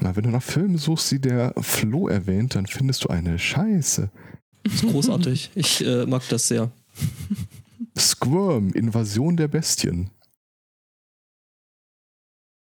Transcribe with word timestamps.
Na, 0.00 0.16
wenn 0.16 0.22
du 0.24 0.30
nach 0.30 0.42
Filmen 0.42 0.78
suchst, 0.78 1.10
die 1.10 1.20
der 1.20 1.52
Flo 1.60 2.08
erwähnt, 2.08 2.54
dann 2.54 2.66
findest 2.66 3.04
du 3.04 3.08
eine 3.08 3.38
Scheiße. 3.38 4.10
Das 4.62 4.74
ist 4.74 4.86
großartig. 4.86 5.50
Ich 5.54 5.84
äh, 5.84 6.06
mag 6.06 6.26
das 6.28 6.48
sehr. 6.48 6.70
Squirm, 7.98 8.72
Invasion 8.72 9.36
der 9.36 9.48
Bestien. 9.48 10.10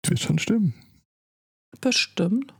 Wird 0.06 0.18
schon 0.18 0.38
stimmen. 0.38 0.74
Bestimmt. 1.80 2.52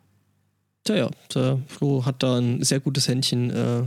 Tja, 0.85 0.97
ja, 0.97 1.11
der 1.35 1.61
Flo 1.67 2.07
hat 2.07 2.23
da 2.23 2.39
ein 2.39 2.63
sehr 2.63 2.81
gutes 2.81 3.09
Händchen. 3.09 3.51
Äh, 3.51 3.83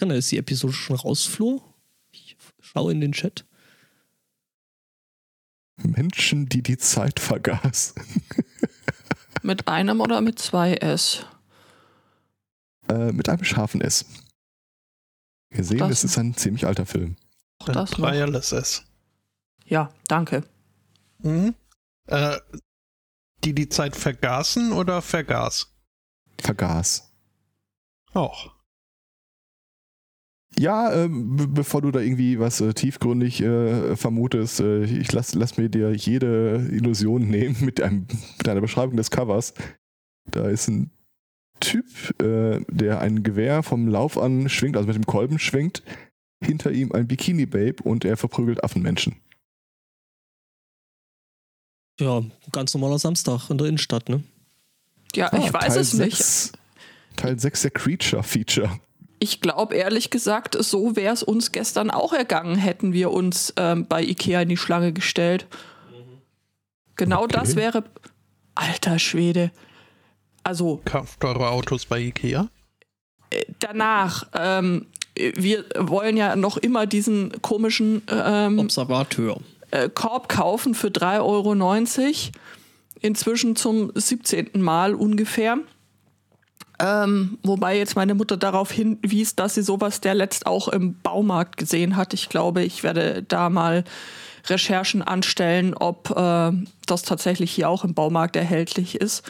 kann 0.00 0.10
ist 0.10 0.32
die 0.32 0.38
Episode 0.38 0.72
schon 0.72 0.96
raus, 0.96 1.26
Flo? 1.26 1.62
Ich 2.10 2.36
schaue 2.60 2.92
in 2.92 3.02
den 3.02 3.12
Chat. 3.12 3.44
Menschen, 5.76 6.48
die 6.48 6.62
die 6.62 6.78
Zeit 6.78 7.20
vergaß. 7.20 7.94
mit 9.42 9.68
einem 9.68 10.00
oder 10.00 10.20
mit 10.20 10.38
zwei 10.38 10.74
S? 10.74 11.26
Äh, 12.88 13.12
mit 13.12 13.28
einem 13.28 13.44
scharfen 13.44 13.80
S. 13.80 14.04
Wir 15.50 15.64
sehen, 15.64 15.78
das 15.78 15.90
es 15.90 16.04
ist 16.04 16.18
ein 16.18 16.34
ziemlich 16.34 16.66
alter 16.66 16.86
Film. 16.86 17.16
Das 17.66 17.90
Dreierless 17.90 18.52
S. 18.52 18.84
Ja, 19.64 19.92
danke. 20.08 20.44
Mhm. 21.18 21.54
Äh, 22.06 22.38
die 23.44 23.54
die 23.54 23.68
Zeit 23.68 23.96
vergaßen 23.96 24.72
oder 24.72 25.02
vergaß? 25.02 25.72
Vergaß. 26.40 27.10
Auch. 28.12 28.54
Ja, 30.58 30.92
äh, 30.92 31.08
bevor 31.10 31.80
du 31.80 31.90
da 31.90 32.00
irgendwie 32.00 32.38
was 32.38 32.60
äh, 32.60 32.74
tiefgründig 32.74 33.40
äh, 33.40 33.96
vermutest, 33.96 34.60
äh, 34.60 34.84
ich 34.84 35.12
lass, 35.12 35.34
lass 35.34 35.56
mir 35.56 35.68
dir 35.68 35.92
jede 35.94 36.68
Illusion 36.70 37.22
nehmen 37.28 37.56
mit, 37.60 37.80
einem, 37.80 38.06
mit 38.38 38.48
einer 38.48 38.60
Beschreibung 38.60 38.96
des 38.96 39.10
Covers. 39.10 39.54
Da 40.30 40.48
ist 40.48 40.68
ein 40.68 40.90
Typ, 41.60 41.86
äh, 42.20 42.60
der 42.68 43.00
ein 43.00 43.22
Gewehr 43.22 43.62
vom 43.62 43.86
Lauf 43.86 44.18
an 44.18 44.48
schwingt, 44.48 44.76
also 44.76 44.86
mit 44.86 44.96
dem 44.96 45.06
Kolben 45.06 45.38
schwingt, 45.38 45.82
hinter 46.42 46.72
ihm 46.72 46.92
ein 46.92 47.06
Bikini-Babe 47.06 47.82
und 47.82 48.04
er 48.04 48.16
verprügelt 48.16 48.64
Affenmenschen. 48.64 49.16
Ja, 52.00 52.22
ganz 52.50 52.72
normaler 52.72 52.98
Samstag 52.98 53.50
in 53.50 53.58
der 53.58 53.66
Innenstadt, 53.66 54.08
ne? 54.08 54.24
Ja, 55.14 55.30
ah, 55.32 55.38
ich 55.38 55.52
weiß 55.52 55.74
Teil 55.74 55.80
es 55.82 55.90
6, 55.90 56.52
nicht. 56.52 56.58
Teil 57.16 57.38
6 57.38 57.62
der 57.62 57.70
Creature-Feature. 57.72 58.80
Ich 59.22 59.42
glaube 59.42 59.74
ehrlich 59.74 60.08
gesagt, 60.08 60.56
so 60.58 60.96
wäre 60.96 61.12
es 61.12 61.22
uns 61.22 61.52
gestern 61.52 61.90
auch 61.90 62.14
ergangen, 62.14 62.56
hätten 62.56 62.94
wir 62.94 63.10
uns 63.10 63.52
ähm, 63.56 63.86
bei 63.86 64.02
Ikea 64.02 64.42
in 64.42 64.48
die 64.48 64.56
Schlange 64.56 64.92
gestellt. 64.94 65.46
Genau 66.96 67.24
okay. 67.24 67.36
das 67.38 67.54
wäre. 67.54 67.84
Alter 68.54 68.98
Schwede. 68.98 69.52
Also. 70.42 70.80
Kauft 70.86 71.22
eure 71.22 71.50
Autos 71.50 71.84
bei 71.84 72.00
Ikea? 72.00 72.48
Äh, 73.28 73.44
danach. 73.58 74.26
Ähm, 74.34 74.86
wir 75.14 75.66
wollen 75.76 76.16
ja 76.16 76.34
noch 76.34 76.56
immer 76.56 76.86
diesen 76.86 77.42
komischen 77.42 78.02
ähm, 78.10 78.58
Observateur. 78.58 79.38
Äh, 79.70 79.90
Korb 79.90 80.30
kaufen 80.30 80.74
für 80.74 80.88
3,90 80.88 81.18
Euro. 81.20 82.32
Inzwischen 83.02 83.56
zum 83.56 83.92
17. 83.94 84.50
Mal 84.54 84.94
ungefähr. 84.94 85.58
Ähm, 86.82 87.38
wobei 87.42 87.76
jetzt 87.76 87.94
meine 87.94 88.14
Mutter 88.14 88.38
darauf 88.38 88.70
hinwies, 88.70 89.36
dass 89.36 89.54
sie 89.54 89.62
sowas 89.62 90.00
der 90.00 90.14
letzt 90.14 90.46
auch 90.46 90.68
im 90.68 90.98
Baumarkt 91.02 91.58
gesehen 91.58 91.94
hat. 91.96 92.14
Ich 92.14 92.30
glaube, 92.30 92.62
ich 92.62 92.82
werde 92.82 93.22
da 93.22 93.50
mal 93.50 93.84
Recherchen 94.46 95.02
anstellen, 95.02 95.74
ob 95.74 96.10
äh, 96.16 96.52
das 96.86 97.02
tatsächlich 97.02 97.52
hier 97.52 97.68
auch 97.68 97.84
im 97.84 97.92
Baumarkt 97.92 98.34
erhältlich 98.36 98.94
ist. 98.94 99.28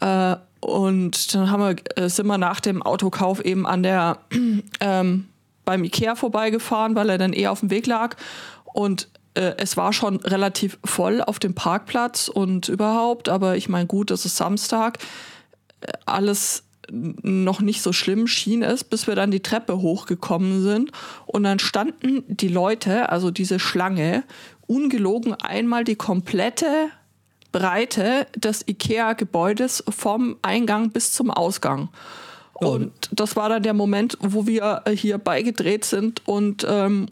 Äh, 0.00 0.36
und 0.60 1.34
dann 1.34 1.50
haben 1.50 1.62
wir, 1.62 2.02
äh, 2.02 2.10
sind 2.10 2.26
wir 2.26 2.38
nach 2.38 2.60
dem 2.60 2.82
Autokauf 2.82 3.42
eben 3.42 3.66
an 3.66 3.82
der 3.82 4.18
ähm, 4.80 5.28
beim 5.64 5.84
Ikea 5.84 6.14
vorbeigefahren, 6.14 6.94
weil 6.94 7.08
er 7.08 7.18
dann 7.18 7.32
eh 7.32 7.46
auf 7.46 7.60
dem 7.60 7.70
Weg 7.70 7.86
lag. 7.86 8.16
Und 8.64 9.08
äh, 9.34 9.54
es 9.56 9.78
war 9.78 9.94
schon 9.94 10.16
relativ 10.16 10.78
voll 10.84 11.22
auf 11.22 11.38
dem 11.38 11.54
Parkplatz 11.54 12.28
und 12.28 12.68
überhaupt, 12.68 13.30
aber 13.30 13.56
ich 13.56 13.70
meine, 13.70 13.86
gut, 13.86 14.10
es 14.10 14.26
ist 14.26 14.36
Samstag. 14.36 14.98
Äh, 15.80 15.92
alles 16.04 16.65
noch 16.90 17.60
nicht 17.60 17.82
so 17.82 17.92
schlimm 17.92 18.26
schien 18.26 18.62
es, 18.62 18.84
bis 18.84 19.06
wir 19.06 19.14
dann 19.14 19.30
die 19.30 19.40
Treppe 19.40 19.80
hochgekommen 19.80 20.62
sind. 20.62 20.92
Und 21.26 21.44
dann 21.44 21.58
standen 21.58 22.24
die 22.28 22.48
Leute, 22.48 23.10
also 23.10 23.30
diese 23.30 23.58
Schlange, 23.58 24.24
ungelogen 24.66 25.34
einmal 25.34 25.84
die 25.84 25.96
komplette 25.96 26.88
Breite 27.52 28.26
des 28.36 28.66
IKEA-Gebäudes 28.68 29.84
vom 29.88 30.36
Eingang 30.42 30.90
bis 30.90 31.12
zum 31.12 31.30
Ausgang. 31.30 31.88
Und 32.54 32.92
das 33.12 33.36
war 33.36 33.48
dann 33.48 33.62
der 33.62 33.74
Moment, 33.74 34.16
wo 34.20 34.46
wir 34.46 34.82
hier 34.94 35.18
beigedreht 35.18 35.84
sind 35.84 36.26
und 36.26 36.66
ähm, 36.68 37.08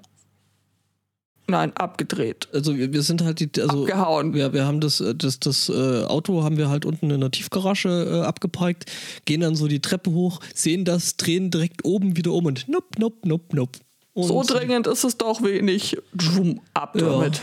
Nein, 1.46 1.72
abgedreht. 1.76 2.48
Also 2.52 2.76
wir, 2.76 2.92
wir 2.92 3.02
sind 3.02 3.22
halt 3.22 3.40
die, 3.40 3.50
also 3.60 3.82
abgehauen. 3.82 4.32
Wir, 4.32 4.52
wir 4.52 4.64
haben 4.64 4.80
das, 4.80 5.00
äh, 5.00 5.14
das, 5.14 5.40
das 5.40 5.68
äh, 5.68 6.04
Auto 6.04 6.42
haben 6.42 6.56
wir 6.56 6.70
halt 6.70 6.86
unten 6.86 7.10
in 7.10 7.20
der 7.20 7.30
Tiefgarage 7.30 7.88
äh, 7.88 8.26
abgeparkt, 8.26 8.90
gehen 9.26 9.42
dann 9.42 9.54
so 9.54 9.68
die 9.68 9.80
Treppe 9.80 10.10
hoch, 10.10 10.40
sehen 10.54 10.84
das, 10.84 11.16
drehen 11.16 11.50
direkt 11.50 11.84
oben 11.84 12.16
wieder 12.16 12.32
um 12.32 12.46
und 12.46 12.68
nupp, 12.68 12.98
nupp, 12.98 13.26
nupp, 13.26 13.52
nupp. 13.52 13.70
Und 14.14 14.28
so 14.28 14.42
dringend 14.42 14.86
ist 14.86 15.04
es 15.04 15.18
doch 15.18 15.42
wenig. 15.42 15.98
Zoom, 16.18 16.60
ab 16.72 16.96
ja. 16.96 17.08
damit. 17.08 17.42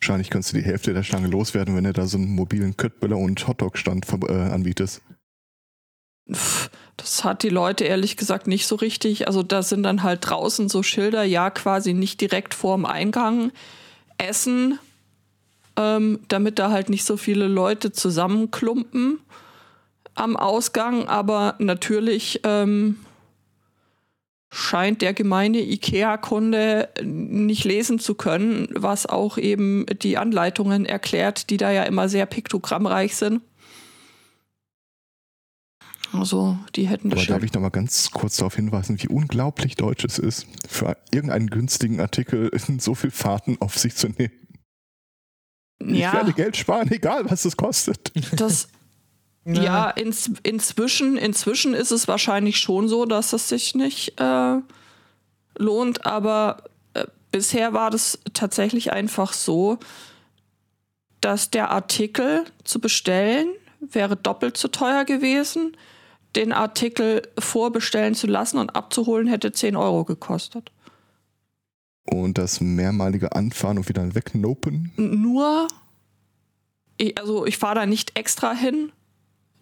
Wahrscheinlich 0.00 0.30
kannst 0.30 0.52
du 0.52 0.56
die 0.56 0.62
Hälfte 0.62 0.94
der 0.94 1.02
Schlange 1.02 1.26
loswerden, 1.26 1.74
wenn 1.74 1.84
du 1.84 1.92
da 1.92 2.06
so 2.06 2.18
einen 2.18 2.34
mobilen 2.34 2.76
Köttböller 2.76 3.16
und 3.16 3.46
Hotdog-Stand 3.46 4.06
äh, 4.28 4.32
anbietest. 4.32 5.02
Das 6.28 7.24
hat 7.24 7.42
die 7.42 7.48
Leute 7.48 7.84
ehrlich 7.84 8.16
gesagt 8.16 8.46
nicht 8.46 8.66
so 8.66 8.76
richtig. 8.76 9.26
Also 9.28 9.42
da 9.42 9.62
sind 9.62 9.82
dann 9.82 10.02
halt 10.02 10.28
draußen 10.28 10.68
so 10.68 10.82
Schilder, 10.82 11.24
ja, 11.24 11.48
quasi 11.50 11.94
nicht 11.94 12.20
direkt 12.20 12.54
vorm 12.54 12.84
Eingang 12.84 13.52
essen, 14.18 14.78
ähm, 15.76 16.20
damit 16.28 16.58
da 16.58 16.70
halt 16.70 16.90
nicht 16.90 17.04
so 17.04 17.16
viele 17.16 17.46
Leute 17.46 17.92
zusammenklumpen 17.92 19.20
am 20.14 20.36
Ausgang. 20.36 21.08
Aber 21.08 21.54
natürlich 21.58 22.40
ähm, 22.44 22.96
scheint 24.50 25.00
der 25.00 25.14
gemeine 25.14 25.60
IKEA-Kunde 25.60 26.88
nicht 27.02 27.64
lesen 27.64 27.98
zu 27.98 28.16
können, 28.16 28.68
was 28.72 29.06
auch 29.06 29.38
eben 29.38 29.86
die 30.02 30.18
Anleitungen 30.18 30.84
erklärt, 30.84 31.50
die 31.50 31.58
da 31.58 31.70
ja 31.70 31.84
immer 31.84 32.08
sehr 32.08 32.26
piktogrammreich 32.26 33.16
sind. 33.16 33.40
Also 36.12 36.58
die 36.74 36.88
hätten 36.88 37.10
das. 37.10 37.20
Aber 37.20 37.26
darf 37.26 37.42
ich 37.42 37.52
noch 37.52 37.60
mal 37.60 37.68
ganz 37.70 38.10
kurz 38.10 38.36
darauf 38.36 38.54
hinweisen, 38.56 39.00
wie 39.02 39.08
unglaublich 39.08 39.76
deutsch 39.76 40.04
es 40.04 40.18
ist, 40.18 40.46
für 40.66 40.96
irgendeinen 41.10 41.48
günstigen 41.48 42.00
Artikel 42.00 42.50
so 42.78 42.94
viel 42.94 43.10
Fahrten 43.10 43.58
auf 43.60 43.78
sich 43.78 43.94
zu 43.94 44.08
nehmen. 44.08 44.32
Ja. 45.80 46.08
Ich 46.08 46.14
werde 46.14 46.32
Geld 46.32 46.56
sparen, 46.56 46.90
egal 46.90 47.30
was 47.30 47.44
es 47.44 47.56
kostet. 47.56 48.12
Das, 48.32 48.68
ja, 49.44 49.62
ja 49.62 49.90
ins, 49.90 50.30
inzwischen, 50.42 51.16
inzwischen 51.16 51.74
ist 51.74 51.92
es 51.92 52.08
wahrscheinlich 52.08 52.58
schon 52.58 52.88
so, 52.88 53.04
dass 53.04 53.32
es 53.32 53.48
sich 53.48 53.74
nicht 53.74 54.20
äh, 54.20 54.56
lohnt, 55.56 56.06
aber 56.06 56.64
äh, 56.94 57.06
bisher 57.30 57.74
war 57.74 57.90
das 57.90 58.18
tatsächlich 58.32 58.92
einfach 58.92 59.32
so, 59.32 59.78
dass 61.20 61.50
der 61.50 61.70
Artikel 61.70 62.44
zu 62.64 62.80
bestellen 62.80 63.48
wäre 63.80 64.16
doppelt 64.16 64.56
so 64.56 64.68
teuer 64.68 65.04
gewesen 65.04 65.76
den 66.36 66.52
Artikel 66.52 67.22
vorbestellen 67.38 68.14
zu 68.14 68.26
lassen 68.26 68.58
und 68.58 68.76
abzuholen, 68.76 69.26
hätte 69.26 69.52
10 69.52 69.76
Euro 69.76 70.04
gekostet. 70.04 70.70
Und 72.04 72.38
das 72.38 72.60
mehrmalige 72.60 73.32
Anfahren 73.32 73.78
und 73.78 73.88
wieder 73.88 74.14
wegnopen? 74.14 74.92
Nur, 74.96 75.68
also 77.16 77.46
ich 77.46 77.58
fahre 77.58 77.76
da 77.76 77.86
nicht 77.86 78.18
extra 78.18 78.52
hin, 78.52 78.92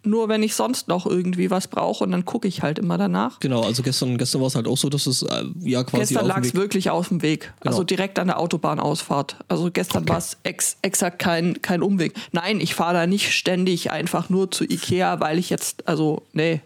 nur 0.07 0.29
wenn 0.29 0.41
ich 0.41 0.55
sonst 0.55 0.87
noch 0.87 1.05
irgendwie 1.05 1.51
was 1.51 1.67
brauche 1.67 2.03
und 2.03 2.11
dann 2.11 2.25
gucke 2.25 2.47
ich 2.47 2.61
halt 2.61 2.79
immer 2.79 2.97
danach. 2.97 3.39
Genau, 3.39 3.61
also 3.61 3.83
gestern, 3.83 4.17
gestern 4.17 4.41
war 4.41 4.47
es 4.47 4.55
halt 4.55 4.67
auch 4.67 4.77
so, 4.77 4.89
dass 4.89 5.05
es 5.05 5.21
äh, 5.23 5.43
ja 5.59 5.83
quasi. 5.83 6.13
Gestern 6.13 6.25
lag 6.25 6.41
es 6.43 6.55
wirklich 6.55 6.89
auf 6.89 7.09
dem 7.09 7.21
Weg. 7.21 7.53
Genau. 7.59 7.71
Also 7.71 7.83
direkt 7.83 8.17
an 8.19 8.27
der 8.27 8.39
Autobahnausfahrt. 8.39 9.37
Also 9.47 9.69
gestern 9.71 10.03
okay. 10.03 10.13
war 10.13 10.17
es 10.17 10.37
ex 10.43 10.77
exakt 10.81 11.19
kein, 11.19 11.61
kein 11.61 11.83
Umweg. 11.83 12.13
Nein, 12.31 12.59
ich 12.59 12.73
fahre 12.73 12.93
da 12.93 13.07
nicht 13.07 13.33
ständig 13.33 13.91
einfach 13.91 14.29
nur 14.29 14.49
zu 14.49 14.63
Ikea, 14.63 15.19
weil 15.19 15.37
ich 15.37 15.49
jetzt, 15.49 15.87
also, 15.87 16.23
nee. 16.33 16.61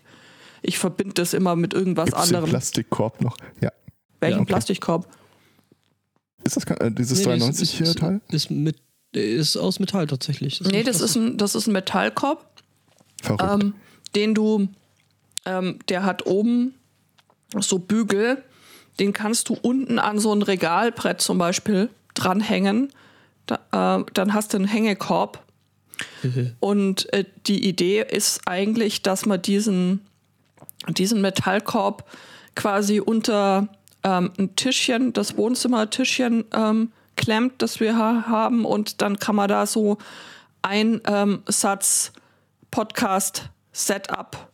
Ich 0.64 0.78
verbinde 0.78 1.16
das 1.16 1.34
immer 1.34 1.56
mit 1.56 1.74
irgendwas 1.74 2.06
Gibt's 2.06 2.22
anderem. 2.22 2.46
Den 2.46 2.52
Plastikkorb 2.52 3.20
noch? 3.22 3.36
Ja. 3.62 3.72
Welchen 4.20 4.38
ja, 4.38 4.42
okay. 4.44 4.54
Plastikkorb? 4.54 5.08
Ist 6.44 6.56
das 6.56 6.66
äh, 6.66 6.92
dieses 6.92 7.20
nee, 7.20 7.26
93 7.26 7.82
ist, 7.82 7.98
Teil? 7.98 8.22
Ist, 8.30 8.52
mit, 8.52 8.78
ist 9.14 9.58
aus 9.58 9.80
Metall 9.80 10.08
tatsächlich. 10.08 10.60
Das 10.60 10.68
nee, 10.68 10.84
das 10.84 11.02
ist, 11.02 11.16
ein, 11.16 11.38
das 11.38 11.56
ist 11.56 11.68
ein 11.68 11.74
Metallkorb. 11.74 12.51
Ähm, 13.28 13.74
den 14.16 14.34
du, 14.34 14.68
ähm, 15.46 15.80
der 15.90 16.04
hat 16.04 16.26
oben 16.26 16.76
so 17.60 17.80
Bügel, 17.80 18.44
den 19.00 19.14
kannst 19.14 19.50
du 19.50 19.58
unten 19.62 20.00
an 20.00 20.20
so 20.20 20.34
ein 20.34 20.42
Regalbrett 20.42 21.22
zum 21.22 21.38
Beispiel 21.38 21.90
dranhängen. 22.14 22.92
Da, 23.46 24.00
äh, 24.00 24.04
dann 24.14 24.34
hast 24.34 24.54
du 24.54 24.58
einen 24.58 24.68
Hängekorb 24.68 25.44
Und 26.60 27.12
äh, 27.14 27.26
die 27.48 27.68
Idee 27.68 28.06
ist 28.08 28.42
eigentlich, 28.48 29.02
dass 29.02 29.26
man 29.26 29.42
diesen, 29.42 30.02
diesen 30.88 31.22
Metallkorb 31.22 32.06
quasi 32.56 33.00
unter 33.00 33.68
ähm, 34.04 34.32
ein 34.38 34.56
Tischchen, 34.56 35.14
das 35.14 35.38
Wohnzimmertischchen 35.38 36.46
ähm, 36.54 36.92
klemmt, 37.16 37.62
das 37.62 37.80
wir 37.80 37.98
ha 37.98 38.26
haben. 38.28 38.66
Und 38.66 39.02
dann 39.02 39.20
kann 39.20 39.36
man 39.36 39.50
da 39.50 39.66
so 39.66 39.98
ein 40.62 41.02
ähm, 41.06 41.44
Satz 41.48 42.12
Podcast-Setup 42.72 44.52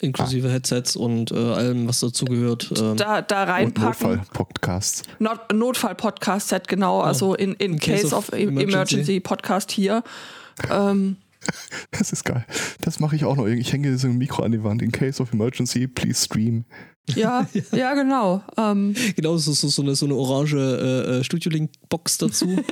Inklusive 0.00 0.50
Headsets 0.50 0.96
und 0.96 1.30
äh, 1.30 1.36
allem, 1.36 1.88
was 1.88 2.00
dazugehört. 2.00 2.72
Ähm, 2.78 2.96
da, 2.96 3.22
da 3.22 3.44
reinpacken. 3.44 4.16
Notfall-Podcasts. 4.16 5.02
Not, 5.18 5.52
Notfall-Podcast-Set, 5.52 6.68
genau. 6.68 7.00
Also 7.00 7.34
in, 7.34 7.54
in, 7.54 7.78
case 7.78 8.02
Case, 8.02 8.14
of 8.14 8.28
of, 8.28 8.34
Emergency, 8.34 8.72
emergency. 8.72 9.20
Podcast 9.20 9.70
hier. 9.70 10.02
Ähm, 10.70 11.16
Das 11.90 12.12
ist 12.12 12.24
geil. 12.24 12.44
Das 12.80 13.00
mache 13.00 13.16
ich 13.16 13.24
auch 13.24 13.36
noch. 13.36 13.46
Ich 13.46 13.72
hänge 13.72 13.96
so 13.98 14.08
ein 14.08 14.16
Mikro 14.16 14.42
an 14.42 14.52
die 14.52 14.64
Wand. 14.64 14.82
In 14.82 14.92
case 14.92 15.22
of 15.22 15.32
emergency, 15.32 15.86
please 15.86 16.24
stream. 16.24 16.64
ja, 17.14 17.46
ja, 17.72 17.94
genau. 17.94 18.42
Ähm, 18.56 18.94
genau, 19.14 19.36
so, 19.36 19.52
so, 19.52 19.68
so, 19.68 19.82
eine, 19.82 19.94
so 19.94 20.06
eine 20.06 20.14
orange 20.14 20.56
äh, 20.56 21.18
äh, 21.18 21.24
Studio-Link-Box 21.24 22.18
dazu. 22.18 22.62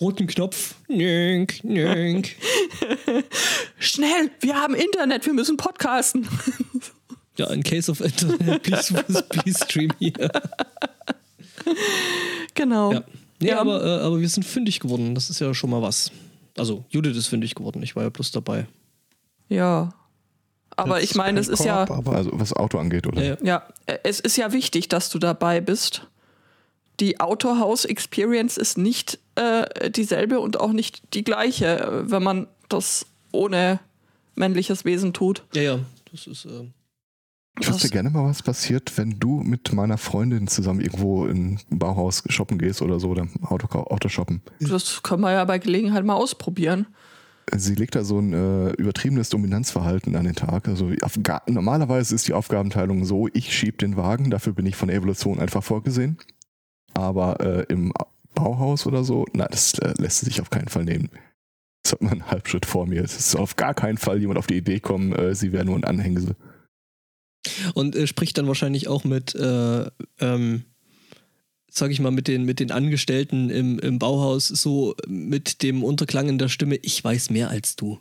Roten 0.00 0.26
Knopf. 0.26 0.76
Nink, 0.88 1.62
nink. 1.62 2.30
schnell, 3.78 4.30
wir 4.40 4.56
haben 4.56 4.74
Internet, 4.74 5.26
wir 5.26 5.32
müssen 5.34 5.56
podcasten. 5.56 6.28
Ja, 7.36 7.48
in 7.52 7.62
case 7.62 7.90
of 7.90 8.02
internet, 8.02 8.62
please, 8.62 8.92
please 9.30 9.64
stream 9.64 9.90
hier. 9.98 10.30
genau. 12.54 12.92
Ja. 12.92 13.02
Nee, 13.38 13.48
Ja. 13.48 13.60
aber, 13.60 13.82
äh, 13.82 14.00
aber 14.04 14.20
wir 14.20 14.28
sind 14.28 14.44
fündig 14.44 14.80
geworden. 14.80 15.14
Das 15.14 15.30
ist 15.30 15.40
ja 15.40 15.54
schon 15.54 15.70
mal 15.70 15.80
was. 15.80 16.10
Also, 16.58 16.84
Judith 16.90 17.16
ist 17.16 17.28
fündig 17.28 17.54
geworden. 17.54 17.82
Ich 17.82 17.96
war 17.96 18.02
ja 18.02 18.10
bloß 18.10 18.32
dabei. 18.32 18.66
Ja. 19.48 19.94
Aber 20.76 20.96
Das 20.96 21.04
ich 21.04 21.14
meine, 21.14 21.40
es 21.40 21.48
ist 21.48 21.64
ja, 21.64 21.84
Also 21.84 22.30
was 22.34 22.52
Auto 22.52 22.78
angeht, 22.78 23.06
oder? 23.06 23.22
Ja, 23.22 23.36
ja. 23.42 23.62
ja, 23.88 23.94
es 24.02 24.20
ist 24.20 24.36
ja 24.36 24.52
wichtig, 24.52 24.88
dass 24.88 25.08
du 25.08 25.18
dabei 25.18 25.60
bist. 25.62 26.06
Die 27.00 27.20
Autohaus-Experience 27.20 28.58
ist 28.58 28.76
nicht 28.76 29.18
äh, 29.36 29.90
dieselbe 29.90 30.40
und 30.40 30.60
auch 30.60 30.72
nicht 30.72 31.14
die 31.14 31.24
gleiche, 31.24 32.02
wenn 32.04 32.22
man 32.22 32.46
das 32.72 33.06
ohne 33.32 33.80
männliches 34.34 34.84
Wesen 34.84 35.12
tut. 35.12 35.44
Ja, 35.54 35.62
ja. 35.62 35.78
Das 36.10 36.26
ist. 36.26 36.44
Äh, 36.46 36.70
Ich 37.60 37.68
wüsste 37.68 37.88
gerne 37.90 38.10
mal, 38.10 38.24
was 38.24 38.42
passiert, 38.42 38.96
wenn 38.96 39.18
du 39.20 39.40
mit 39.40 39.72
meiner 39.72 39.98
Freundin 39.98 40.48
zusammen 40.48 40.80
irgendwo 40.80 41.26
in 41.26 41.58
ein 41.70 41.78
Bauhaus 41.78 42.22
shoppen 42.28 42.58
gehst 42.58 42.80
oder 42.82 42.98
so 42.98 43.10
oder 43.10 43.28
Auto, 43.42 43.66
Auto 43.66 44.08
shoppen. 44.08 44.40
Das 44.60 45.02
können 45.02 45.22
wir 45.22 45.32
ja 45.32 45.44
bei 45.44 45.58
Gelegenheit 45.58 46.04
mal 46.04 46.14
ausprobieren. 46.14 46.86
Sie 47.52 47.74
legt 47.74 47.96
da 47.96 48.04
so 48.04 48.18
ein 48.20 48.32
äh, 48.32 48.70
übertriebenes 48.74 49.28
Dominanzverhalten 49.28 50.14
an 50.14 50.24
den 50.24 50.36
Tag. 50.36 50.68
Also 50.68 50.92
normalerweise 51.48 52.14
ist 52.14 52.28
die 52.28 52.32
Aufgabenteilung 52.32 53.04
so, 53.04 53.28
ich 53.32 53.52
schieb 53.52 53.78
den 53.78 53.96
Wagen, 53.96 54.30
dafür 54.30 54.52
bin 54.52 54.66
ich 54.66 54.76
von 54.76 54.88
der 54.88 54.96
Evolution 54.96 55.40
einfach 55.40 55.64
vorgesehen. 55.64 56.18
Aber 56.94 57.40
äh, 57.40 57.64
im 57.68 57.92
Bauhaus 58.34 58.86
oder 58.86 59.02
so, 59.02 59.26
na, 59.32 59.46
das 59.46 59.74
äh, 59.80 59.94
lässt 59.98 60.20
sich 60.20 60.40
auf 60.40 60.50
keinen 60.50 60.68
Fall 60.68 60.84
nehmen. 60.84 61.10
Das 61.82 61.92
hat 61.92 62.02
man 62.02 62.12
einen 62.12 62.30
Halbschritt 62.30 62.66
vor 62.66 62.86
mir. 62.86 63.02
Es 63.02 63.16
ist 63.16 63.36
auf 63.36 63.56
gar 63.56 63.74
keinen 63.74 63.98
Fall 63.98 64.18
jemand 64.20 64.38
auf 64.38 64.46
die 64.46 64.56
Idee 64.56 64.80
kommen, 64.80 65.12
äh, 65.12 65.34
sie 65.34 65.52
wäre 65.52 65.64
nur 65.64 65.76
ein 65.76 65.84
Anhängsel. 65.84 66.36
und 67.74 67.96
äh, 67.96 68.06
spricht 68.06 68.36
dann 68.38 68.46
wahrscheinlich 68.46 68.88
auch 68.88 69.04
mit, 69.04 69.34
äh, 69.34 69.86
ähm, 70.20 70.64
sag 71.70 71.90
ich 71.90 72.00
mal, 72.00 72.10
mit 72.10 72.28
den, 72.28 72.44
mit 72.44 72.60
den 72.60 72.70
Angestellten 72.70 73.48
im, 73.50 73.78
im 73.78 73.98
Bauhaus 73.98 74.48
so 74.48 74.94
mit 75.06 75.62
dem 75.62 75.82
Unterklang 75.82 76.28
in 76.28 76.38
der 76.38 76.48
Stimme, 76.48 76.76
ich 76.76 77.02
weiß 77.02 77.30
mehr 77.30 77.48
als 77.48 77.76
du. 77.76 77.98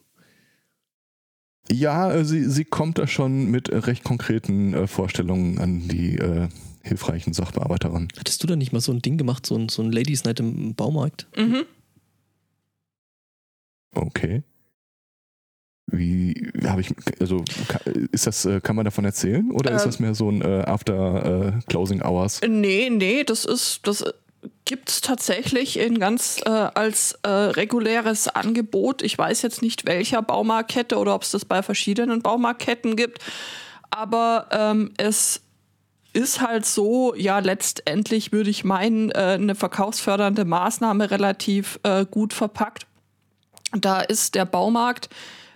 Ja, 1.71 2.11
äh, 2.11 2.25
sie, 2.25 2.49
sie 2.49 2.65
kommt 2.65 2.97
da 2.97 3.07
schon 3.07 3.45
mit 3.45 3.71
recht 3.71 4.03
konkreten 4.03 4.73
äh, 4.73 4.87
Vorstellungen 4.87 5.59
an 5.59 5.87
die 5.87 6.17
äh, 6.17 6.49
hilfreichen 6.81 7.33
Sachbearbeiter 7.33 7.93
ran. 7.93 8.07
Hattest 8.17 8.41
du 8.41 8.47
da 8.47 8.55
nicht 8.55 8.73
mal 8.73 8.79
so 8.79 8.91
ein 8.91 9.01
Ding 9.01 9.17
gemacht, 9.17 9.45
so 9.45 9.55
ein, 9.55 9.69
so 9.69 9.81
ein 9.83 9.91
Ladies 9.91 10.23
Night 10.23 10.39
im 10.39 10.73
Baumarkt? 10.73 11.27
Mhm. 11.37 11.65
Okay. 13.95 14.43
Wie 15.91 16.51
habe 16.65 16.81
ich, 16.81 16.93
also 17.19 17.43
ist 18.11 18.27
das, 18.27 18.45
äh, 18.45 18.61
kann 18.61 18.75
man 18.75 18.85
davon 18.85 19.05
erzählen 19.05 19.51
oder 19.51 19.71
ist 19.71 19.83
Ähm. 19.83 19.87
das 19.87 19.99
mehr 19.99 20.13
so 20.13 20.29
ein 20.29 20.41
äh, 20.41 20.63
After 20.67 21.47
äh, 21.47 21.51
Closing 21.67 22.01
Hours? 22.01 22.41
Nee, 22.47 22.89
nee, 22.91 23.23
das 23.23 23.45
ist, 23.45 23.87
das 23.87 24.05
gibt 24.65 24.89
es 24.89 25.01
tatsächlich 25.01 25.79
in 25.79 25.99
ganz 25.99 26.41
äh, 26.45 26.49
als 26.49 27.13
äh, 27.23 27.29
reguläres 27.29 28.27
Angebot. 28.27 29.01
Ich 29.01 29.17
weiß 29.17 29.41
jetzt 29.41 29.61
nicht, 29.61 29.87
welcher 29.87 30.21
Baumarktkette 30.21 30.97
oder 30.97 31.15
ob 31.15 31.23
es 31.23 31.31
das 31.31 31.45
bei 31.45 31.63
verschiedenen 31.63 32.21
Baumarktketten 32.21 32.95
gibt. 32.95 33.19
Aber 33.89 34.47
ähm, 34.51 34.93
es 34.97 35.41
ist 36.13 36.41
halt 36.41 36.65
so, 36.65 37.13
ja, 37.15 37.39
letztendlich 37.39 38.31
würde 38.31 38.49
ich 38.49 38.63
meinen, 38.63 39.11
äh, 39.11 39.37
eine 39.39 39.55
verkaufsfördernde 39.55 40.45
Maßnahme 40.45 41.11
relativ 41.11 41.79
äh, 41.83 42.05
gut 42.05 42.33
verpackt. 42.33 42.85
Da 43.71 44.01
ist 44.01 44.35
der 44.35 44.45
Baumarkt 44.45 45.09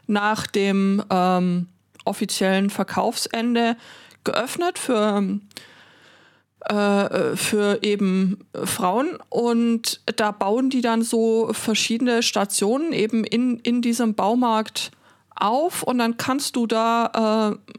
nach 0.07 0.48
dem 0.48 1.04
ähm, 1.10 1.68
offiziellen 2.06 2.69
Verkaufsende 2.69 3.77
geöffnet 4.24 4.77
für 4.80 5.39
äh, 6.65 7.36
für 7.36 7.80
eben 7.81 8.45
Frauen. 8.54 9.18
Und 9.30 10.01
da 10.15 10.31
bauen 10.31 10.69
die 10.69 10.81
dann 10.81 11.01
so 11.01 11.50
verschiedene 11.51 12.24
Stationen 12.24 12.94
eben 12.94 13.25
in, 13.25 13.60
in 13.60 13.81
diesem 13.81 14.15
Baumarkt 14.15 14.92
auf. 15.36 15.83
Und 15.83 15.98
dann 15.98 16.15
kannst 16.15 16.56
du 16.56 16.65
da 16.65 17.57
äh, 17.57 17.74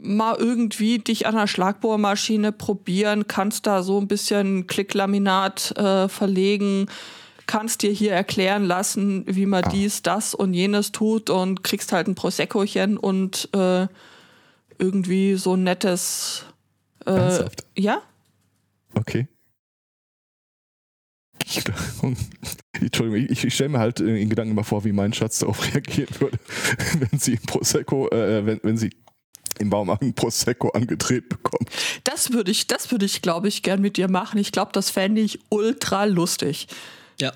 mal 0.00 0.36
irgendwie 0.36 0.98
dich 0.98 1.26
an 1.26 1.36
der 1.36 1.46
Schlagbohrmaschine 1.46 2.50
probieren, 2.50 3.28
kannst 3.28 3.66
da 3.66 3.82
so 3.82 4.00
ein 4.00 4.08
bisschen 4.08 4.66
Klicklaminat 4.66 5.76
äh, 5.78 6.08
verlegen, 6.08 6.86
kannst 7.54 7.82
dir 7.82 7.92
hier 7.92 8.10
erklären 8.10 8.64
lassen, 8.64 9.24
wie 9.28 9.46
man 9.46 9.62
Ah. 9.62 9.68
dies, 9.68 10.02
das 10.02 10.34
und 10.34 10.54
jenes 10.54 10.90
tut 10.90 11.30
und 11.30 11.62
kriegst 11.62 11.92
halt 11.92 12.08
ein 12.08 12.16
Proseccochen 12.16 12.96
und 12.96 13.48
äh, 13.54 13.86
irgendwie 14.80 15.36
so 15.36 15.54
ein 15.54 15.62
nettes 15.62 16.46
äh, 17.06 17.12
Ernsthaft? 17.12 17.64
ja? 17.78 18.02
Okay. 18.96 19.28
Ich, 21.44 21.62
Entschuldigung, 22.80 23.28
ich, 23.30 23.44
ich 23.44 23.54
stelle 23.54 23.68
mir 23.68 23.78
halt 23.78 24.00
in 24.00 24.28
Gedanken 24.28 24.50
immer 24.50 24.64
vor, 24.64 24.84
wie 24.84 24.92
mein 24.92 25.12
Schatz 25.12 25.38
darauf 25.38 25.64
reagieren 25.72 26.08
würde, 26.18 26.38
wenn 26.98 27.20
sie 27.20 27.34
im 27.34 27.42
Prosecco, 27.42 28.08
äh, 28.08 28.44
wenn, 28.44 28.58
wenn 28.64 28.76
sie 28.76 28.90
im 29.60 29.70
Baumarkt 29.70 30.16
Prosecco 30.16 30.70
angedreht 30.70 31.28
bekommt. 31.28 31.70
Das 32.02 32.32
würde 32.32 32.50
ich, 32.50 32.66
das 32.66 32.90
würde 32.90 33.06
ich, 33.06 33.22
glaube 33.22 33.46
ich, 33.46 33.62
gern 33.62 33.80
mit 33.80 33.96
dir 33.96 34.08
machen. 34.08 34.40
Ich 34.40 34.50
glaube, 34.50 34.72
das 34.72 34.90
fände 34.90 35.20
ich 35.20 35.38
ultra 35.50 36.02
lustig. 36.06 36.66
Ja. 37.20 37.32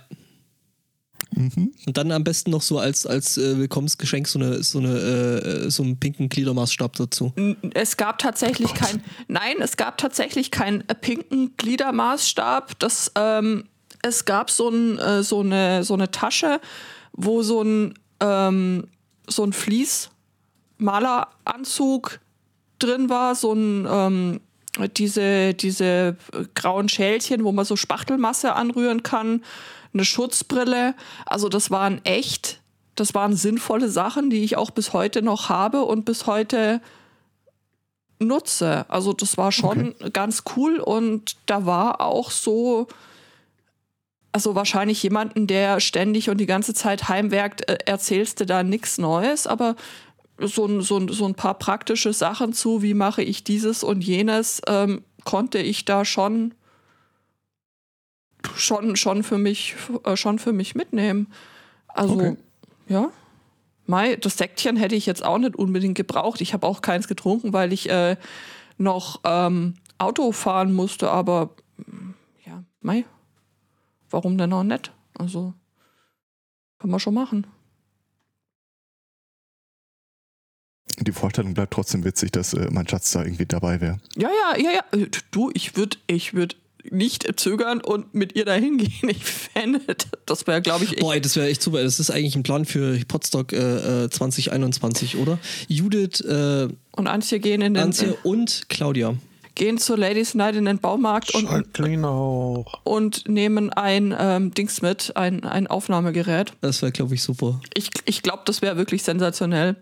Mhm. 1.35 1.73
Und 1.87 1.97
dann 1.97 2.11
am 2.11 2.25
besten 2.25 2.51
noch 2.51 2.63
so 2.63 2.79
als, 2.79 3.07
als 3.07 3.39
äh, 3.39 3.59
Willkommensgeschenk 3.59 4.27
so, 4.27 4.39
eine, 4.39 4.63
so, 4.63 4.79
eine, 4.79 4.99
äh, 4.99 5.71
so 5.71 5.83
einen 5.83 5.99
pinken 5.99 6.29
Gliedermaßstab 6.29 6.97
dazu. 6.97 7.33
Es 7.75 7.97
gab 7.97 8.19
tatsächlich 8.19 8.69
Gott. 8.69 8.79
kein, 8.79 9.03
nein, 9.29 9.57
es 9.61 9.77
gab 9.77 9.99
tatsächlich 9.99 10.51
keinen 10.51 10.81
äh, 10.89 10.95
pinken 10.95 11.57
Gliedermaßstab. 11.57 12.79
Das, 12.79 13.13
ähm, 13.15 13.65
es 14.03 14.25
gab 14.25 14.51
so, 14.51 14.71
ein, 14.71 14.99
äh, 14.99 15.23
so, 15.23 15.41
eine, 15.41 15.85
so 15.85 15.93
eine 15.95 16.11
Tasche, 16.11 16.61
wo 17.13 17.43
so 17.43 17.63
ein, 17.63 17.95
ähm, 18.21 18.89
so 19.27 19.45
ein 19.45 19.53
Fließmaleranzug 19.53 22.21
drin 22.79 23.11
war, 23.11 23.35
so 23.35 23.53
ein, 23.53 23.87
ähm, 23.91 24.41
diese, 24.97 25.55
diese 25.55 26.17
grauen 26.55 26.89
Schälchen, 26.89 27.45
wo 27.45 27.53
man 27.53 27.65
so 27.65 27.77
Spachtelmasse 27.77 28.55
anrühren 28.55 29.03
kann, 29.03 29.43
eine 29.93 30.05
Schutzbrille. 30.05 30.95
Also 31.27 31.49
das 31.49 31.71
waren 31.71 32.05
echt, 32.05 32.61
das 32.95 33.15
waren 33.15 33.35
sinnvolle 33.35 33.89
Sachen, 33.89 34.31
die 34.31 34.45
ich 34.45 34.57
auch 34.57 34.71
bis 34.71 34.93
heute 34.93 35.23
noch 35.23 35.49
habe 35.49 35.85
und 35.85 36.05
bis 36.05 36.27
heute 36.27 36.81
nutze. 38.19 38.85
Also 38.89 39.13
das 39.13 39.37
war 39.37 39.53
schon 39.53 39.95
ganz 40.13 40.45
cool 40.57 40.79
und 40.79 41.37
da 41.47 41.67
war 41.67 42.01
auch 42.01 42.31
so, 42.31 42.89
also 44.33 44.55
wahrscheinlich 44.55 45.03
jemanden, 45.03 45.47
der 45.47 45.81
ständig 45.81 46.29
und 46.31 46.39
die 46.39 46.47
ganze 46.47 46.75
Zeit 46.75 47.09
heimwerkt, 47.09 47.69
äh, 47.69 47.79
erzählst 47.87 48.41
du 48.41 48.47
da 48.47 48.63
nichts 48.63 48.99
Neues, 48.99 49.47
aber 49.47 49.77
so, 50.41 50.67
ein- 50.67 50.81
so, 50.81 51.07
so 51.09 51.27
ein 51.27 51.35
paar 51.35 51.55
praktische 51.55 52.13
Sachen 52.13 52.53
zu, 52.53 52.83
wie 52.83 52.95
mache 52.95 53.23
ich 53.23 53.45
dieses 53.45 53.83
und 53.85 54.03
jenes, 54.03 54.61
ähm, 54.67 55.03
konnte 55.25 55.59
ich 55.59 55.85
da 55.85 56.05
schon 56.05 56.55
schon 58.55 58.97
schon 58.97 59.23
für 59.23 59.39
mich 59.39 59.75
äh, 60.05 60.17
schon 60.17 60.39
für 60.39 60.53
mich 60.53 60.75
mitnehmen. 60.75 61.33
Also 61.89 62.15
Okay. 62.15 62.37
ja. 62.89 63.11
Mai, 63.87 64.17
das 64.17 64.37
Säckchen 64.37 64.77
hätte 64.77 64.95
ich 64.97 65.07
jetzt 65.07 65.25
auch 65.25 65.39
nicht 65.39 65.57
unbedingt 65.57 65.97
gebraucht. 65.97 66.41
Ich 66.43 66.53
habe 66.53 66.67
auch 66.67 66.83
keins 66.83 67.09
getrunken, 67.09 67.53
weil 67.55 67.73
ich 67.73 67.89
äh, 67.89 68.17
noch 68.77 69.21
ähm, 69.25 69.75
Auto 69.97 70.31
fahren 70.33 70.75
musste, 70.75 71.11
aber 71.11 71.51
mm, 71.79 72.11
ja, 72.47 72.63
Mai, 72.83 73.07
warum 74.11 74.37
denn 74.37 74.53
auch 74.53 74.63
nicht? 74.63 74.93
Also 75.19 75.55
Kann 76.79 76.91
man 76.91 77.01
schon 77.01 77.15
machen. 77.15 77.47
Die 81.09 81.13
Vorstellung 81.13 81.55
bleibt 81.55 81.73
trotzdem 81.73 82.05
witzig, 82.05 82.33
dass 82.33 82.53
äh, 82.53 82.69
mein 82.71 82.87
Schatz 82.87 83.11
da 83.13 83.23
irgendwie 83.25 83.47
dabei 83.47 83.81
wäre. 83.81 83.99
Ja, 84.17 84.29
ja, 84.29 84.63
ja, 84.63 84.71
ja. 84.73 84.99
Äh, 84.99 85.07
Du, 85.31 85.51
ich 85.55 85.75
würde 85.75 85.97
ich 86.07 86.35
würd 86.35 86.57
nicht 86.91 87.27
zögern 87.41 87.81
und 87.81 88.15
mit 88.15 88.35
ihr 88.37 88.45
dahin 88.45 88.77
gehen. 88.79 88.91
Ich 89.09 89.25
fände, 89.25 89.81
das 90.27 90.47
wäre, 90.47 90.61
glaube 90.61 90.85
ich, 90.85 90.93
echt. 90.93 91.01
Boah, 91.01 91.19
das 91.19 91.35
wäre 91.37 91.49
echt 91.49 91.63
super. 91.63 91.83
Das 91.83 91.99
ist 91.99 92.11
eigentlich 92.11 92.37
ein 92.37 92.43
Plan 92.43 92.65
für 92.67 92.99
Podstock 93.09 93.53
äh, 93.55 94.05
äh, 94.05 94.11
2021, 94.11 95.17
oder? 95.17 95.39
Judith, 95.67 96.21
äh, 96.21 96.69
Und 96.93 97.07
Antje 97.07 97.41
gehen 97.41 97.63
in 97.63 97.73
den 97.75 97.83
Antje 97.83 98.15
und 98.23 98.67
Claudia. 98.69 99.15
gehen 99.55 99.79
zur 99.79 99.97
Ladies 99.99 100.35
Night 100.35 100.57
in 100.57 100.67
den 100.67 100.79
Baumarkt 100.79 101.35
und, 101.35 101.49
auch. 102.05 102.81
und 102.85 103.29
nehmen 103.29 103.71
ein 103.71 104.15
ähm, 104.19 104.53
Dings 104.55 104.83
mit, 104.83 105.17
ein, 105.17 105.45
ein 105.45 105.67
Aufnahmegerät. 105.67 106.53
Das 106.61 106.81
wäre, 106.83 106.93
glaube 106.93 107.15
ich, 107.15 107.23
super. 107.23 107.61
Ich, 107.75 107.91
ich 108.05 108.23
glaube, 108.23 108.43
das 108.45 108.63
wäre 108.63 108.77
wirklich 108.77 109.03
sensationell. 109.03 109.77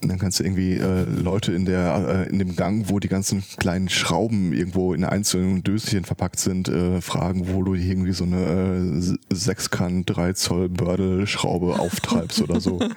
Und 0.00 0.10
dann 0.10 0.18
kannst 0.20 0.38
du 0.38 0.44
irgendwie 0.44 0.74
äh, 0.74 1.02
Leute 1.02 1.52
in 1.52 1.64
der 1.64 2.26
äh, 2.26 2.30
in 2.30 2.38
dem 2.38 2.54
Gang, 2.54 2.88
wo 2.88 3.00
die 3.00 3.08
ganzen 3.08 3.42
kleinen 3.56 3.88
Schrauben 3.88 4.52
irgendwo 4.52 4.94
in 4.94 5.02
einzelnen 5.04 5.64
Döschen 5.64 6.04
verpackt 6.04 6.38
sind, 6.38 6.68
äh, 6.68 7.00
fragen, 7.00 7.48
wo 7.52 7.64
du 7.64 7.74
irgendwie 7.74 8.12
so 8.12 8.22
eine 8.22 9.16
äh, 9.28 9.34
Sechskant 9.34 10.08
3 10.08 10.34
Zoll 10.34 10.68
Bördel-Schraube 10.68 11.80
auftreibst 11.80 12.40
oder 12.40 12.60
so. 12.60 12.78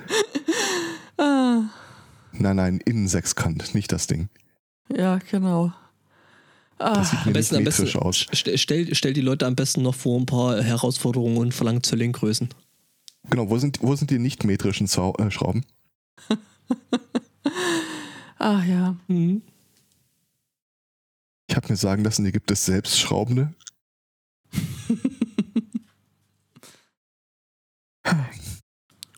Ah, 1.17 1.63
Nein, 2.31 2.55
nein, 2.55 2.79
innen 2.85 3.07
Sechskant, 3.07 3.75
nicht 3.75 3.91
das 3.91 4.07
Ding. 4.07 4.29
ja, 4.89 5.19
genau. 5.29 5.71
Ah, 6.79 6.95
Das 6.95 7.11
sieht 7.11 7.19
Am 7.19 7.25
mir 7.25 7.31
nicht 7.31 7.33
besten, 7.33 7.55
am 7.57 7.63
besten 7.63 7.83
metrisch 7.83 7.95
aus. 7.95 8.25
st 8.33 8.49
stell, 8.59 8.95
stell 8.95 9.13
die 9.13 9.21
Leute 9.21 9.45
am 9.45 9.55
besten 9.55 9.83
noch 9.83 9.93
vor 9.93 10.19
ein 10.19 10.25
paar 10.25 10.63
Herausforderungen 10.63 11.37
und 11.37 11.53
verlangt 11.53 11.85
Zöllinggrößen. 11.85 12.49
Genau, 13.29 13.49
wo 13.51 13.57
sind, 13.59 13.79
wo 13.83 13.95
sind 13.95 14.09
die 14.09 14.17
nicht 14.17 14.43
metrischen 14.45 14.87
Zau 14.87 15.13
äh, 15.19 15.29
Schrauben? 15.29 15.63
ah 18.39 18.63
ja. 18.63 18.95
Mhm. 19.07 19.41
Ich 21.47 21.55
habe 21.55 21.67
mir 21.69 21.75
sagen 21.75 22.03
lassen, 22.03 22.23
hier 22.23 22.31
gibt 22.31 22.51
es 22.51 22.65
selbstschraubende. 22.65 23.53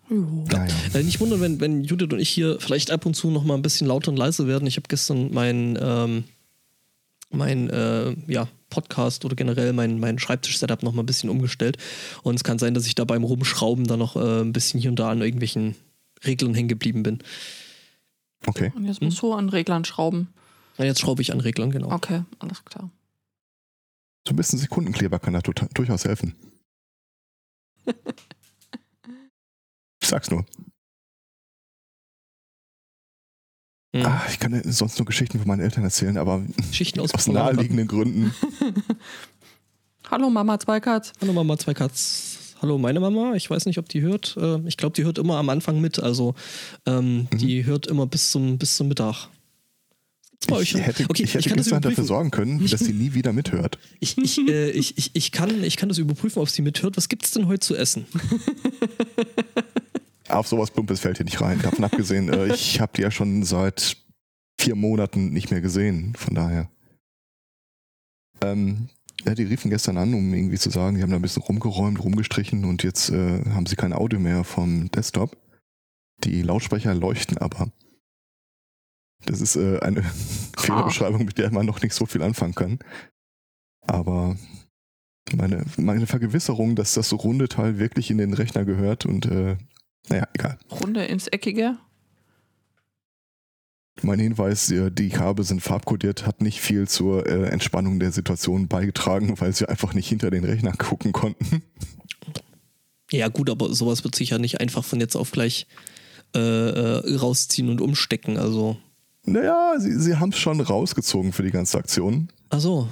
Naja. 0.09 0.73
Äh, 0.93 1.03
nicht 1.03 1.19
wundern, 1.19 1.41
wenn, 1.41 1.59
wenn 1.59 1.83
Judith 1.83 2.11
und 2.11 2.19
ich 2.19 2.29
hier 2.29 2.57
vielleicht 2.59 2.91
ab 2.91 3.05
und 3.05 3.15
zu 3.15 3.31
noch 3.31 3.43
mal 3.43 3.55
ein 3.55 3.61
bisschen 3.61 3.87
lauter 3.87 4.11
und 4.11 4.17
leise 4.17 4.47
werden. 4.47 4.67
Ich 4.67 4.75
habe 4.75 4.87
gestern 4.87 5.33
mein, 5.33 5.77
ähm, 5.81 6.25
mein 7.31 7.69
äh, 7.69 8.15
ja, 8.27 8.47
Podcast 8.69 9.25
oder 9.25 9.35
generell 9.35 9.73
mein, 9.73 9.99
mein 9.99 10.19
Schreibtisch-Setup 10.19 10.83
noch 10.83 10.93
mal 10.93 11.01
ein 11.01 11.07
bisschen 11.07 11.29
umgestellt. 11.29 11.77
Und 12.21 12.35
es 12.35 12.43
kann 12.43 12.59
sein, 12.59 12.73
dass 12.73 12.85
ich 12.85 12.95
da 12.95 13.05
beim 13.05 13.23
Rumschrauben 13.23 13.87
dann 13.87 13.99
noch 13.99 14.15
äh, 14.15 14.41
ein 14.41 14.53
bisschen 14.53 14.79
hier 14.79 14.91
und 14.91 14.99
da 14.99 15.09
an 15.09 15.21
irgendwelchen 15.21 15.75
Reglern 16.25 16.53
hängen 16.53 16.69
geblieben 16.69 17.03
bin. 17.03 17.19
Okay. 18.45 18.71
Und 18.75 18.85
jetzt 18.85 19.01
musst 19.01 19.21
du 19.21 19.33
an 19.33 19.49
Reglern 19.49 19.85
schrauben. 19.85 20.33
Na, 20.77 20.85
jetzt 20.85 20.99
schraube 20.99 21.21
ich 21.21 21.31
an 21.31 21.39
Reglern, 21.39 21.71
genau. 21.71 21.91
Okay, 21.91 22.23
alles 22.39 22.65
klar. 22.65 22.89
So 24.27 24.33
ein 24.33 24.37
bisschen 24.37 24.59
Sekundenkleber 24.59 25.19
kann 25.19 25.33
da 25.33 25.41
durchaus 25.41 26.05
helfen. 26.05 26.35
Ich 30.01 30.09
sag's 30.09 30.29
nur. 30.29 30.45
Mhm. 33.93 34.05
Ah, 34.05 34.21
ich 34.29 34.37
kann 34.37 34.61
sonst 34.69 34.99
nur 34.99 35.05
Geschichten 35.05 35.37
von 35.39 35.47
meinen 35.47 35.61
Eltern 35.61 35.85
erzählen, 35.85 36.17
aber 36.17 36.43
Schichten 36.73 36.99
aus, 36.99 37.13
aus 37.13 37.27
naheliegenden 37.27 37.87
Gründen. 37.87 38.33
Hallo 40.11 40.29
Mama 40.29 40.59
Zweikatz. 40.59 41.13
Hallo 41.21 41.31
Mama, 41.31 41.57
zwei 41.57 41.73
Katz. 41.73 42.37
Hallo 42.63 42.77
meine 42.77 43.01
Mama. 43.01 43.33
Ich 43.35 43.49
weiß 43.49 43.65
nicht, 43.65 43.77
ob 43.77 43.89
die 43.89 43.99
hört. 44.01 44.37
Äh, 44.37 44.57
Ich 44.65 44.77
glaube, 44.77 44.95
die 44.95 45.03
hört 45.03 45.17
immer 45.17 45.35
am 45.35 45.49
Anfang 45.49 45.81
mit. 45.81 45.99
Also 45.99 46.33
ähm, 46.85 47.27
Mhm. 47.29 47.37
die 47.37 47.65
hört 47.65 47.87
immer 47.87 48.07
bis 48.07 48.31
zum, 48.31 48.57
bis 48.57 48.77
zum 48.77 48.87
Mittag. 48.87 49.27
Ich 50.61 50.73
hätte, 50.73 51.05
okay, 51.09 51.23
ich 51.23 51.33
hätte 51.33 51.49
das 51.49 51.57
gestern 51.57 51.81
dafür 51.81 52.03
sorgen 52.05 52.31
können, 52.31 52.65
dass 52.65 52.79
sie 52.79 52.93
nie 52.93 53.13
wieder 53.13 53.33
mithört. 53.33 53.79
Ich, 53.99 54.17
ich, 54.17 54.37
äh, 54.47 54.71
ich, 54.71 54.97
ich, 54.97 55.11
ich, 55.13 55.31
kann, 55.33 55.61
ich 55.63 55.75
kann 55.75 55.89
das 55.89 55.97
überprüfen, 55.97 56.41
ob 56.41 56.47
sie 56.49 56.61
mithört. 56.61 56.95
Was 56.95 57.09
gibt's 57.09 57.31
denn 57.31 57.47
heute 57.47 57.59
zu 57.59 57.75
essen? 57.75 58.05
Auf 60.29 60.47
sowas 60.47 60.71
Plumpes 60.71 61.01
fällt 61.01 61.17
hier 61.17 61.25
nicht 61.25 61.41
rein. 61.41 61.61
Davon 61.61 61.83
abgesehen, 61.83 62.29
äh, 62.31 62.53
ich 62.53 62.79
habe 62.79 62.93
die 62.95 63.01
ja 63.01 63.11
schon 63.11 63.43
seit 63.43 63.97
vier 64.57 64.75
Monaten 64.75 65.31
nicht 65.33 65.51
mehr 65.51 65.59
gesehen. 65.59 66.13
Von 66.15 66.33
daher. 66.35 66.69
Ähm, 68.41 68.87
ja, 69.25 69.35
die 69.35 69.43
riefen 69.43 69.69
gestern 69.69 69.97
an, 69.97 70.13
um 70.13 70.33
irgendwie 70.33 70.57
zu 70.57 70.69
sagen, 70.69 70.97
sie 70.97 71.03
haben 71.03 71.09
da 71.09 71.15
ein 71.15 71.21
bisschen 71.21 71.43
rumgeräumt, 71.43 72.03
rumgestrichen 72.03 72.65
und 72.65 72.83
jetzt 72.83 73.09
äh, 73.09 73.43
haben 73.51 73.65
sie 73.65 73.75
kein 73.75 73.93
Audio 73.93 74.19
mehr 74.19 74.43
vom 74.43 74.91
Desktop. 74.91 75.37
Die 76.23 76.41
Lautsprecher 76.41 76.93
leuchten 76.93 77.37
aber. 77.37 77.71
Das 79.25 79.41
ist 79.41 79.55
äh, 79.55 79.79
eine 79.79 80.03
Fehlerbeschreibung, 80.57 81.25
mit 81.25 81.37
der 81.37 81.51
man 81.51 81.65
noch 81.65 81.81
nicht 81.81 81.93
so 81.93 82.05
viel 82.05 82.21
anfangen 82.21 82.55
kann. 82.55 82.79
Aber 83.81 84.37
meine, 85.35 85.65
meine 85.77 86.07
Vergewisserung, 86.07 86.75
dass 86.75 86.93
das 86.93 87.13
runde 87.13 87.47
Teil 87.47 87.79
wirklich 87.79 88.11
in 88.11 88.17
den 88.17 88.33
Rechner 88.33 88.65
gehört 88.65 89.05
und 89.05 89.25
äh, 89.25 89.57
naja, 90.09 90.27
egal. 90.33 90.57
Runde 90.69 91.05
ins 91.05 91.27
Eckige. 91.27 91.77
Mein 94.01 94.19
Hinweis, 94.19 94.71
äh, 94.71 94.91
die 94.91 95.09
Kabel 95.09 95.45
sind 95.45 95.61
farbkodiert, 95.61 96.25
hat 96.25 96.41
nicht 96.41 96.59
viel 96.59 96.87
zur 96.87 97.27
äh, 97.27 97.49
Entspannung 97.49 97.99
der 97.99 98.11
Situation 98.11 98.67
beigetragen, 98.67 99.39
weil 99.39 99.53
sie 99.53 99.69
einfach 99.69 99.93
nicht 99.93 100.07
hinter 100.07 100.31
den 100.31 100.43
Rechner 100.43 100.73
gucken 100.73 101.11
konnten. 101.11 101.61
Ja, 103.11 103.27
gut, 103.27 103.49
aber 103.51 103.73
sowas 103.73 104.03
wird 104.03 104.15
sich 104.15 104.31
ja 104.31 104.39
nicht 104.39 104.59
einfach 104.59 104.83
von 104.83 104.99
jetzt 104.99 105.15
auf 105.15 105.31
gleich 105.31 105.67
äh, 106.35 106.39
äh, 106.39 107.15
rausziehen 107.15 107.69
und 107.69 107.79
umstecken. 107.79 108.37
Also. 108.37 108.77
Naja, 109.23 109.75
sie, 109.77 109.93
sie 109.99 110.15
haben 110.15 110.29
es 110.29 110.39
schon 110.39 110.59
rausgezogen 110.59 111.31
für 111.31 111.43
die 111.43 111.51
ganze 111.51 111.77
Aktion. 111.77 112.29
Ach 112.49 112.59
so. 112.59 112.87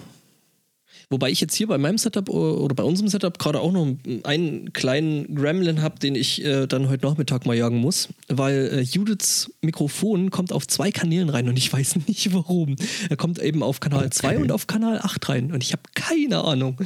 Wobei 1.11 1.29
ich 1.29 1.41
jetzt 1.41 1.53
hier 1.55 1.67
bei 1.67 1.77
meinem 1.77 1.97
Setup 1.97 2.29
äh, 2.29 2.31
oder 2.31 2.73
bei 2.73 2.83
unserem 2.83 3.09
Setup 3.09 3.37
gerade 3.37 3.59
auch 3.59 3.71
noch 3.71 3.85
einen 4.23 4.73
kleinen 4.73 5.35
Gremlin 5.35 5.81
habe, 5.81 5.99
den 5.99 6.15
ich 6.15 6.43
äh, 6.43 6.67
dann 6.67 6.89
heute 6.89 7.05
Nachmittag 7.05 7.45
mal 7.45 7.55
jagen 7.55 7.77
muss, 7.77 8.07
weil 8.29 8.71
äh, 8.73 8.81
Judiths 8.81 9.51
Mikrofon 9.61 10.31
kommt 10.31 10.53
auf 10.53 10.65
zwei 10.67 10.89
Kanälen 10.91 11.29
rein 11.29 11.49
und 11.49 11.57
ich 11.57 11.71
weiß 11.71 11.97
nicht 12.07 12.33
warum. 12.33 12.77
Er 13.09 13.17
kommt 13.17 13.39
eben 13.39 13.61
auf 13.61 13.79
Kanal 13.81 14.05
Okay. 14.05 14.09
2 14.11 14.37
und 14.39 14.51
auf 14.53 14.67
Kanal 14.67 14.99
8 14.99 15.29
rein 15.29 15.51
und 15.51 15.61
ich 15.63 15.73
habe 15.73 15.83
keine 15.93 16.43
Ahnung. 16.43 16.77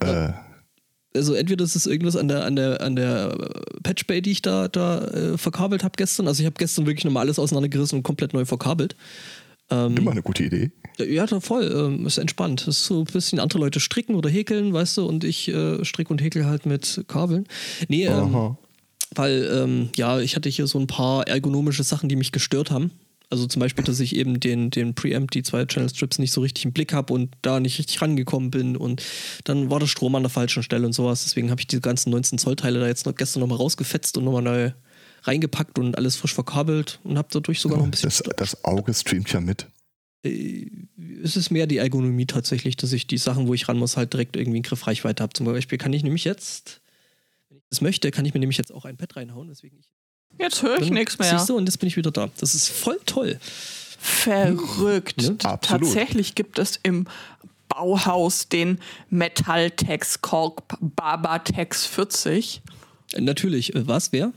Äh, 0.00 0.32
Also 1.14 1.32
entweder 1.34 1.64
ist 1.64 1.76
es 1.76 1.86
irgendwas 1.86 2.16
an 2.16 2.28
der 2.28 2.44
an 2.44 2.56
der 2.56 2.80
an 2.82 2.96
der 2.96 3.36
äh, 3.38 3.80
Patchbay, 3.82 4.20
die 4.20 4.32
ich 4.32 4.42
da 4.42 4.68
da 4.68 5.02
äh, 5.06 5.38
verkabelt 5.38 5.84
habe 5.84 5.94
gestern. 5.96 6.26
Also 6.28 6.40
ich 6.42 6.46
habe 6.46 6.56
gestern 6.58 6.86
wirklich 6.86 7.04
nochmal 7.04 7.22
alles 7.22 7.38
auseinandergerissen 7.38 7.98
und 7.98 8.02
komplett 8.02 8.34
neu 8.34 8.44
verkabelt. 8.44 8.96
Ähm, 9.70 9.96
immer 9.96 10.12
eine 10.12 10.22
gute 10.22 10.44
Idee. 10.44 10.70
Ja, 10.98 11.26
voll. 11.40 11.72
Ähm, 11.74 12.06
ist 12.06 12.18
entspannt. 12.18 12.66
Das 12.66 12.78
ist 12.78 12.86
so 12.86 13.00
ein 13.00 13.04
bisschen 13.04 13.40
andere 13.40 13.58
Leute 13.58 13.80
stricken 13.80 14.14
oder 14.14 14.30
häkeln, 14.30 14.72
weißt 14.72 14.98
du, 14.98 15.06
und 15.06 15.24
ich 15.24 15.48
äh, 15.48 15.84
stricke 15.84 16.10
und 16.10 16.22
häkel 16.22 16.46
halt 16.46 16.66
mit 16.66 17.04
Kabeln. 17.08 17.46
Nee, 17.88 18.06
ähm, 18.06 18.56
weil, 19.14 19.50
ähm, 19.52 19.88
ja, 19.96 20.20
ich 20.20 20.36
hatte 20.36 20.48
hier 20.48 20.66
so 20.66 20.78
ein 20.78 20.86
paar 20.86 21.26
ergonomische 21.26 21.82
Sachen, 21.82 22.08
die 22.08 22.16
mich 22.16 22.32
gestört 22.32 22.70
haben. 22.70 22.90
Also 23.28 23.46
zum 23.46 23.58
Beispiel, 23.58 23.82
dass 23.82 23.98
ich 23.98 24.14
eben 24.14 24.38
den, 24.38 24.70
den 24.70 24.94
Preamp, 24.94 25.32
die 25.32 25.42
zwei 25.42 25.64
Channel 25.64 25.88
Strips 25.88 26.20
nicht 26.20 26.32
so 26.32 26.42
richtig 26.42 26.64
im 26.64 26.72
Blick 26.72 26.92
habe 26.92 27.12
und 27.12 27.30
da 27.42 27.58
nicht 27.58 27.78
richtig 27.78 28.00
rangekommen 28.00 28.52
bin 28.52 28.76
und 28.76 29.02
dann 29.42 29.68
war 29.68 29.80
der 29.80 29.88
Strom 29.88 30.14
an 30.14 30.22
der 30.22 30.30
falschen 30.30 30.62
Stelle 30.62 30.86
und 30.86 30.92
sowas. 30.92 31.24
Deswegen 31.24 31.50
habe 31.50 31.60
ich 31.60 31.66
diese 31.66 31.82
ganzen 31.82 32.10
19 32.10 32.38
Zoll 32.38 32.54
Teile 32.54 32.78
da 32.78 32.86
jetzt 32.86 33.04
noch 33.04 33.16
gestern 33.16 33.40
nochmal 33.40 33.58
rausgefetzt 33.58 34.16
und 34.16 34.24
nochmal 34.24 34.42
neu 34.42 34.70
reingepackt 35.26 35.78
und 35.78 35.96
alles 35.96 36.16
frisch 36.16 36.34
verkabelt 36.34 37.00
und 37.04 37.18
habe 37.18 37.28
dadurch 37.30 37.60
sogar 37.60 37.78
noch 37.78 37.84
ein 37.84 37.90
bisschen 37.90 38.10
Das, 38.10 38.22
das 38.36 38.64
Auge 38.64 38.92
streamt 38.94 39.32
ja 39.32 39.40
mit. 39.40 39.66
äh, 40.24 40.66
es 41.22 41.36
ist 41.36 41.50
mehr 41.50 41.66
die 41.66 41.78
Ergonomie 41.78 42.26
tatsächlich, 42.26 42.76
dass 42.76 42.92
ich 42.92 43.06
die 43.06 43.18
Sachen, 43.18 43.46
wo 43.48 43.54
ich 43.54 43.68
ran 43.68 43.78
muss, 43.78 43.96
halt 43.96 44.12
direkt 44.12 44.36
irgendwie 44.36 44.58
in 44.58 44.62
Griffreichweite 44.62 45.22
habe. 45.22 45.32
Zum 45.32 45.46
Beispiel 45.46 45.78
kann 45.78 45.92
ich 45.92 46.02
nämlich 46.02 46.24
jetzt, 46.24 46.80
wenn 47.48 47.58
ich 47.58 47.64
das 47.70 47.80
möchte, 47.80 48.10
kann 48.10 48.24
ich 48.24 48.34
mir 48.34 48.40
nämlich 48.40 48.58
jetzt 48.58 48.72
auch 48.72 48.84
ein 48.84 48.96
Pad 48.96 49.16
reinhauen. 49.16 49.48
Deswegen 49.48 49.78
ich, 49.78 49.86
Jetzt 50.38 50.62
höre 50.62 50.80
ich 50.80 50.90
nichts 50.90 51.18
mehr. 51.18 51.30
Siehst 51.38 51.48
du, 51.48 51.56
und 51.56 51.66
jetzt 51.66 51.78
bin 51.78 51.86
ich 51.88 51.96
wieder 51.96 52.10
da. 52.10 52.30
Das 52.38 52.54
ist 52.54 52.68
voll 52.68 52.98
toll. 53.06 53.38
Verrückt. 53.98 55.22
Ne? 55.22 55.36
Absolut. 55.44 55.82
Tatsächlich 55.84 56.34
gibt 56.34 56.58
es 56.58 56.78
im 56.82 57.06
Bauhaus 57.68 58.48
den 58.48 58.78
Metalltex 59.10 60.20
Kork 60.20 60.62
Barbatex 60.80 61.86
40. 61.86 62.62
Äh, 63.14 63.20
Natürlich. 63.20 63.74
Äh, 63.74 63.86
Was? 63.86 64.12
Wer? 64.12 64.32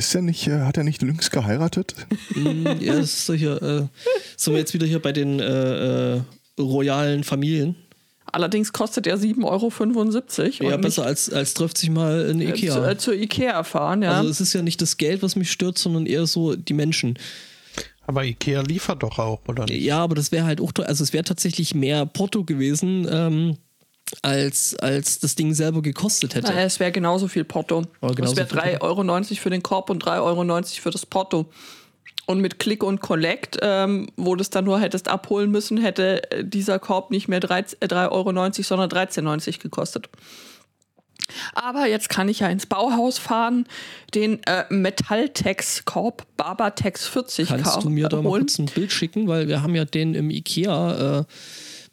Ist 0.00 0.14
er 0.14 0.22
nicht, 0.22 0.46
äh, 0.46 0.62
hat 0.62 0.78
er 0.78 0.84
nicht 0.84 1.02
links 1.02 1.30
geheiratet? 1.30 1.94
Mm, 2.34 2.66
ja, 2.80 2.94
das 2.94 3.12
ist 3.12 3.26
so 3.26 3.34
hier. 3.34 3.60
Äh, 3.62 3.86
sind 4.34 4.54
wir 4.54 4.58
jetzt 4.58 4.72
wieder 4.72 4.86
hier 4.86 4.98
bei 4.98 5.12
den 5.12 5.40
äh, 5.40 6.14
äh, 6.14 6.22
royalen 6.58 7.22
Familien. 7.22 7.76
Allerdings 8.24 8.72
kostet 8.72 9.06
er 9.06 9.18
7,75 9.18 10.62
Euro. 10.62 10.70
Ja, 10.70 10.78
besser 10.78 11.04
als, 11.04 11.30
als 11.30 11.52
trifft 11.52 11.76
sich 11.76 11.90
mal 11.90 12.30
in 12.30 12.38
nicht, 12.38 12.62
Ikea. 12.62 12.76
Äh, 12.76 12.80
zu, 12.80 12.90
äh, 12.90 12.96
zur 12.96 13.14
Ikea 13.14 13.62
fahren, 13.62 14.00
ja. 14.00 14.12
Also 14.12 14.30
es 14.30 14.40
ist 14.40 14.54
ja 14.54 14.62
nicht 14.62 14.80
das 14.80 14.96
Geld, 14.96 15.22
was 15.22 15.36
mich 15.36 15.52
stört, 15.52 15.76
sondern 15.76 16.06
eher 16.06 16.26
so 16.26 16.56
die 16.56 16.72
Menschen. 16.72 17.18
Aber 18.06 18.24
Ikea 18.24 18.62
liefert 18.62 19.02
doch 19.02 19.18
auch, 19.18 19.40
oder 19.48 19.66
nicht? 19.66 19.82
Ja, 19.82 19.98
aber 19.98 20.14
das 20.14 20.32
wäre 20.32 20.46
halt 20.46 20.62
auch, 20.62 20.72
also 20.78 21.04
es 21.04 21.12
wäre 21.12 21.24
tatsächlich 21.24 21.74
mehr 21.74 22.06
Porto 22.06 22.44
gewesen, 22.44 23.06
ähm, 23.10 23.58
als, 24.22 24.74
als 24.76 25.18
das 25.20 25.34
Ding 25.34 25.54
selber 25.54 25.82
gekostet 25.82 26.34
hätte. 26.34 26.48
Naja, 26.48 26.62
es 26.64 26.80
wäre 26.80 26.92
genauso 26.92 27.28
viel 27.28 27.44
Porto. 27.44 27.84
Oder 28.00 28.14
genauso 28.14 28.32
es 28.32 28.38
wäre 28.38 28.48
viel 28.48 28.58
3,90 28.78 28.80
Euro 28.82 29.22
für 29.40 29.50
den 29.50 29.62
Korb 29.62 29.90
und 29.90 30.04
3,90 30.04 30.20
Euro 30.20 30.62
für 30.82 30.90
das 30.90 31.06
Porto. 31.06 31.46
Und 32.26 32.40
mit 32.40 32.58
Click 32.60 32.84
und 32.84 33.00
Collect, 33.00 33.58
ähm, 33.60 34.08
wo 34.16 34.36
du 34.36 34.40
es 34.42 34.50
dann 34.50 34.64
nur 34.64 34.78
hättest 34.78 35.08
abholen 35.08 35.50
müssen, 35.50 35.78
hätte 35.78 36.30
äh, 36.30 36.44
dieser 36.44 36.78
Korb 36.78 37.10
nicht 37.10 37.26
mehr 37.28 37.40
3,90 37.40 37.76
äh, 37.80 37.86
3,90 37.86 38.10
Euro, 38.12 38.62
sondern 38.62 38.90
13,90 38.90 39.48
Euro 39.48 39.58
gekostet. 39.62 40.08
Aber 41.54 41.86
jetzt 41.86 42.08
kann 42.08 42.28
ich 42.28 42.40
ja 42.40 42.48
ins 42.48 42.66
Bauhaus 42.66 43.18
fahren, 43.18 43.66
den 44.14 44.42
äh, 44.46 44.64
Metalltex-Korb 44.70 46.26
Barbatex 46.36 47.06
40 47.06 47.48
Kannst 47.48 47.64
ka- 47.74 47.80
du 47.80 47.90
mir 47.90 48.08
da 48.08 48.20
mal 48.22 48.30
kurz 48.38 48.58
ein 48.58 48.66
Bild 48.66 48.92
schicken, 48.92 49.28
weil 49.28 49.46
wir 49.48 49.62
haben 49.62 49.74
ja 49.74 49.84
den 49.84 50.14
im 50.14 50.30
Ikea 50.30 51.20
äh, 51.20 51.24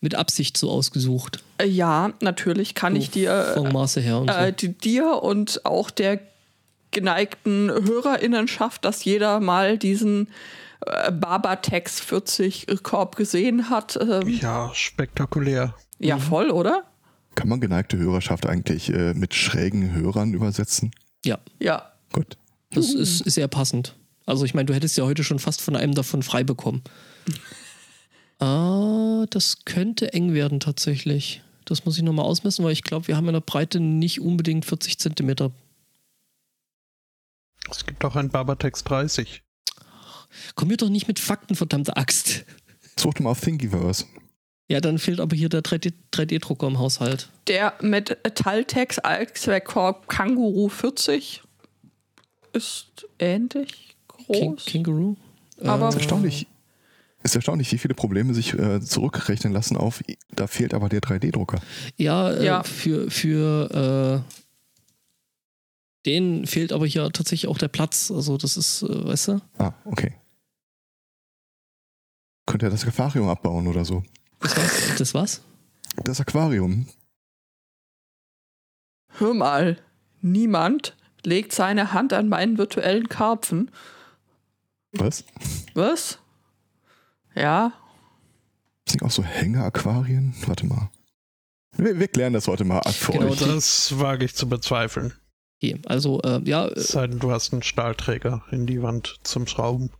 mit 0.02 0.16
Absicht 0.16 0.58
so 0.58 0.70
ausgesucht. 0.70 1.44
Äh, 1.58 1.66
ja, 1.68 2.12
natürlich 2.22 2.76
kann 2.76 2.96
ich 2.96 3.10
dir 3.10 3.52
Vom 3.56 3.70
Maße 3.72 4.00
her 4.02 4.20
und 4.20 4.30
so. 4.32 4.38
äh, 4.38 4.54
die, 4.54 4.70
dir 4.70 5.24
und 5.24 5.66
auch 5.66 5.90
der 5.90 6.20
geneigten 6.92 7.70
Hörerinnenschaft, 7.70 8.86
dass 8.86 9.04
jeder 9.04 9.40
mal 9.40 9.78
diesen 9.78 10.30
äh, 10.86 11.12
Barbatex 11.12 12.00
40 12.00 12.68
Korb 12.84 13.16
gesehen 13.16 13.70
hat. 13.70 13.98
Ähm, 14.02 14.28
Ja, 14.28 14.72
spektakulär. 14.74 15.74
Ja, 16.00 16.18
voll, 16.18 16.50
oder? 16.52 16.84
Kann 17.36 17.50
man 17.50 17.60
geneigte 17.62 17.98
Hörerschaft 17.98 18.46
eigentlich 18.48 18.90
äh, 18.94 19.14
mit 19.14 19.34
schrägen 19.34 19.94
Hörern 19.94 20.34
übersetzen? 20.34 20.92
ja, 21.26 21.40
Ja. 21.60 21.92
Gut. 22.14 22.38
das 22.72 22.94
ist, 22.94 23.22
ist 23.22 23.34
sehr 23.36 23.48
passend. 23.50 23.96
Also 24.26 24.46
ich 24.46 24.54
meine, 24.54 24.66
du 24.66 24.74
hättest 24.74 24.98
ja 24.98 25.04
heute 25.04 25.24
schon 25.24 25.40
fast 25.40 25.62
von 25.62 25.76
einem 25.76 25.94
davon 25.94 26.24
frei 26.24 26.44
bekommen. 26.44 26.84
Ah, 28.40 29.26
das 29.30 29.66
könnte 29.66 30.14
eng 30.14 30.34
werden 30.34 30.60
tatsächlich. 30.60 31.42
Das 31.66 31.86
muss 31.86 31.98
ich 31.98 32.04
nochmal 32.04 32.26
ausmessen, 32.26 32.64
weil 32.64 32.72
ich 32.72 32.84
glaube, 32.84 33.08
wir 33.08 33.18
haben 33.18 33.28
in 33.28 33.34
der 33.34 33.42
Breite 33.42 33.80
nicht 33.80 34.22
unbedingt 34.22 34.66
40 34.66 35.00
Zentimeter. 35.00 35.52
Es 37.70 37.86
gibt 37.86 38.04
auch 38.06 38.16
ein 38.16 38.30
Barbatex 38.30 38.84
30. 38.86 39.44
Komm 40.56 40.70
mir 40.70 40.78
doch 40.78 40.90
nicht 40.90 41.08
mit 41.08 41.20
Fakten, 41.20 41.56
verdammte 41.56 41.98
Axt. 41.98 42.46
Such 42.98 43.16
doch 43.16 43.24
mal 43.24 43.32
auf 43.32 43.42
Thingiverse. 43.42 44.06
Ja, 44.70 44.82
dann 44.82 44.98
fehlt 45.00 45.20
aber 45.20 45.36
hier 45.36 45.50
der 45.50 45.62
3D 45.62 45.94
3D-Drucker 46.12 46.68
im 46.68 46.78
Haushalt. 46.80 47.30
Der 47.48 47.74
Metalltex 47.82 49.00
Allzweckkorb 49.00 50.08
Kanguru 50.10 50.68
40 50.70 51.42
ist 52.54 53.08
ähnlich 53.20 53.96
King, 54.30 54.56
groß. 54.56 54.66
Känguru. 54.66 55.16
Aber- 55.64 55.90
Ist 55.90 55.96
erstaunlich. 55.96 56.48
Ist 57.24 57.36
erstaunlich, 57.36 57.72
wie 57.72 57.78
viele 57.78 57.94
Probleme 57.96 58.34
sich 58.34 58.54
äh, 58.54 58.80
zurückrechnen 58.80 59.52
lassen 59.52 59.76
auf, 59.76 60.04
da 60.30 60.48
fehlt 60.48 60.74
aber 60.74 60.88
der 60.88 61.02
3D-Drucker. 61.02 61.60
Ja, 61.98 62.32
äh, 62.32 62.46
Ja. 62.46 62.64
für, 62.64 63.10
für 63.12 64.24
äh, 64.26 64.34
den 66.06 66.46
fehlt 66.46 66.72
aber 66.72 66.86
hier 66.86 67.12
tatsächlich 67.12 67.50
auch 67.50 67.58
der 67.58 67.68
Platz. 67.68 68.12
Also 68.12 68.38
das 68.38 68.56
ist, 68.56 68.84
äh, 68.84 69.06
weißt 69.08 69.28
du? 69.30 69.42
Ah, 69.58 69.74
okay. 69.86 70.14
Könnt 72.46 72.64
ihr 72.64 72.70
das 72.70 72.86
Aquarium 72.88 73.28
abbauen 73.28 73.68
oder 73.68 73.84
so? 73.84 74.04
Das 74.40 74.56
was? 74.56 74.96
Das 74.98 75.14
was? 75.14 75.42
Das 76.04 76.22
Aquarium. 76.22 76.88
Hör 79.18 79.34
mal, 79.34 79.80
niemand 80.22 80.96
legt 81.24 81.52
seine 81.52 81.92
Hand 81.92 82.14
an 82.14 82.30
meinen 82.30 82.58
virtuellen 82.58 83.10
Karpfen. 83.10 83.72
Was? 84.94 85.26
Was? 85.74 86.20
Ja, 87.38 87.74
Sind 88.90 89.04
auch 89.04 89.12
so 89.12 89.24
Hänger-Aquarien? 89.24 90.34
Warte 90.48 90.66
mal. 90.66 90.90
Wir, 91.78 92.00
wir 92.00 92.08
klären 92.08 92.34
das 92.34 92.48
heute 92.48 92.64
mal 92.66 92.80
ab 92.80 92.94
für 92.94 93.12
Genau, 93.12 93.28
euch. 93.32 93.40
Das 93.40 94.00
wage 94.00 94.26
ich 94.26 94.34
zu 94.36 94.50
bezweifeln. 94.50 95.14
Okay, 95.62 95.80
also 95.86 96.22
äh, 96.22 96.42
ja, 96.46 96.66
äh, 96.68 96.74
Es 96.80 96.90
sei 96.90 97.08
denn, 97.08 97.20
du 97.20 97.32
hast 97.32 97.54
einen 97.54 97.64
Stahlträger 97.64 98.44
in 98.52 98.66
die 98.66 98.82
Wand 98.82 99.18
zum 99.24 99.46
Schrauben. 99.48 99.92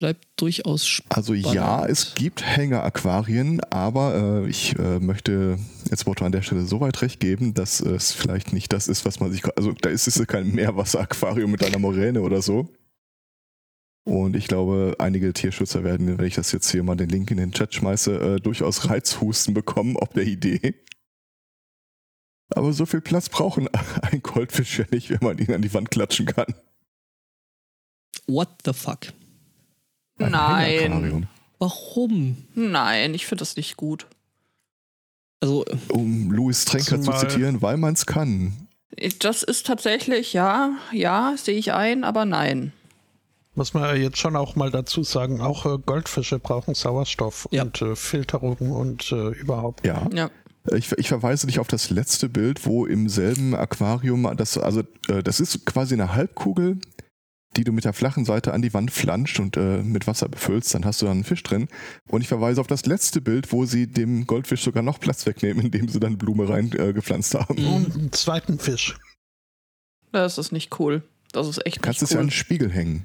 bleibt 0.00 0.26
durchaus 0.36 0.86
spannend. 0.86 1.16
Also 1.16 1.34
ja, 1.34 1.86
es 1.86 2.14
gibt 2.14 2.44
Hänger-Aquarien, 2.44 3.60
aber 3.70 4.14
äh, 4.44 4.48
ich 4.48 4.78
äh, 4.78 4.98
möchte 5.00 5.58
jetzt 5.90 6.06
Motto 6.06 6.24
an 6.24 6.32
der 6.32 6.42
Stelle 6.42 6.66
so 6.66 6.80
weit 6.80 7.00
recht 7.02 7.20
geben, 7.20 7.54
dass 7.54 7.80
es 7.80 8.12
vielleicht 8.12 8.52
nicht 8.52 8.72
das 8.72 8.88
ist, 8.88 9.04
was 9.04 9.20
man 9.20 9.30
sich... 9.32 9.42
Also 9.56 9.72
da 9.72 9.88
ist 9.90 10.06
es 10.06 10.26
kein 10.26 10.52
Meerwasser-Aquarium 10.54 11.50
mit 11.50 11.64
einer 11.64 11.78
Moräne 11.78 12.20
oder 12.22 12.42
so. 12.42 12.68
Und 14.08 14.36
ich 14.36 14.48
glaube, 14.48 14.96
einige 14.98 15.32
Tierschützer 15.32 15.84
werden, 15.84 16.18
wenn 16.18 16.24
ich 16.24 16.34
das 16.34 16.50
jetzt 16.52 16.70
hier 16.70 16.82
mal 16.82 16.96
den 16.96 17.10
Link 17.10 17.30
in 17.30 17.36
den 17.36 17.52
Chat 17.52 17.74
schmeiße, 17.74 18.36
äh, 18.36 18.40
durchaus 18.40 18.88
Reizhusten 18.88 19.52
bekommen 19.52 19.96
ob 19.96 20.14
der 20.14 20.24
Idee. 20.24 20.74
Aber 22.50 22.72
so 22.72 22.86
viel 22.86 23.02
Platz 23.02 23.28
brauchen 23.28 23.68
ein 24.02 24.22
Goldfisch 24.22 24.78
ja 24.78 24.86
nicht, 24.90 25.10
wenn 25.10 25.18
man 25.20 25.38
ihn 25.38 25.52
an 25.52 25.62
die 25.62 25.72
Wand 25.74 25.90
klatschen 25.90 26.26
kann. 26.26 26.54
What 28.26 28.48
the 28.64 28.72
fuck? 28.72 29.08
Ein 30.18 30.32
Nein. 30.32 31.28
Warum? 31.58 32.36
nein, 32.54 33.14
ich 33.14 33.26
finde 33.26 33.42
das 33.42 33.56
nicht 33.56 33.76
gut. 33.76 34.06
Also, 35.40 35.64
Um 35.88 36.30
Louis 36.30 36.64
Trenker 36.64 37.00
zu 37.00 37.12
zitieren, 37.12 37.62
weil 37.62 37.76
man 37.76 37.94
es 37.94 38.06
kann. 38.06 38.68
Das 39.20 39.42
ist 39.42 39.66
tatsächlich, 39.66 40.32
ja, 40.32 40.72
ja, 40.92 41.34
sehe 41.36 41.58
ich 41.58 41.72
ein, 41.72 42.04
aber 42.04 42.24
nein. 42.24 42.72
Muss 43.58 43.74
man 43.74 43.82
ja 43.82 43.94
jetzt 43.94 44.18
schon 44.18 44.36
auch 44.36 44.54
mal 44.54 44.70
dazu 44.70 45.02
sagen, 45.02 45.40
auch 45.40 45.66
äh, 45.66 45.78
Goldfische 45.84 46.38
brauchen 46.38 46.74
Sauerstoff 46.74 47.48
Ja. 47.50 47.64
und 47.64 47.82
äh, 47.82 47.96
Filterung 47.96 48.56
und 48.70 49.10
äh, 49.10 49.30
überhaupt. 49.30 49.84
Ja. 49.84 50.06
Ja. 50.14 50.30
Ich, 50.70 50.92
ich 50.92 51.08
verweise 51.08 51.48
dich 51.48 51.58
auf 51.58 51.66
das 51.66 51.90
letzte 51.90 52.28
Bild, 52.28 52.64
wo 52.66 52.86
im 52.86 53.08
selben 53.08 53.56
Aquarium, 53.56 54.32
das, 54.36 54.58
also, 54.58 54.84
äh, 55.08 55.24
das 55.24 55.40
ist 55.40 55.66
quasi 55.66 55.94
eine 55.94 56.14
Halbkugel, 56.14 56.78
die 57.56 57.64
du 57.64 57.72
mit 57.72 57.84
der 57.84 57.94
flachen 57.94 58.24
Seite 58.24 58.52
an 58.52 58.62
die 58.62 58.72
Wand 58.74 58.92
flanscht 58.92 59.40
und 59.40 59.56
äh, 59.56 59.82
mit 59.82 60.06
Wasser 60.06 60.28
befüllst, 60.28 60.72
dann 60.74 60.84
hast 60.84 61.02
du 61.02 61.06
da 61.06 61.10
einen 61.10 61.24
Fisch 61.24 61.42
drin. 61.42 61.66
Und 62.08 62.20
ich 62.20 62.28
verweise 62.28 62.60
auf 62.60 62.68
das 62.68 62.86
letzte 62.86 63.20
Bild, 63.20 63.50
wo 63.50 63.64
sie 63.64 63.88
dem 63.88 64.28
Goldfisch 64.28 64.62
sogar 64.62 64.84
noch 64.84 65.00
Platz 65.00 65.26
wegnehmen, 65.26 65.64
indem 65.64 65.88
sie 65.88 65.98
dann 65.98 66.16
Blume 66.16 66.48
rein 66.48 66.70
äh, 66.78 66.92
gepflanzt 66.92 67.34
haben. 67.34 67.58
Und 67.66 67.92
einen 67.96 68.12
zweiten 68.12 68.60
Fisch. 68.60 68.96
Das 70.12 70.38
ist 70.38 70.52
nicht 70.52 70.78
cool. 70.78 71.02
Das 71.32 71.46
ist 71.46 71.64
echt 71.66 71.78
Du 71.78 71.80
kannst 71.82 72.02
es 72.02 72.10
ja 72.10 72.20
an 72.20 72.26
den 72.26 72.30
Spiegel 72.30 72.70
hängen. 72.70 73.04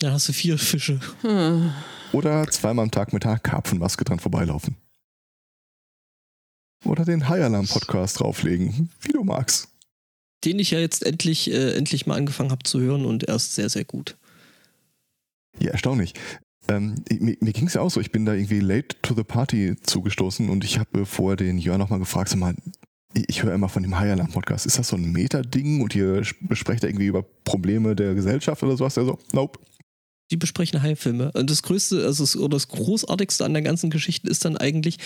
dann 0.00 0.12
hast 0.12 0.28
du 0.28 0.32
vier 0.32 0.58
Fische. 0.58 1.00
Hm. 1.22 1.72
Oder 2.12 2.46
zweimal 2.48 2.84
am 2.84 2.90
Tag 2.90 3.12
mit 3.12 3.26
einer 3.26 3.38
Karpfenmaske 3.38 4.04
dran 4.04 4.20
vorbeilaufen. 4.20 4.76
Oder 6.84 7.04
den 7.04 7.28
High 7.28 7.42
Alarm 7.42 7.66
Podcast 7.66 8.20
drauflegen, 8.20 8.90
wie 9.00 9.12
du 9.12 9.24
magst. 9.24 9.68
Den 10.44 10.58
ich 10.58 10.70
ja 10.70 10.78
jetzt 10.78 11.04
endlich, 11.04 11.50
äh, 11.50 11.74
endlich 11.74 12.06
mal 12.06 12.16
angefangen 12.16 12.50
habe 12.50 12.62
zu 12.62 12.80
hören 12.80 13.06
und 13.06 13.24
er 13.24 13.36
ist 13.36 13.54
sehr, 13.54 13.70
sehr 13.70 13.84
gut. 13.84 14.16
Ja, 15.58 15.70
erstaunlich. 15.70 16.12
Ähm, 16.68 17.02
mir 17.10 17.36
mir 17.40 17.52
ging 17.52 17.66
es 17.66 17.74
ja 17.74 17.80
auch 17.80 17.90
so, 17.90 18.00
ich 18.00 18.12
bin 18.12 18.24
da 18.26 18.34
irgendwie 18.34 18.60
late 18.60 18.96
to 19.02 19.14
the 19.14 19.24
party 19.24 19.76
zugestoßen 19.82 20.48
und 20.48 20.64
ich 20.64 20.78
habe 20.78 21.06
vorher 21.06 21.36
den 21.36 21.58
Jörn 21.58 21.78
nochmal 21.78 21.98
gefragt, 21.98 22.30
sag 22.30 22.38
mal, 22.38 22.54
ich 23.14 23.42
höre 23.42 23.54
immer 23.54 23.68
von 23.68 23.82
dem 23.82 23.98
High 23.98 24.12
Alarm 24.12 24.30
Podcast, 24.30 24.66
ist 24.66 24.78
das 24.78 24.88
so 24.88 24.96
ein 24.96 25.12
Meta-Ding 25.12 25.80
und 25.80 25.94
ihr 25.94 26.22
besprecht 26.40 26.84
irgendwie 26.84 27.06
über 27.06 27.24
Probleme 27.44 27.94
der 27.94 28.14
Gesellschaft 28.14 28.62
oder 28.62 28.76
sowas? 28.76 28.94
Der 28.94 29.04
so, 29.04 29.18
nope. 29.32 29.58
Die 30.30 30.36
besprechen 30.36 30.82
Haifilme. 30.82 31.30
Und 31.32 31.50
das 31.50 31.62
Größte, 31.62 32.04
also 32.04 32.24
das, 32.24 32.36
oder 32.36 32.56
das 32.56 32.68
Großartigste 32.68 33.44
an 33.44 33.52
der 33.52 33.62
ganzen 33.62 33.90
Geschichte 33.90 34.28
ist 34.28 34.44
dann 34.44 34.56
eigentlich, 34.56 34.96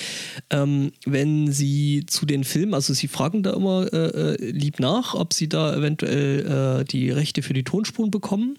ähm, 0.50 0.92
wenn 1.06 1.50
sie 1.50 2.04
zu 2.06 2.24
den 2.24 2.44
Filmen, 2.44 2.72
also 2.72 2.94
sie 2.94 3.08
fragen 3.08 3.42
da 3.42 3.52
immer 3.52 3.92
äh, 3.92 4.34
äh, 4.34 4.50
lieb 4.50 4.78
nach, 4.78 5.14
ob 5.14 5.34
sie 5.34 5.48
da 5.48 5.74
eventuell 5.74 6.80
äh, 6.80 6.84
die 6.84 7.10
Rechte 7.10 7.42
für 7.42 7.52
die 7.52 7.64
Tonspuren 7.64 8.12
bekommen. 8.12 8.58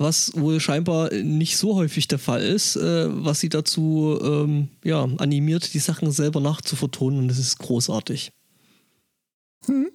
Was 0.00 0.30
wohl 0.36 0.60
scheinbar 0.60 1.12
nicht 1.12 1.56
so 1.56 1.74
häufig 1.74 2.06
der 2.06 2.20
Fall 2.20 2.40
ist, 2.42 2.76
äh, 2.76 3.08
was 3.24 3.40
sie 3.40 3.48
dazu 3.48 4.16
ähm, 4.22 4.68
ja, 4.84 5.02
animiert, 5.18 5.74
die 5.74 5.80
Sachen 5.80 6.12
selber 6.12 6.40
nachzuvertonen 6.40 7.18
und 7.18 7.28
das 7.28 7.38
ist 7.38 7.58
großartig. 7.58 8.32
Hm. 9.66 9.90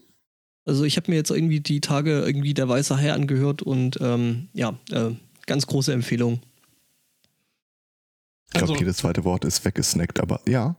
Also 0.65 0.83
ich 0.83 0.97
habe 0.97 1.09
mir 1.09 1.15
jetzt 1.17 1.31
irgendwie 1.31 1.61
die 1.61 1.79
Tage 1.79 2.21
irgendwie 2.21 2.53
der 2.53 2.67
Weiße 2.67 2.97
Hai 2.97 3.13
angehört 3.13 3.61
und 3.61 3.97
ähm, 4.01 4.49
ja, 4.53 4.77
äh, 4.91 5.11
ganz 5.45 5.67
große 5.67 5.93
Empfehlung. 5.93 6.41
Ich 8.47 8.51
glaube, 8.59 8.73
Also- 8.73 8.75
jedes 8.75 8.97
zweite 8.97 9.23
Wort 9.23 9.45
ist 9.45 9.63
weggesnackt, 9.63 10.19
aber 10.19 10.41
ja. 10.47 10.75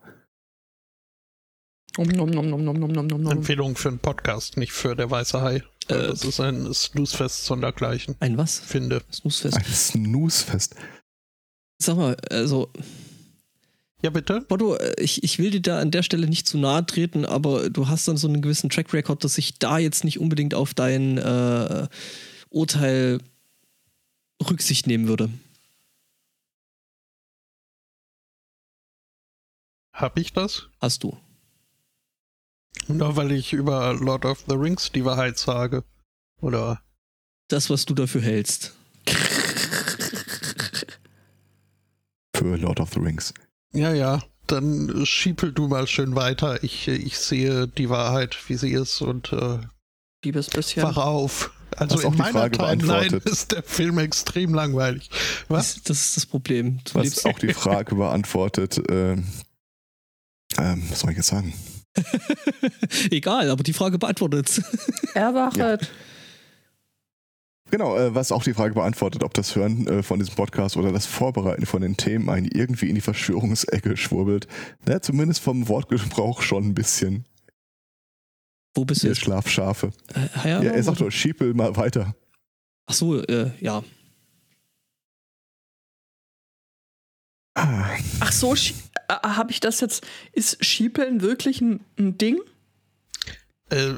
Nom, 1.96 2.08
nom, 2.08 2.28
nom, 2.28 2.50
nom, 2.50 2.62
nom, 2.64 2.76
nom, 2.78 3.06
nom, 3.06 3.22
nom. 3.22 3.32
Empfehlung 3.32 3.76
für 3.76 3.88
einen 3.88 4.00
Podcast, 4.00 4.56
nicht 4.56 4.72
für 4.72 4.96
der 4.96 5.10
weiße 5.10 5.40
Hai. 5.40 5.62
Äh, 5.88 6.08
das 6.08 6.24
ist 6.24 6.40
ein 6.40 6.72
Snoozefest 6.72 7.44
sondergleichen, 7.44 8.16
Ein 8.20 8.36
was? 8.38 8.58
finde. 8.58 9.02
Snoozefest. 9.12 9.56
Ein 9.56 9.64
Snoozefest. 9.64 10.74
Sag 11.78 11.96
mal, 11.96 12.16
also, 12.30 12.70
Ja, 14.02 14.10
bitte? 14.10 14.46
Otto, 14.48 14.76
äh, 14.76 14.94
ich, 15.00 15.22
ich 15.24 15.38
will 15.38 15.50
dir 15.50 15.60
da 15.62 15.80
an 15.80 15.90
der 15.90 16.02
Stelle 16.02 16.26
nicht 16.26 16.46
zu 16.48 16.58
nahe 16.58 16.84
treten, 16.86 17.24
aber 17.26 17.68
du 17.70 17.88
hast 17.88 18.06
dann 18.08 18.16
so 18.16 18.28
einen 18.28 18.42
gewissen 18.42 18.70
Track 18.70 18.92
Record, 18.92 19.24
dass 19.24 19.38
ich 19.38 19.58
da 19.58 19.78
jetzt 19.78 20.04
nicht 20.04 20.18
unbedingt 20.20 20.54
auf 20.54 20.74
dein 20.74 21.18
äh, 21.18 21.88
Urteil 22.50 23.18
Rücksicht 24.48 24.86
nehmen 24.86 25.08
würde. 25.08 25.30
Hab 29.92 30.18
ich 30.18 30.32
das? 30.32 30.68
Hast 30.80 31.02
du. 31.04 31.16
Nur 32.88 33.16
weil 33.16 33.32
ich 33.32 33.52
über 33.52 33.94
Lord 33.94 34.24
of 34.24 34.44
the 34.48 34.54
Rings 34.54 34.92
die 34.92 35.04
Wahrheit 35.04 35.38
sage. 35.38 35.84
Oder 36.40 36.80
Das, 37.48 37.70
was 37.70 37.84
du 37.86 37.94
dafür 37.94 38.20
hältst. 38.20 38.74
Für 42.34 42.56
Lord 42.56 42.80
of 42.80 42.92
the 42.92 43.00
Rings. 43.00 43.32
ja, 43.72 43.92
ja, 43.92 44.22
dann 44.46 45.06
schiepel 45.06 45.52
du 45.52 45.68
mal 45.68 45.86
schön 45.86 46.14
weiter. 46.16 46.62
Ich, 46.62 46.88
ich 46.88 47.18
sehe 47.18 47.66
die 47.68 47.88
Wahrheit, 47.88 48.36
wie 48.48 48.56
sie 48.56 48.72
ist 48.72 49.00
und 49.00 49.32
äh, 49.32 49.58
Liebes 50.24 50.48
bisschen. 50.50 50.82
wach 50.82 50.96
auf. 50.96 51.52
Also 51.76 51.96
Hast 51.96 52.04
auch 52.04 52.10
in 52.10 52.12
die 52.12 52.18
meiner 52.18 52.32
Frage 52.38 52.56
Timeline 52.58 52.86
beantwortet. 53.10 53.24
ist 53.32 53.52
der 53.52 53.62
Film 53.62 53.98
extrem 53.98 54.54
langweilig. 54.54 55.10
Was? 55.48 55.82
Das, 55.82 56.00
ist 56.00 56.16
das 56.16 56.26
Problem. 56.26 56.78
Du 56.84 56.94
Was 56.94 57.24
auch 57.24 57.38
die 57.38 57.52
Frage 57.54 57.94
beantwortet, 57.96 58.80
ähm, 58.90 59.26
ähm, 60.58 60.82
was 60.88 61.00
soll 61.00 61.10
ich 61.10 61.16
jetzt 61.16 61.28
sagen? 61.28 61.52
Egal, 63.10 63.50
aber 63.50 63.62
die 63.62 63.72
Frage 63.72 63.98
beantwortet. 63.98 64.62
Erwachet. 65.14 65.90
Genau, 67.70 67.96
äh, 67.96 68.14
was 68.14 68.30
auch 68.30 68.42
die 68.44 68.54
Frage 68.54 68.74
beantwortet, 68.74 69.24
ob 69.24 69.34
das 69.34 69.56
Hören 69.56 69.86
äh, 69.88 70.02
von 70.02 70.18
diesem 70.18 70.34
Podcast 70.34 70.76
oder 70.76 70.92
das 70.92 71.06
Vorbereiten 71.06 71.66
von 71.66 71.82
den 71.82 71.96
Themen 71.96 72.28
einen 72.30 72.46
irgendwie 72.46 72.88
in 72.88 72.94
die 72.94 73.00
Verschwörungsecke 73.00 73.96
schwurbelt. 73.96 74.46
Na, 74.86 75.00
zumindest 75.00 75.40
vom 75.40 75.66
Wortgebrauch 75.68 76.42
schon 76.42 76.64
ein 76.68 76.74
bisschen. 76.74 77.24
Wo 78.74 78.84
bist 78.84 79.02
du 79.02 79.06
Ihr 79.06 79.12
jetzt? 79.12 79.22
Schlafschafe. 79.22 79.92
Äh, 80.44 80.48
ja, 80.50 80.62
Ja, 80.62 80.70
er 80.72 80.82
sagt 80.82 81.00
doch, 81.00 81.10
schiepel 81.10 81.54
mal 81.54 81.74
weiter. 81.76 82.14
Ach 82.86 82.94
so, 82.94 83.20
äh, 83.22 83.50
ja. 83.60 83.82
Ah, 87.56 87.96
Ach 88.20 88.32
so, 88.32 88.54
schie- 88.56 88.74
habe 89.08 89.50
ich 89.50 89.60
das 89.60 89.80
jetzt. 89.80 90.06
Ist 90.32 90.64
Schiepeln 90.64 91.20
wirklich 91.20 91.60
ein, 91.60 91.80
ein 91.98 92.18
Ding? 92.18 92.40
Äh, 93.70 93.92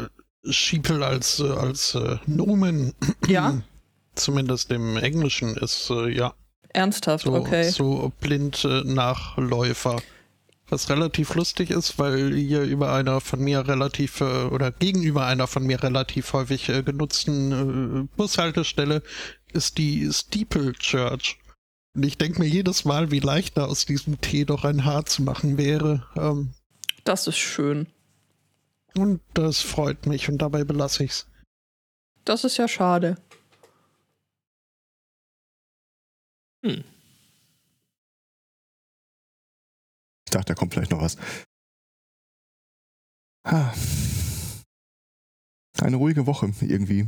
Schiepel 0.49 1.03
als, 1.03 1.41
äh, 1.41 1.49
als 1.49 1.95
äh, 1.95 2.19
Nomen, 2.27 2.95
Ja. 3.27 3.63
zumindest 4.15 4.71
im 4.71 4.97
Englischen, 4.97 5.57
ist 5.57 5.91
äh, 5.91 6.09
ja 6.09 6.35
Ernsthaft, 6.77 7.25
so, 7.25 7.33
okay. 7.33 7.71
so 7.71 8.13
blind 8.21 8.65
äh, 8.65 8.83
Nachläufer. 8.85 10.01
Was 10.69 10.91
relativ 10.91 11.35
lustig 11.35 11.71
ist, 11.71 11.99
weil 11.99 12.35
hier 12.35 12.63
über 12.63 12.93
einer 12.93 13.21
von 13.21 13.41
mir 13.41 13.67
relativ 13.67 14.21
äh, 14.21 14.45
oder 14.45 14.73
gegenüber 14.73 15.25
einer 15.25 15.47
von 15.47 15.65
mir 15.65 15.83
relativ 15.83 16.33
häufig 16.33 16.69
äh, 16.69 16.83
genutzten 16.83 17.53
äh, 18.05 18.09
Bushaltestelle 18.17 19.03
ist 19.53 19.79
die 19.79 20.09
Steeple 20.13 20.73
Church. 20.75 21.39
Und 21.97 22.05
ich 22.05 22.19
denke 22.19 22.41
mir 22.41 22.47
jedes 22.47 22.85
Mal, 22.85 23.11
wie 23.11 23.21
leicht 23.21 23.57
da 23.57 23.65
aus 23.65 23.87
diesem 23.87 24.21
Tee 24.21 24.45
doch 24.45 24.65
ein 24.65 24.85
Haar 24.85 25.07
zu 25.07 25.23
machen 25.23 25.57
wäre. 25.57 26.07
Ähm, 26.15 26.53
Das 27.05 27.27
ist 27.27 27.39
schön. 27.39 27.87
und 28.95 29.21
das 29.35 29.61
freut 29.63 30.05
mich 30.07 30.29
und 30.29 30.39
dabei 30.39 30.65
belasse 30.65 31.05
ich's. 31.05 31.27
Das 32.25 32.45
ist 32.45 32.57
ja 32.59 32.69
schade. 32.69 33.17
Hm. 36.65 36.85
ich 40.27 40.31
dachte, 40.33 40.47
da 40.47 40.55
kommt 40.55 40.75
vielleicht 40.75 40.91
noch 40.91 41.01
was. 41.01 41.17
Ah. 43.45 43.73
Eine 45.81 45.97
ruhige 45.97 46.27
Woche 46.27 46.53
irgendwie. 46.63 47.07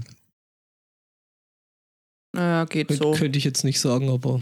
Naja, 2.33 2.65
geht 2.67 2.89
Könnt- 2.89 3.01
so. 3.03 3.13
Könnte 3.13 3.39
ich 3.39 3.45
jetzt 3.45 3.65
nicht 3.65 3.81
sagen, 3.81 4.09
aber 4.11 4.41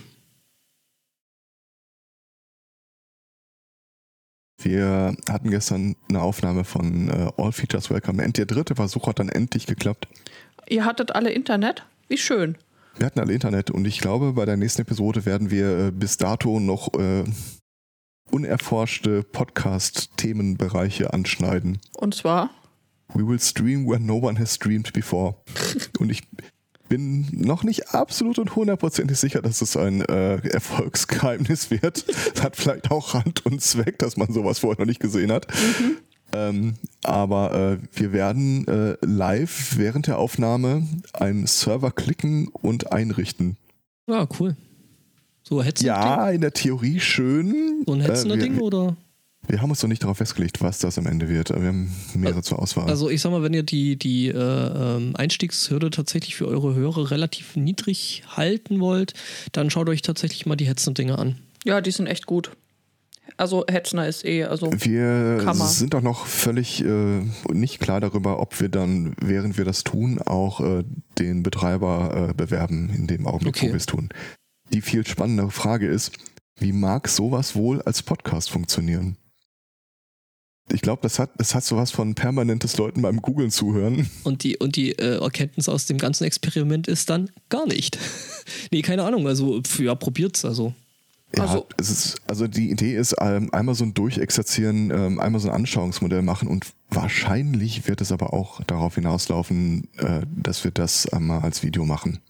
Wir 4.59 5.15
hatten 5.29 5.51
gestern 5.51 5.97
eine 6.09 6.23
Aufnahme 6.23 6.65
von 6.65 7.09
äh, 7.11 7.31
All 7.37 7.53
Features 7.53 7.91
Welcome. 7.91 8.23
End- 8.23 8.39
Der 8.39 8.47
dritte 8.47 8.75
Versuch 8.75 9.07
hat 9.07 9.19
dann 9.19 9.29
endlich 9.29 9.67
geklappt. 9.67 10.09
Ihr 10.69 10.85
hattet 10.85 11.15
alle 11.15 11.31
Internet? 11.31 11.85
Wie 12.09 12.17
schön. 12.19 12.57
Wir 12.97 13.07
hatten 13.07 13.21
alle 13.21 13.35
Internet 13.35 13.71
und 13.71 13.87
ich 13.87 13.99
glaube, 14.01 14.33
bei 14.33 14.47
der 14.47 14.57
nächsten 14.57 14.83
Episode 14.83 15.27
werden 15.27 15.51
wir 15.51 15.79
äh, 15.89 15.91
bis 15.91 16.17
dato 16.17 16.59
noch 16.61 16.95
äh, 16.95 17.25
unerforschte 18.31 19.23
Podcast-Themenbereiche 19.23 21.13
anschneiden. 21.13 21.79
Und 21.99 22.15
zwar? 22.15 22.51
We 23.15 23.27
will 23.27 23.39
stream 23.39 23.87
where 23.87 24.01
no 24.01 24.17
one 24.17 24.39
has 24.39 24.55
streamed 24.55 24.93
before. 24.93 25.37
und 25.99 26.11
ich 26.11 26.23
bin 26.89 27.27
noch 27.33 27.63
nicht 27.65 27.95
absolut 27.95 28.39
und 28.39 28.57
hundertprozentig 28.57 29.19
sicher, 29.19 29.43
dass 29.43 29.61
es 29.63 29.77
ein 29.77 30.01
äh, 30.03 30.37
Erfolgsgeheimnis 30.49 31.71
wird. 31.71 32.05
Das 32.35 32.43
hat 32.45 32.57
vielleicht 32.57 32.91
auch 32.91 33.15
Hand 33.15 33.45
und 33.47 33.61
Zweck, 33.63 33.99
dass 33.99 34.17
man 34.17 34.33
sowas 34.33 34.59
vorher 34.61 34.81
noch 34.81 34.87
nicht 34.87 35.01
gesehen 35.01 35.31
hat. 35.33 35.47
Ähm, 36.33 36.75
aber 37.03 37.55
äh, 37.55 37.79
wir 37.99 38.13
werden 38.13 38.67
äh, 38.67 38.97
live 39.01 39.77
während 39.79 40.07
der 40.07 40.19
Aufnahme 40.19 40.87
einen 41.13 41.47
Server 41.47 41.91
klicken 41.93 42.49
und 42.49 42.93
einrichten. 42.93 43.57
ja, 44.09 44.27
cool. 44.41 44.57
So 45.43 45.63
Hetzen 45.63 45.87
Ja, 45.87 46.29
in 46.31 46.41
der 46.41 46.53
Theorie 46.53 46.99
schön. 46.99 47.85
So 47.87 47.93
ein 47.93 48.01
Äh, 48.01 48.25
wir, 48.25 48.37
Ding 48.37 48.59
oder? 48.59 48.97
Wir 49.49 49.61
haben 49.63 49.71
uns 49.71 49.83
noch 49.83 49.89
nicht 49.89 50.03
darauf 50.03 50.19
festgelegt, 50.19 50.61
was 50.61 50.79
das 50.79 50.99
am 50.99 51.07
Ende 51.07 51.29
wird. 51.29 51.51
Wir 51.51 51.69
haben 51.69 51.93
mehrere 52.15 52.43
zur 52.43 52.59
Auswahl. 52.61 52.89
Also 52.89 53.09
ich 53.11 53.21
sag 53.21 53.31
mal, 53.31 53.43
wenn 53.43 53.55
ihr 53.55 53.63
die, 53.63 53.97
die 53.97 54.29
äh, 54.29 54.33
ähm, 54.37 55.15
Einstiegshürde 55.17 55.91
tatsächlich 55.91 56.35
für 56.37 56.47
eure 56.49 56.75
Hörer 56.75 57.11
relativ 57.11 57.57
niedrig 57.57 58.23
halten 58.29 58.81
wollt, 58.81 59.15
dann 59.53 59.71
schaut 59.71 59.89
euch 59.89 60.03
tatsächlich 60.03 60.47
mal 60.47 60.57
die 60.57 60.67
Hetzen-Dinger 60.67 61.19
an. 61.19 61.37
Ja, 61.65 61.81
die 61.81 61.91
sind 61.91 62.07
echt 62.07 62.27
gut. 62.27 62.51
Also 63.39 63.65
Hetzner 63.69 64.07
ist 64.07 64.25
eh, 64.25 64.45
also 64.45 64.71
Wir 64.79 65.43
man. 65.45 65.57
sind 65.69 65.95
auch 65.95 66.01
noch 66.01 66.27
völlig 66.27 66.83
äh, 66.85 67.23
nicht 67.53 67.81
klar 67.81 68.01
darüber, 68.01 68.41
ob 68.41 68.59
wir 68.61 68.69
dann, 68.69 69.15
während 69.21 69.59
wir 69.59 69.65
das 69.65 69.85
tun, 69.85 70.21
auch 70.23 70.61
äh, 70.61 70.85
den 71.19 71.43
Betreiber 71.43 72.29
äh, 72.31 72.35
bewerben, 72.35 72.89
in 72.91 73.07
dem 73.07 73.27
Augenblick, 73.27 73.57
Okay. 73.57 73.67
wo 73.67 73.73
wir 73.73 73.77
es 73.77 73.87
tun. 73.87 74.09
Die 74.73 74.81
viel 74.81 75.07
spannendere 75.07 75.51
Frage 75.51 75.87
ist, 75.87 76.13
wie 76.59 76.73
mag 76.73 77.09
sowas 77.09 77.55
wohl 77.55 77.83
als 77.83 78.03
Podcast 78.03 78.49
funktionieren? 78.51 79.17
Ich 80.73 80.81
glaube, 80.81 81.01
das 81.03 81.19
hat, 81.21 81.31
das 81.39 81.55
hat 81.55 81.63
sowas 81.65 81.93
von 81.93 82.15
permanentes 82.15 82.77
Leuten 82.77 83.01
beim 83.03 83.23
Googlen 83.23 83.51
zuhören. 83.53 84.11
Und 84.25 84.43
die, 84.43 84.57
und 84.57 84.75
die 84.77 84.93
äh, 84.99 85.21
Erkenntnis 85.23 85.69
aus 85.69 85.87
dem 85.87 85.97
ganzen 85.99 86.25
Experiment 86.25 86.89
ist 86.89 87.09
dann 87.09 87.31
gar 87.49 87.67
nicht. 87.67 87.99
nee, 88.73 88.83
keine 88.83 89.05
Ahnung. 89.05 89.27
Also, 89.29 89.63
pf, 89.63 89.79
ja, 89.81 89.95
probiert's. 89.95 90.45
Also, 90.45 90.75
Ja, 91.37 91.45
Also- 91.45 91.67
es 91.77 91.91
ist, 91.91 92.17
also 92.27 92.49
die 92.49 92.71
Idee 92.71 92.97
ist, 92.97 93.15
ähm, 93.21 93.49
einmal 93.53 93.77
so 93.77 93.85
ein 93.85 93.95
Durchexerzieren, 93.95 94.91
ähm, 94.91 95.21
einmal 95.21 95.41
so 95.41 95.49
ein 95.49 95.55
Anschauungsmodell 95.55 96.23
machen 96.23 96.49
und 96.49 96.67
wahrscheinlich 96.91 97.87
wird 97.87 98.01
es 98.01 98.11
aber 98.11 98.33
auch 98.33 98.63
darauf 98.65 98.97
hinauslaufen, 98.97 99.89
äh, 99.99 100.23
dass 100.37 100.65
wir 100.65 100.73
das 100.73 101.09
einmal 101.09 101.43
als 101.43 101.63
Video 101.63 101.85
machen. 101.85 102.21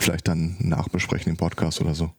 Vielleicht 0.00 0.28
dann 0.28 0.56
nachbesprechen 0.58 1.30
im 1.30 1.36
Podcast 1.36 1.80
oder 1.80 1.94
so. 1.94 2.10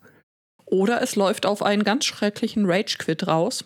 Oder 0.66 1.02
es 1.02 1.16
läuft 1.16 1.46
auf 1.46 1.62
einen 1.64 1.84
ganz 1.84 2.06
schrecklichen 2.06 2.66
Rage-Quit 2.66 3.28
raus. 3.28 3.66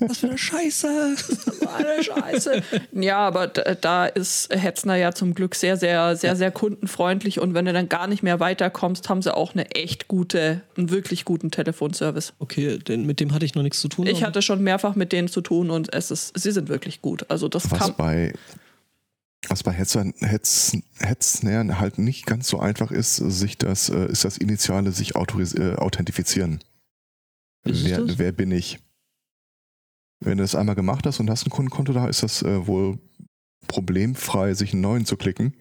Was 0.00 0.18
für 0.18 0.28
eine 0.28 0.38
Scheiße. 0.38 0.88
Eine 1.76 2.02
Scheiße. 2.02 2.62
ja, 2.92 3.18
aber 3.18 3.46
da 3.46 4.06
ist 4.06 4.48
Hetzner 4.52 4.96
ja 4.96 5.12
zum 5.12 5.34
Glück 5.34 5.54
sehr, 5.54 5.76
sehr, 5.76 6.16
sehr, 6.16 6.36
sehr 6.36 6.50
kundenfreundlich 6.50 7.40
und 7.40 7.54
wenn 7.54 7.64
du 7.64 7.72
dann 7.72 7.88
gar 7.88 8.06
nicht 8.06 8.22
mehr 8.22 8.40
weiterkommst, 8.40 9.08
haben 9.08 9.22
sie 9.22 9.34
auch 9.34 9.54
eine 9.54 9.70
echt 9.72 10.08
gute, 10.08 10.62
einen 10.76 10.90
wirklich 10.90 11.24
guten 11.24 11.50
Telefonservice. 11.50 12.32
Okay, 12.38 12.78
denn 12.78 13.04
mit 13.04 13.20
dem 13.20 13.32
hatte 13.32 13.44
ich 13.44 13.54
noch 13.54 13.62
nichts 13.62 13.80
zu 13.80 13.88
tun. 13.88 14.06
Ich 14.06 14.24
hatte 14.24 14.42
schon 14.42 14.62
mehrfach 14.62 14.94
mit 14.94 15.12
denen 15.12 15.28
zu 15.28 15.40
tun 15.40 15.70
und 15.70 15.92
es 15.92 16.10
ist, 16.10 16.38
sie 16.38 16.50
sind 16.50 16.68
wirklich 16.68 17.02
gut. 17.02 17.26
Also 17.28 17.48
das 17.48 17.70
Was 17.70 17.78
kann. 17.78 17.94
bei, 17.96 18.32
was 19.48 19.62
bei 19.62 19.72
Hetzern, 19.72 20.14
Hetz, 20.20 20.76
Hetznähern 20.98 21.78
halt 21.78 21.98
nicht 21.98 22.26
ganz 22.26 22.48
so 22.48 22.58
einfach 22.58 22.90
ist, 22.90 23.16
sich 23.16 23.58
das, 23.58 23.88
äh, 23.88 24.06
ist 24.06 24.24
das 24.24 24.38
initiale 24.38 24.92
sich 24.92 25.16
autoris 25.16 25.54
äh, 25.54 25.74
authentifizieren. 25.76 26.60
Wer, 27.64 28.18
wer 28.18 28.32
bin 28.32 28.50
ich? 28.50 28.78
Wenn 30.20 30.38
du 30.38 30.44
das 30.44 30.54
einmal 30.54 30.74
gemacht 30.74 31.06
hast 31.06 31.20
und 31.20 31.30
hast 31.30 31.46
ein 31.46 31.50
Kundenkonto 31.50 31.92
da, 31.92 32.06
ist 32.08 32.22
das 32.22 32.42
äh, 32.42 32.66
wohl 32.66 32.98
problemfrei, 33.68 34.54
sich 34.54 34.72
einen 34.72 34.82
neuen 34.82 35.04
zu 35.04 35.16
klicken. 35.16 35.54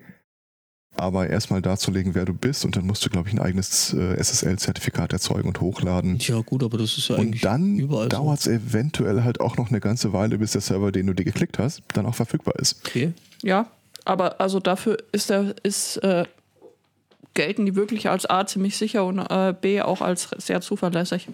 Aber 0.95 1.29
erstmal 1.29 1.61
darzulegen, 1.61 2.15
wer 2.15 2.25
du 2.25 2.33
bist 2.33 2.65
und 2.65 2.75
dann 2.75 2.87
musst 2.87 3.05
du, 3.05 3.09
glaube 3.09 3.27
ich, 3.27 3.35
ein 3.35 3.39
eigenes 3.39 3.93
äh, 3.93 4.15
SSL-Zertifikat 4.17 5.13
erzeugen 5.13 5.47
und 5.47 5.61
hochladen. 5.61 6.17
Ja, 6.19 6.41
gut, 6.41 6.63
aber 6.63 6.79
das 6.79 6.97
ist 6.97 7.09
ja 7.09 7.17
eigentlich 7.17 7.45
Und 7.45 7.45
dann 7.45 7.87
so. 7.87 8.07
dauert 8.07 8.39
es 8.39 8.47
eventuell 8.47 9.23
halt 9.23 9.39
auch 9.39 9.57
noch 9.57 9.69
eine 9.69 9.79
ganze 9.79 10.11
Weile, 10.11 10.39
bis 10.39 10.53
der 10.53 10.61
Server, 10.61 10.91
den 10.91 11.05
du 11.05 11.13
dir 11.13 11.23
geklickt 11.23 11.59
hast, 11.59 11.83
dann 11.93 12.07
auch 12.07 12.15
verfügbar 12.15 12.55
ist. 12.57 12.79
Okay. 12.87 13.13
Ja, 13.43 13.69
aber 14.05 14.41
also 14.41 14.59
dafür 14.59 14.97
ist 15.11 15.29
der, 15.29 15.53
ist, 15.61 15.97
äh, 15.97 16.25
gelten 17.35 17.67
die 17.67 17.75
wirklich 17.75 18.09
als 18.09 18.27
A 18.27 18.47
ziemlich 18.47 18.75
sicher 18.75 19.05
und 19.05 19.19
äh, 19.19 19.53
B 19.59 19.81
auch 19.81 20.01
als 20.01 20.29
sehr 20.37 20.61
zuverlässig. 20.61 21.27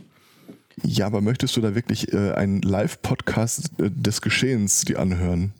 Ja, 0.81 1.05
aber 1.05 1.21
möchtest 1.21 1.55
du 1.55 1.61
da 1.61 1.75
wirklich 1.75 2.11
äh, 2.13 2.31
einen 2.31 2.61
Live-Podcast 2.61 3.69
äh, 3.79 3.89
des 3.91 4.21
Geschehens 4.21 4.81
dir 4.81 4.99
anhören? 4.99 5.53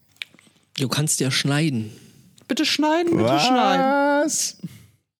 Du 0.78 0.88
kannst 0.88 1.20
ja 1.20 1.30
schneiden. 1.30 1.92
Bitte 2.48 2.66
schneiden, 2.66 3.16
bitte 3.16 3.40
schneiden. 3.40 4.24
Was? 4.26 4.58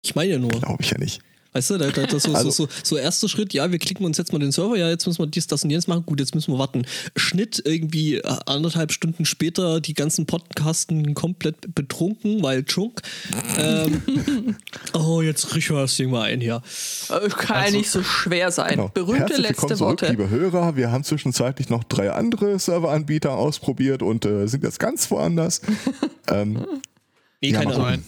Ich 0.02 0.16
meine 0.16 0.34
ja 0.34 0.40
nur. 0.40 0.50
Glaube 0.50 0.82
ich 0.82 0.92
ja 0.92 0.98
nicht. 0.98 1.22
Weißt 1.54 1.70
du, 1.70 1.78
da, 1.78 1.90
da, 1.92 2.06
da 2.06 2.20
so, 2.20 2.34
Also- 2.34 2.50
so, 2.52 2.66
so, 2.66 2.70
so 2.84 2.98
erster 2.98 3.30
Schritt, 3.30 3.54
ja, 3.54 3.72
wir 3.72 3.80
klicken 3.80 4.06
uns 4.06 4.18
jetzt 4.18 4.34
mal 4.34 4.40
den 4.40 4.52
Server, 4.52 4.76
ja, 4.76 4.90
jetzt 4.90 5.06
müssen 5.08 5.20
wir 5.20 5.28
dies, 5.28 5.48
das 5.48 5.64
und 5.64 5.70
jenes 5.70 5.88
machen, 5.88 6.04
gut, 6.06 6.20
jetzt 6.20 6.34
müssen 6.36 6.52
wir 6.54 6.60
warten. 6.60 6.84
Schnitt 7.16 7.62
irgendwie 7.66 8.16
äh, 8.18 8.36
anderthalb 8.46 8.92
Stunden 8.92 9.26
später, 9.26 9.80
die 9.80 9.94
ganzen 9.94 10.26
Podcasten 10.26 11.14
komplett 11.14 11.74
betrunken, 11.76 12.42
weil 12.44 12.64
Chunk. 12.66 13.02
Ähm, 13.58 14.02
oh, 14.94 15.22
jetzt 15.22 15.56
riech 15.56 15.70
mal 15.70 15.82
das 15.82 15.96
Ding 15.96 16.10
mal 16.12 16.24
ein 16.24 16.42
hier. 16.42 16.62
Äh, 17.10 17.30
Kann 17.30 17.58
Also- 17.58 17.72
ja 17.74 17.78
nicht 17.80 17.90
so 17.92 18.04
schwer 18.04 18.52
sein. 18.52 18.72
Genau. 18.72 18.90
Berühmte 18.94 19.20
Herzlich 19.20 19.38
letzte 19.40 19.62
willkommen 19.64 19.78
zurück, 19.78 20.02
Worte. 20.02 20.08
liebe 20.12 20.30
Hörer. 20.30 20.76
Wir 20.76 20.92
haben 20.92 21.04
zwischenzeitlich 21.04 21.70
noch 21.70 21.84
drei 21.84 22.12
andere 22.12 22.58
Serveranbieter 22.60 23.34
ausprobiert 23.34 24.02
und 24.02 24.26
äh, 24.26 24.48
sind 24.48 24.64
jetzt 24.64 24.80
ganz 24.80 25.10
woanders. 25.12 25.62
ähm, 26.30 26.66
Nee, 27.42 27.52
Ja, 27.52 27.60
keine 27.62 27.76
Ahnung. 27.76 28.04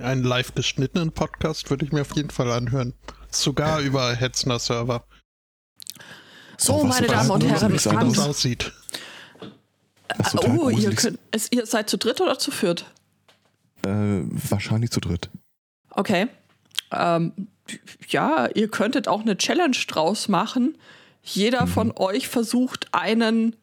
Ein, 0.00 0.06
einen 0.06 0.24
live 0.24 0.54
geschnittenen 0.54 1.12
Podcast 1.12 1.68
würde 1.70 1.84
ich 1.84 1.92
mir 1.92 2.00
auf 2.02 2.16
jeden 2.16 2.30
Fall 2.30 2.50
anhören. 2.50 2.94
Sogar 3.30 3.80
über 3.80 4.14
Hetzner 4.14 4.58
Server. 4.58 5.04
So, 6.56 6.74
Oh, 6.80 6.84
meine. 6.84 7.06
Damen 7.06 7.30
und 7.30 7.44
Herren, 7.44 7.72
Wie 7.72 7.76
das 7.76 8.18
aussieht. 8.18 8.72
das 10.16 10.32
total 10.32 10.58
Oh, 10.58 10.70
ihr, 10.70 10.94
könnt, 10.94 11.18
ihr 11.50 11.66
seid 11.66 11.88
zu 11.90 11.98
dritt 11.98 12.20
oder 12.20 12.38
zu 12.38 12.50
viert? 12.50 12.86
äh, 13.86 13.88
wahrscheinlich 13.88 14.90
zu 14.90 15.00
dritt. 15.00 15.30
Okay. 15.90 16.28
Ähm, 16.92 17.48
ja, 18.08 18.48
ihr 18.54 18.68
könntet 18.68 19.06
auch 19.06 19.20
eine 19.20 19.36
Challenge 19.36 19.76
draus 19.86 20.28
machen. 20.28 20.76
Jeder 21.22 21.66
von 21.66 21.92
euch 21.96 22.28
versucht, 22.28 22.88
einen 22.92 23.54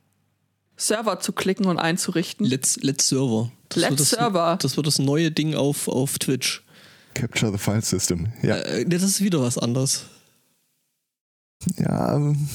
Server 0.77 1.19
zu 1.19 1.33
klicken 1.33 1.65
und 1.65 1.79
einzurichten. 1.79 2.45
Let's, 2.45 2.77
Let's 2.81 3.07
Server. 3.09 3.51
Das 3.69 3.77
Let's 3.83 3.95
das, 3.97 4.09
Server. 4.11 4.57
Das 4.61 4.77
wird 4.77 4.87
das 4.87 4.99
neue 4.99 5.31
Ding 5.31 5.55
auf, 5.55 5.87
auf 5.87 6.19
Twitch. 6.19 6.63
Capture 7.15 7.51
the 7.51 7.57
File 7.57 7.81
System. 7.83 8.27
Ja, 8.43 8.57
Äh, 8.57 8.85
nee, 8.85 8.95
das 8.95 9.03
ist 9.03 9.21
wieder 9.21 9.41
was 9.41 9.57
anderes. 9.57 10.05
ja 11.79 12.15
ähm, 12.15 12.47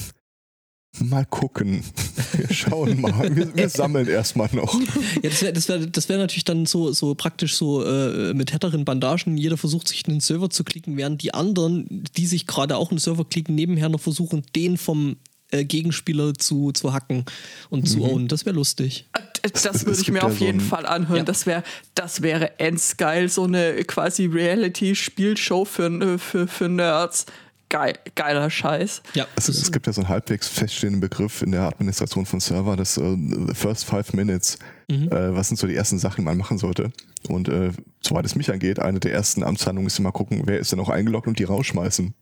mal 0.99 1.25
gucken. 1.25 1.83
Wir 2.31 2.53
schauen 2.53 3.01
mal. 3.01 3.35
Wir, 3.35 3.53
wir 3.55 3.69
sammeln 3.69 4.07
erstmal 4.07 4.49
noch. 4.53 4.73
Ja, 5.21 5.29
das 5.29 5.41
wäre 5.41 5.53
das 5.53 5.67
wär, 5.67 5.79
das 5.79 6.07
wär 6.07 6.17
natürlich 6.17 6.45
dann 6.45 6.65
so, 6.65 6.93
so 6.93 7.13
praktisch 7.15 7.55
so 7.55 7.83
äh, 7.83 8.33
mit 8.33 8.53
härteren 8.53 8.85
Bandagen. 8.85 9.37
Jeder 9.37 9.57
versucht 9.57 9.87
sich 9.89 10.07
einen 10.07 10.21
Server 10.21 10.49
zu 10.49 10.63
klicken, 10.63 10.95
während 10.95 11.21
die 11.23 11.33
anderen, 11.33 12.05
die 12.15 12.25
sich 12.25 12.47
gerade 12.47 12.77
auch 12.77 12.89
einen 12.91 12.99
Server 12.99 13.25
klicken, 13.25 13.55
nebenher 13.55 13.89
noch 13.89 13.99
versuchen, 14.01 14.43
den 14.55 14.77
vom 14.77 15.17
äh, 15.53 15.63
Gegenspieler 15.65 16.33
zu, 16.33 16.71
zu 16.73 16.93
hacken 16.93 17.23
und 17.69 17.87
zu 17.87 18.03
ownen. 18.03 18.27
Das 18.27 18.45
wäre 18.45 18.55
lustig. 18.55 19.07
Äh, 19.13 19.49
Das, 19.51 19.65
es 19.65 19.85
würde 19.85 19.99
ich 19.99 20.05
gibt 20.05 20.13
mir 20.13 20.19
ja 20.21 20.25
auf 20.27 20.37
so 20.39 20.45
jeden 20.45 20.59
ein- 20.59 20.65
Fall 20.65 20.85
anhören. 20.85 21.17
Ja. 21.19 21.23
Das, 21.23 21.45
wär, 21.45 21.63
das 21.95 22.21
wäre 22.21 22.59
endsgeil. 22.59 23.27
So 23.29 23.43
eine 23.43 23.83
quasi 23.85 24.25
Reality-Spielshow 24.25 25.65
für, 25.65 26.19
für, 26.19 26.47
für 26.47 26.69
Nerds. 26.69 27.25
Geil, 27.69 27.97
geiler 28.13 28.49
Scheiß. 28.51 29.01
Ja, 29.15 29.25
Es, 29.35 29.49
es 29.49 29.71
gibt 29.71 29.87
ja 29.87 29.93
so 29.93 30.01
einen 30.01 30.09
halbwegs 30.09 30.47
feststehenden 30.47 31.01
Begriff 31.01 31.41
in 31.41 31.51
der 31.51 31.63
Administration 31.63 32.25
von 32.25 32.39
Server, 32.39 32.75
das 32.75 32.97
äh, 32.97 33.01
the 33.47 33.53
First 33.55 33.85
Five 33.85 34.13
Minutes. 34.13 34.59
Mhm. 34.89 35.07
Äh, 35.11 35.35
was 35.35 35.47
sind 35.47 35.57
so 35.57 35.65
die 35.65 35.75
ersten 35.75 35.97
Sachen, 35.97 36.17
die 36.17 36.25
man 36.25 36.37
machen 36.37 36.59
sollte? 36.59 36.91
Und 37.27 37.49
äh, 37.49 37.71
soweit 38.01 38.25
es 38.25 38.35
mich 38.35 38.51
angeht, 38.51 38.77
eine 38.79 38.99
der 38.99 39.11
ersten 39.13 39.43
Amtshandlungen 39.43 39.87
ist 39.87 39.97
immer 39.97 40.11
gucken, 40.11 40.43
wer 40.45 40.59
ist 40.59 40.71
denn 40.71 40.77
noch 40.77 40.89
eingeloggt 40.89 41.27
und 41.27 41.39
die 41.39 41.45
rausschmeißen. 41.45 42.13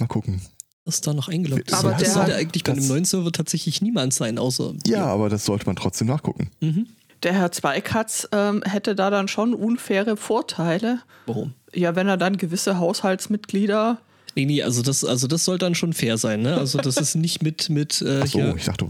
Mal 0.00 0.06
gucken. 0.06 0.40
ist 0.86 1.06
da 1.06 1.14
noch 1.14 1.28
eingeloggt. 1.28 1.70
ist. 1.70 1.74
Aber 1.74 1.90
das 1.90 2.02
der 2.02 2.10
sollte 2.10 2.34
eigentlich 2.34 2.64
bei 2.64 2.72
einem 2.72 2.86
neuen 2.88 3.04
Server 3.04 3.32
tatsächlich 3.32 3.82
niemand 3.82 4.14
sein, 4.14 4.38
außer. 4.38 4.74
Ja, 4.86 5.04
aber 5.06 5.28
das 5.28 5.44
sollte 5.44 5.66
man 5.66 5.76
trotzdem 5.76 6.08
nachgucken. 6.08 6.50
Mhm. 6.60 6.86
Der 7.22 7.34
Herr 7.34 7.52
Zweikatz 7.52 8.26
ähm, 8.32 8.62
hätte 8.64 8.94
da 8.94 9.10
dann 9.10 9.28
schon 9.28 9.52
unfaire 9.52 10.16
Vorteile. 10.16 11.00
Warum? 11.26 11.52
Ja, 11.74 11.94
wenn 11.94 12.08
er 12.08 12.16
dann 12.16 12.38
gewisse 12.38 12.78
Haushaltsmitglieder. 12.78 14.00
Nee, 14.36 14.46
nee, 14.46 14.62
also 14.62 14.82
das, 14.82 15.04
also 15.04 15.26
das 15.26 15.44
soll 15.44 15.58
dann 15.58 15.74
schon 15.74 15.92
fair 15.92 16.16
sein, 16.16 16.40
ne? 16.42 16.56
Also 16.56 16.78
das 16.78 16.96
ist 16.96 17.16
nicht 17.16 17.42
mit, 17.42 17.68
mit 17.68 18.00
äh, 18.00 18.20
Ach 18.22 18.26
so, 18.26 18.56
ich 18.56 18.64
dachte, 18.64 18.86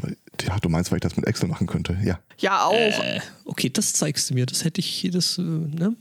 ja, 0.46 0.58
du 0.58 0.68
meinst, 0.68 0.92
weil 0.92 0.98
ich 0.98 1.02
das 1.02 1.16
mit 1.16 1.26
Excel 1.26 1.48
machen 1.48 1.66
könnte. 1.66 1.96
Ja. 2.04 2.20
Ja, 2.38 2.66
auch. 2.66 2.74
Äh, 2.74 3.20
okay, 3.46 3.70
das 3.70 3.94
zeigst 3.94 4.30
du 4.30 4.34
mir. 4.34 4.46
Das 4.46 4.64
hätte 4.64 4.80
ich, 4.80 5.08
das, 5.12 5.38
äh, 5.38 5.42
ne? 5.42 5.96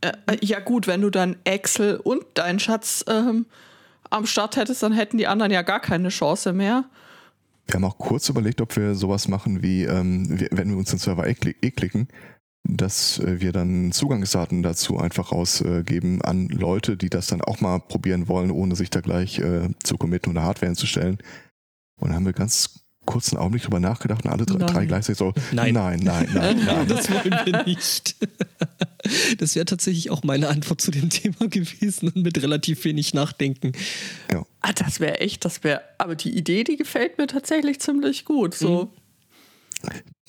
Äh, 0.00 0.12
ja, 0.42 0.60
gut, 0.60 0.86
wenn 0.86 1.00
du 1.00 1.10
dann 1.10 1.36
Excel 1.44 1.96
und 1.96 2.24
deinen 2.34 2.58
Schatz 2.58 3.04
ähm, 3.08 3.46
am 4.10 4.26
Start 4.26 4.56
hättest, 4.56 4.82
dann 4.82 4.92
hätten 4.92 5.18
die 5.18 5.26
anderen 5.26 5.52
ja 5.52 5.62
gar 5.62 5.80
keine 5.80 6.08
Chance 6.08 6.52
mehr. 6.52 6.84
Wir 7.66 7.74
haben 7.74 7.84
auch 7.84 7.98
kurz 7.98 8.28
überlegt, 8.28 8.60
ob 8.60 8.74
wir 8.76 8.94
sowas 8.94 9.28
machen 9.28 9.62
wie, 9.62 9.84
ähm, 9.84 10.40
wenn 10.50 10.70
wir 10.70 10.76
uns 10.76 10.90
den 10.90 10.98
Server 10.98 11.26
eh 11.26 11.34
klicken, 11.34 12.08
dass 12.64 13.18
äh, 13.18 13.40
wir 13.40 13.52
dann 13.52 13.92
Zugangsdaten 13.92 14.62
dazu 14.62 14.98
einfach 14.98 15.32
rausgeben 15.32 16.22
an 16.22 16.48
Leute, 16.48 16.96
die 16.96 17.10
das 17.10 17.26
dann 17.26 17.42
auch 17.42 17.60
mal 17.60 17.78
probieren 17.80 18.28
wollen, 18.28 18.50
ohne 18.50 18.74
sich 18.74 18.90
da 18.90 19.00
gleich 19.00 19.38
äh, 19.38 19.68
zu 19.82 19.98
committen 19.98 20.30
oder 20.30 20.44
Hardware 20.44 20.70
hinzustellen. 20.70 21.18
Und 22.00 22.08
dann 22.08 22.16
haben 22.16 22.26
wir 22.26 22.32
ganz 22.32 22.87
kurz 23.08 23.32
einen 23.32 23.40
Augenblick 23.40 23.62
drüber 23.62 23.80
nachgedacht 23.80 24.24
und 24.26 24.30
alle 24.30 24.44
drei, 24.44 24.58
Nein. 24.58 24.66
drei 24.66 24.86
gleichzeitig 24.86 25.18
so, 25.18 25.32
Nein. 25.52 25.72
nein, 25.72 26.00
nein, 26.02 26.28
nein, 26.34 26.60
nein. 26.66 26.86
Das 26.86 27.10
wollen 27.10 27.34
wir 27.46 27.64
nicht. 27.64 28.16
Das 29.38 29.54
wäre 29.54 29.64
tatsächlich 29.64 30.10
auch 30.10 30.22
meine 30.22 30.48
Antwort 30.48 30.80
zu 30.82 30.90
dem 30.90 31.08
Thema 31.08 31.48
gewesen 31.48 32.08
und 32.14 32.22
mit 32.22 32.42
relativ 32.42 32.84
wenig 32.84 33.14
Nachdenken. 33.14 33.72
Ah, 34.60 34.72
das 34.74 35.00
wäre 35.00 35.20
echt, 35.20 35.44
das 35.46 35.64
wäre. 35.64 35.80
Aber 35.96 36.16
die 36.16 36.36
Idee, 36.36 36.64
die 36.64 36.76
gefällt 36.76 37.16
mir 37.16 37.26
tatsächlich 37.26 37.80
ziemlich 37.80 38.26
gut. 38.26 38.54
So. 38.54 38.92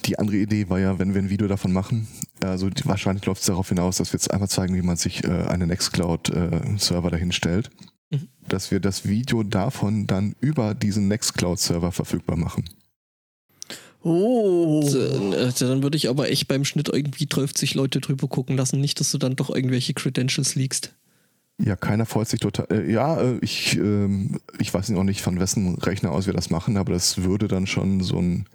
Die 0.06 0.18
andere 0.18 0.38
Idee 0.38 0.70
war 0.70 0.80
ja, 0.80 0.98
wenn 1.00 1.14
wir 1.14 1.22
ein 1.22 1.30
Video 1.30 1.48
davon 1.48 1.74
machen, 1.74 2.08
also 2.42 2.70
die, 2.70 2.86
wahrscheinlich 2.86 3.26
läuft 3.26 3.42
es 3.42 3.48
darauf 3.48 3.68
hinaus, 3.68 3.98
dass 3.98 4.14
wir 4.14 4.18
jetzt 4.20 4.32
einmal 4.32 4.48
zeigen, 4.48 4.76
wie 4.76 4.82
man 4.82 4.96
sich 4.96 5.24
äh, 5.26 5.28
einen 5.28 5.68
Nextcloud-Server 5.68 7.10
dahin 7.10 7.34
stellt, 7.34 7.70
Mhm. 7.70 7.99
Dass 8.50 8.72
wir 8.72 8.80
das 8.80 9.08
Video 9.08 9.44
davon 9.44 10.08
dann 10.08 10.36
über 10.42 10.76
diesen 10.76 11.08
Nextcloud-Server 11.08 11.92
verfügbar 11.92 12.38
machen. 12.38 12.66
Oh. 14.02 14.82
Äh, 14.88 15.52
Dann 15.60 15.84
würde 15.84 15.98
ich 15.98 16.10
aber 16.10 16.30
echt 16.30 16.48
beim 16.48 16.66
Schnitt 16.66 16.90
irgendwie 16.90 17.28
30 17.28 17.76
Leute 17.76 18.00
drüber 18.00 18.28
gucken 18.28 18.56
lassen. 18.58 18.80
Nicht, 18.80 19.00
dass 19.00 19.12
du 19.12 19.18
dann 19.18 19.36
doch 19.36 19.50
irgendwelche 19.50 19.94
Credentials 19.94 20.56
leakst. 20.56 20.94
Ja, 21.62 21.76
keiner 21.76 22.06
freut 22.06 22.30
sich 22.30 22.40
total. 22.40 22.68
Äh, 22.72 22.92
ja, 22.92 23.20
äh, 23.20 23.38
ich, 23.42 23.76
ähm, 23.78 24.40
ich 24.60 24.74
weiß 24.74 24.90
noch 24.90 25.04
nicht, 25.04 25.22
von 25.22 25.40
wessen 25.40 25.76
Rechner 25.76 26.12
aus 26.12 26.26
wir 26.26 26.34
das 26.34 26.50
machen, 26.50 26.78
aber 26.78 26.94
das 26.94 27.24
würde 27.24 27.50
dann 27.50 27.68
schon 27.68 28.02
so 28.02 28.18
ein 28.18 28.46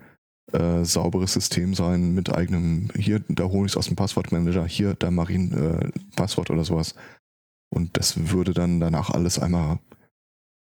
äh, 0.53 0.85
sauberes 0.85 1.35
System 1.35 1.75
sein 1.75 2.15
mit 2.15 2.35
eigenem, 2.35 2.89
hier, 2.97 3.23
da 3.29 3.45
hole 3.45 3.67
ich 3.67 3.73
es 3.73 3.77
aus 3.77 3.87
dem 3.87 3.97
Passwortmanager, 3.97 4.67
hier, 4.67 4.95
da 4.95 5.11
mache 5.11 5.33
ich 5.33 5.39
ein 5.39 5.53
äh, 5.53 5.91
Passwort 6.17 6.51
oder 6.51 6.65
sowas. 6.65 6.95
Und 7.75 7.97
das 7.97 8.31
würde 8.31 8.55
dann 8.55 8.79
danach 8.81 9.11
alles 9.11 9.39
einmal 9.39 9.79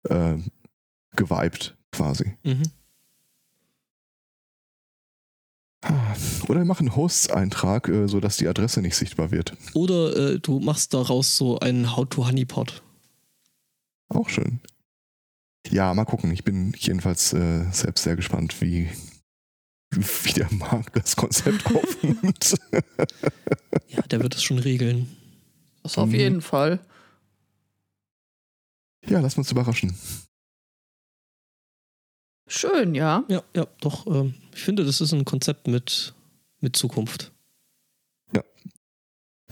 äh, 0.09 0.37
geweibt 1.17 1.77
quasi. 1.91 2.37
Mhm. 2.45 2.63
Oder 6.49 6.61
wir 6.61 6.65
machen 6.65 6.87
einen 6.89 6.97
Hosts-Eintrag, 6.97 7.89
äh, 7.89 8.07
sodass 8.07 8.37
die 8.37 8.47
Adresse 8.47 8.81
nicht 8.83 8.95
sichtbar 8.95 9.33
wird. 9.33 9.57
Oder 9.75 10.17
äh, 10.35 10.39
du 10.39 10.61
machst 10.61 10.95
daraus 10.95 11.37
so 11.37 11.59
einen 11.59 11.97
How-to-Honeypot. 11.97 12.83
Auch 14.09 14.29
schön. 14.29 14.61
Ja, 15.69 15.93
mal 15.95 16.05
gucken. 16.05 16.31
Ich 16.31 16.45
bin 16.45 16.73
jedenfalls 16.79 17.33
äh, 17.33 17.65
selbst 17.73 18.05
sehr 18.05 18.15
gespannt, 18.15 18.61
wie, 18.61 18.91
wie 19.91 20.33
der 20.35 20.53
Markt 20.53 20.97
das 20.97 21.17
Konzept 21.17 21.67
aufnimmt. 21.75 22.55
Ja, 23.89 24.03
der 24.03 24.23
wird 24.23 24.37
es 24.37 24.43
schon 24.45 24.59
regeln. 24.59 25.09
Das 25.83 25.99
auf 25.99 26.09
Mhm. 26.11 26.15
jeden 26.15 26.41
Fall. 26.43 26.79
Ja, 29.07 29.21
lass 29.21 29.37
uns 29.39 29.51
überraschen. 29.51 29.97
Schön, 32.49 32.95
ja. 32.95 33.25
Ja, 33.29 33.43
ja, 33.55 33.67
doch. 33.81 34.07
Ähm, 34.07 34.35
ich 34.55 34.63
finde, 34.63 34.85
das 34.85 35.01
ist 35.01 35.13
ein 35.13 35.25
Konzept 35.25 35.69
mit, 35.69 36.15
mit 36.61 36.77
Zukunft. 36.77 37.33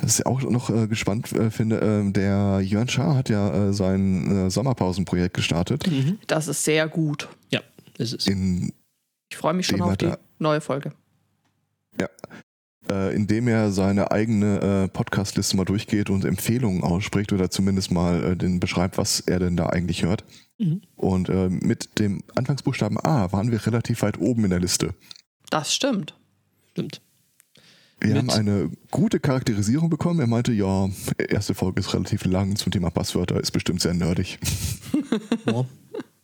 Was 0.03 0.19
ich 0.19 0.27
auch 0.27 0.41
noch 0.43 0.71
äh, 0.71 0.87
gespannt 0.87 1.31
äh, 1.33 1.51
finde, 1.51 1.81
äh, 1.81 2.11
der 2.11 2.61
Jörn 2.63 2.89
Schaar 2.89 3.17
hat 3.17 3.29
ja 3.29 3.69
äh, 3.69 3.73
sein 3.73 4.47
äh, 4.47 4.51
Sommerpausenprojekt 4.51 5.35
gestartet, 5.35 5.87
Mhm. 5.87 6.19
Das 6.27 6.49
ist 6.49 6.65
sehr 6.65 6.89
gut. 6.89 7.29
Ist 7.99 8.15
es. 8.15 8.27
in, 8.27 8.73
Ich 9.31 9.37
freue 9.37 9.53
mich 9.53 9.67
schon 9.67 9.83
auf 9.83 9.97
die 9.99 10.11
neue 10.39 10.63
Folge. 10.63 10.95
Äh, 12.91 13.15
in 13.15 13.27
dem 13.27 13.49
er 13.49 13.71
seine 13.73 14.11
eigene 14.11 14.61
äh, 14.61 14.89
Podcastliste 14.89 15.57
mal 15.57 15.65
durchgeht 15.65 16.11
und 16.11 16.25
Empfehlungen 16.25 16.83
ausspricht 16.83 17.33
oder 17.33 17.51
zumindest 17.51 17.91
mal 17.91 18.23
äh, 18.25 18.37
den 18.37 18.61
beschreibt, 18.61 18.99
was 18.99 19.21
er 19.21 19.39
denn 19.39 19.57
da 19.57 19.67
eigentlich 19.67 20.03
hört. 20.03 20.25
Mhm. 20.59 20.83
Und 20.97 21.29
äh, 21.29 21.49
mit 21.49 21.99
dem 21.99 22.23
Anfangsbuchstaben 22.35 22.99
A 22.99 23.33
waren 23.33 23.51
wir 23.51 23.65
relativ 23.65 24.03
weit 24.03 24.19
oben 24.21 24.45
in 24.45 24.51
der 24.51 24.61
Liste. 24.61 24.95
Das 25.51 25.75
stimmt. 25.75 26.19
Stimmt. 26.73 27.01
Wir 28.01 28.15
Mit- 28.15 28.19
haben 28.19 28.31
eine 28.31 28.71
gute 28.91 29.21
Charakterisierung 29.21 29.91
bekommen. 29.91 30.21
Er 30.21 30.27
meinte, 30.27 30.53
ja, 30.53 30.89
erste 31.29 31.55
Folge 31.55 31.81
ist 31.81 31.93
relativ 31.93 32.25
lang 32.25 32.57
zum 32.57 32.73
Thema 32.73 32.91
Passwörter, 32.91 33.39
ist 33.41 33.51
bestimmt 33.51 33.81
sehr 33.81 33.95
nerdig. 33.95 34.39
Ja. 35.47 35.65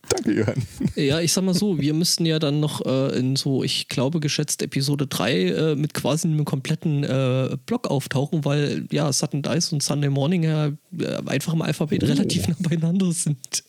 Danke. 0.08 0.32
Jörn. 0.32 0.62
Ja, 0.94 1.20
ich 1.20 1.32
sag 1.32 1.44
mal 1.44 1.54
so, 1.54 1.80
wir 1.80 1.92
müssten 1.94 2.26
ja 2.26 2.38
dann 2.38 2.60
noch 2.60 2.84
äh, 2.86 3.18
in 3.18 3.36
so, 3.36 3.62
ich 3.64 3.88
glaube, 3.88 4.20
geschätzt 4.20 4.62
Episode 4.62 5.06
3 5.06 5.32
äh, 5.34 5.74
mit 5.76 5.94
quasi 5.94 6.28
einem 6.28 6.44
kompletten 6.44 7.04
äh, 7.04 7.56
Block 7.66 7.88
auftauchen, 7.88 8.44
weil 8.44 8.86
ja, 8.92 9.12
Sudden 9.12 9.42
Dice 9.42 9.72
und 9.72 9.82
Sunday 9.82 10.10
Morning 10.10 10.42
ja 10.44 10.66
äh, 10.98 11.16
einfach 11.26 11.52
im 11.52 11.62
Alphabet 11.62 12.02
Oh. 12.04 12.06
relativ 12.06 12.46
nah 12.48 12.56
beieinander 12.60 13.10
sind. 13.12 13.64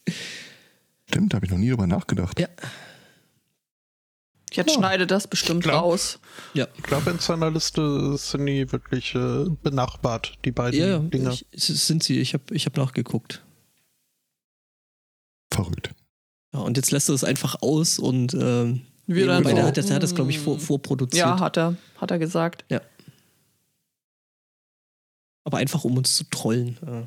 Stimmt, 1.10 1.34
habe 1.34 1.46
ich 1.46 1.52
noch 1.52 1.58
nie 1.58 1.70
drüber 1.70 1.88
nachgedacht. 1.88 2.40
Ja. 2.40 2.48
Jetzt 4.52 4.70
Ja. 4.72 4.76
schneide 4.78 5.06
das 5.08 5.28
bestimmt 5.28 5.64
Klar. 5.64 5.82
raus. 5.82 6.20
Ja, 6.54 6.68
Ich 6.78 6.84
glaube, 6.84 7.10
in 7.12 7.20
seiner 7.20 7.52
Liste 7.52 8.16
sind 8.18 8.46
die 8.46 8.72
wirklich 8.72 9.14
äh, 9.14 9.46
benachbart, 9.62 10.38
die 10.46 10.52
beiden 10.52 10.80
ja, 10.80 11.00
Dinge. 11.00 11.32
ich, 11.32 11.46
sind 11.64 12.02
sie. 12.04 12.20
Ich 12.20 12.34
habe 12.34 12.44
ich 12.56 12.66
hab 12.66 12.78
nachgeguckt. 12.78 13.44
Verrückt. 15.52 15.92
Ja, 16.54 16.57
und 16.68 16.78
jetzt 16.78 16.92
lässt 16.92 17.10
er 17.10 17.16
es 17.16 17.24
einfach 17.24 17.62
aus 17.62 17.98
und 17.98 18.34
ähm, 18.34 18.82
Wir 19.08 19.26
dann 19.26 19.44
der 19.44 19.66
hat 19.66 19.78
das, 19.78 19.90
hat 19.90 20.04
das 20.04 20.14
glaube 20.14 20.32
ich, 20.32 20.40
vor, 20.40 20.58
mm. 20.58 20.60
vorproduziert. 20.60 21.26
Ja, 21.26 21.40
hat 21.40 21.58
er, 21.58 21.76
hat 22.00 22.12
er 22.12 22.20
gesagt. 22.20 22.66
Aber 25.46 25.58
einfach 25.60 25.86
um 25.86 25.98
uns 25.98 26.16
zu 26.16 26.26
trollen. 26.26 26.78
Äh, 26.86 27.04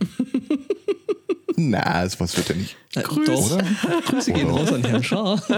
Na, 1.57 2.09
sowas 2.09 2.35
wird 2.38 2.49
ja 2.49 2.55
nicht. 2.55 2.75
äh, 2.96 3.03
Grüß. 3.03 3.27
Doch. 3.27 3.53
Oder? 3.53 3.66
Grüße 4.07 4.33
gehen 4.33 4.49
raus 4.49 4.73
an 4.73 4.83
Herrn 4.83 5.05
Schaar. 5.05 5.42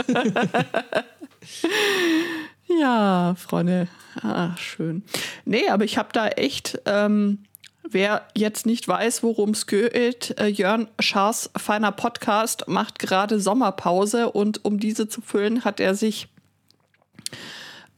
Ja, 2.80 3.34
Freunde. 3.36 3.88
Ah, 4.22 4.56
schön. 4.56 5.02
Nee, 5.44 5.68
aber 5.68 5.84
ich 5.84 5.98
habe 5.98 6.08
da 6.12 6.28
echt, 6.28 6.80
ähm, 6.86 7.44
wer 7.88 8.26
jetzt 8.34 8.66
nicht 8.66 8.86
weiß, 8.86 9.22
worum 9.22 9.50
es 9.50 9.66
geht, 9.66 10.38
äh, 10.38 10.46
Jörn 10.46 10.88
Schaars 11.00 11.50
feiner 11.56 11.92
Podcast 11.92 12.68
macht 12.68 12.98
gerade 12.98 13.40
Sommerpause 13.40 14.30
und 14.30 14.64
um 14.64 14.78
diese 14.78 15.08
zu 15.08 15.20
füllen, 15.20 15.64
hat 15.64 15.80
er 15.80 15.94
sich 15.94 16.28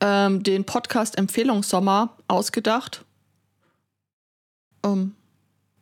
ähm, 0.00 0.42
den 0.42 0.64
Podcast 0.64 1.18
Empfehlungssommer 1.18 2.16
ausgedacht. 2.28 3.04
Ähm, 4.84 5.14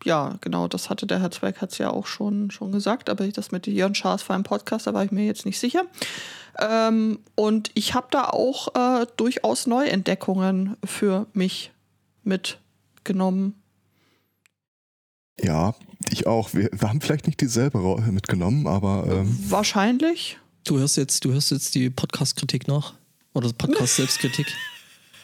ja, 0.04 0.36
genau, 0.40 0.68
das 0.68 0.90
hatte 0.90 1.06
der 1.06 1.20
Herr 1.20 1.30
Zweig 1.30 1.60
hat 1.60 1.72
es 1.72 1.78
ja 1.78 1.90
auch 1.90 2.06
schon, 2.06 2.50
schon 2.50 2.72
gesagt, 2.72 3.08
aber 3.08 3.26
das 3.28 3.52
mit 3.52 3.66
Jörn 3.66 3.94
Schaars 3.94 4.22
feinem 4.22 4.42
Podcast, 4.42 4.86
da 4.86 4.94
war 4.94 5.04
ich 5.04 5.12
mir 5.12 5.24
jetzt 5.24 5.46
nicht 5.46 5.60
sicher. 5.60 5.84
Ähm, 6.58 7.20
und 7.34 7.70
ich 7.74 7.94
habe 7.94 8.08
da 8.10 8.24
auch 8.24 8.74
äh, 8.74 9.06
durchaus 9.16 9.66
Neuentdeckungen 9.66 10.76
für 10.84 11.26
mich 11.32 11.70
mitgenommen. 12.24 13.62
Ja, 15.40 15.75
ich 16.11 16.27
auch. 16.27 16.53
Wir, 16.55 16.68
wir 16.73 16.88
haben 16.88 17.01
vielleicht 17.01 17.27
nicht 17.27 17.40
dieselbe 17.40 17.79
mitgenommen, 18.11 18.66
aber 18.66 19.07
ähm, 19.09 19.37
Wahrscheinlich. 19.49 20.38
Du 20.64 20.79
hörst 20.79 20.97
jetzt, 20.97 21.25
du 21.25 21.33
hörst 21.33 21.51
jetzt 21.51 21.75
die 21.75 21.90
Podcast-Kritik 21.90 22.68
nach? 22.68 22.95
Oder 23.35 23.53
Podcast-Selbstkritik? 23.53 24.47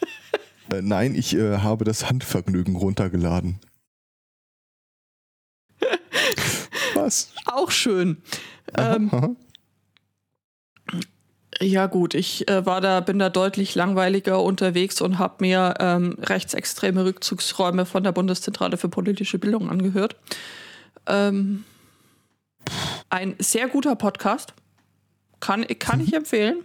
äh, 0.73 0.83
nein, 0.83 1.15
ich 1.15 1.35
äh, 1.35 1.59
habe 1.59 1.85
das 1.85 2.09
Handvergnügen 2.09 2.75
runtergeladen. 2.77 3.61
Was? 6.95 7.33
Auch 7.47 7.71
schön. 7.71 8.17
Aha, 8.73 8.97
Ähm, 8.97 9.09
aha. 9.13 9.37
Ja 11.61 11.87
gut, 11.87 12.15
ich 12.15 12.49
äh, 12.49 12.65
war 12.67 12.81
da, 12.81 13.01
bin 13.01 13.19
da 13.19 13.31
deutlich 13.31 13.75
langweiliger 13.75 14.43
unterwegs 14.43 15.01
und 15.01 15.19
habe 15.19 15.37
mir 15.41 15.75
ähm, 15.81 16.17
rechtsextreme 16.21 17.05
Rückzugsräume 17.05 17.85
von 17.85 18.05
der 18.05 18.13
Bundeszentrale 18.13 18.77
für 18.77 18.89
politische 18.89 19.39
Bildung 19.39 19.69
angehört. 19.69 20.15
Ähm, 21.07 21.65
ein 23.11 23.35
sehr 23.39 23.69
guter 23.69 23.97
Podcast. 23.97 24.55
Kann, 25.41 25.67
kann 25.79 26.01
ich 26.01 26.15
empfehlen. 26.15 26.59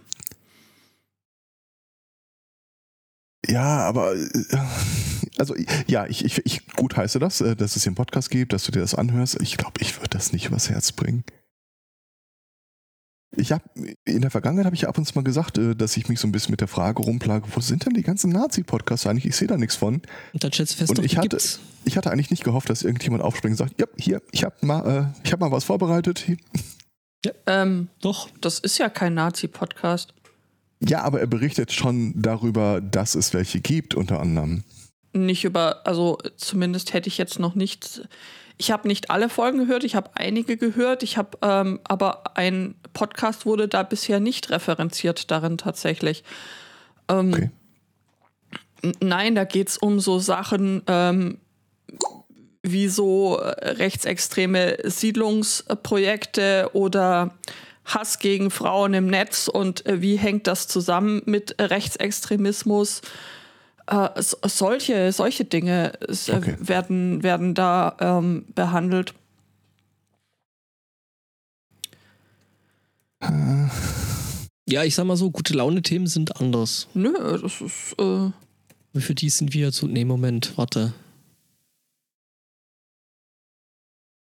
Ja, 3.48 3.80
aber 3.80 4.14
äh, 4.14 4.28
also 5.38 5.54
ja, 5.88 6.06
ich, 6.06 6.24
ich, 6.24 6.44
ich 6.46 6.66
gut 6.68 6.96
heiße 6.96 7.18
das, 7.18 7.40
äh, 7.40 7.56
dass 7.56 7.74
es 7.74 7.82
hier 7.82 7.90
einen 7.90 7.96
Podcast 7.96 8.30
gibt, 8.30 8.52
dass 8.52 8.64
du 8.64 8.72
dir 8.72 8.80
das 8.80 8.94
anhörst. 8.94 9.40
Ich 9.42 9.56
glaube, 9.56 9.80
ich 9.80 9.96
würde 9.96 10.10
das 10.10 10.32
nicht 10.32 10.46
übers 10.46 10.70
Herz 10.70 10.92
bringen. 10.92 11.24
Ich 13.36 13.52
habe 13.52 13.64
in 14.04 14.20
der 14.22 14.30
Vergangenheit 14.30 14.66
habe 14.66 14.76
ich 14.76 14.86
ab 14.88 14.96
und 14.98 15.04
zu 15.06 15.14
mal 15.14 15.24
gesagt, 15.24 15.58
äh, 15.58 15.74
dass 15.74 15.96
ich 15.96 16.08
mich 16.08 16.20
so 16.20 16.28
ein 16.28 16.32
bisschen 16.32 16.52
mit 16.52 16.60
der 16.60 16.68
Frage 16.68 17.02
rumplage, 17.02 17.46
wo 17.54 17.60
sind 17.60 17.84
denn 17.86 17.94
die 17.94 18.02
ganzen 18.02 18.30
Nazi-Podcasts 18.30 19.06
eigentlich? 19.06 19.26
Ich 19.26 19.36
sehe 19.36 19.48
da 19.48 19.56
nichts 19.56 19.76
von. 19.76 20.02
Und 20.32 20.44
dann 20.44 20.52
stellst 20.52 20.74
du 20.74 20.78
fest, 20.78 20.90
Und 20.90 20.98
doch, 20.98 21.04
ich 21.04 21.12
die 21.12 21.18
hatte- 21.18 21.28
gibt's. 21.28 21.60
Ich 21.86 21.96
hatte 21.96 22.10
eigentlich 22.10 22.30
nicht 22.30 22.44
gehofft, 22.44 22.70
dass 22.70 22.82
irgendjemand 22.82 23.22
aufspringt 23.22 23.52
und 23.52 23.56
sagt, 23.58 23.78
ja, 23.80 23.86
hier, 23.98 24.22
ich 24.32 24.42
habe 24.44 24.54
mal, 24.62 25.12
äh, 25.14 25.20
ich 25.26 25.32
habe 25.32 25.44
mal 25.44 25.52
was 25.52 25.64
vorbereitet. 25.64 26.24
Ähm, 27.46 27.88
Doch. 28.00 28.28
das 28.40 28.58
ist 28.58 28.78
ja 28.78 28.88
kein 28.88 29.14
Nazi-Podcast. 29.14 30.14
Ja, 30.80 31.02
aber 31.02 31.20
er 31.20 31.26
berichtet 31.26 31.72
schon 31.72 32.12
darüber, 32.20 32.80
dass 32.80 33.14
es 33.14 33.32
welche 33.32 33.60
gibt, 33.60 33.94
unter 33.94 34.20
anderem. 34.20 34.62
nicht 35.12 35.44
über, 35.44 35.86
also 35.86 36.18
zumindest 36.36 36.92
hätte 36.92 37.08
ich 37.08 37.18
jetzt 37.18 37.38
noch 37.38 37.54
nicht, 37.54 38.06
ich 38.56 38.70
habe 38.70 38.88
nicht 38.88 39.10
alle 39.10 39.28
Folgen 39.28 39.58
gehört, 39.58 39.84
ich 39.84 39.94
habe 39.94 40.10
einige 40.14 40.56
gehört, 40.56 41.02
ich 41.02 41.16
habe, 41.16 41.38
ähm, 41.42 41.80
aber 41.84 42.36
ein 42.36 42.74
Podcast 42.92 43.46
wurde 43.46 43.68
da 43.68 43.82
bisher 43.82 44.20
nicht 44.20 44.50
referenziert 44.50 45.30
darin 45.30 45.58
tatsächlich. 45.58 46.24
Ähm, 47.08 47.32
Okay. 47.32 47.50
Nein, 49.00 49.34
da 49.34 49.44
geht 49.44 49.68
es 49.68 49.78
um 49.78 49.98
so 49.98 50.18
Sachen 50.18 50.82
ähm, 50.88 51.38
wie 52.62 52.88
so 52.88 53.38
äh, 53.38 53.70
rechtsextreme 53.70 54.78
Siedlungsprojekte 54.84 56.70
oder 56.74 57.34
Hass 57.84 58.18
gegen 58.18 58.50
Frauen 58.50 58.94
im 58.94 59.06
Netz 59.06 59.48
und 59.48 59.86
äh, 59.86 60.02
wie 60.02 60.16
hängt 60.16 60.46
das 60.46 60.68
zusammen 60.68 61.22
mit 61.26 61.56
Rechtsextremismus. 61.58 63.02
Äh, 63.86 64.22
so- 64.22 64.38
solche, 64.46 65.12
solche 65.12 65.44
Dinge 65.44 65.92
äh, 66.00 66.32
Okay. 66.32 66.56
werden, 66.58 67.22
werden 67.22 67.54
da 67.54 67.96
ähm, 68.00 68.46
behandelt. 68.54 69.14
Äh, 73.20 73.68
Ja, 74.66 74.82
ich 74.84 74.94
sag 74.94 75.04
mal 75.04 75.16
so, 75.16 75.30
gute 75.30 75.52
Laune-Themen 75.54 76.06
sind 76.06 76.40
anders. 76.40 76.88
Nö, 76.94 77.12
das 77.40 77.60
ist. 77.60 77.94
Äh, 77.98 78.30
Für 79.00 79.14
die 79.14 79.28
sind 79.28 79.52
wir 79.52 79.72
zu. 79.72 79.86
Nee, 79.86 80.04
Moment, 80.06 80.56
warte. 80.56 80.94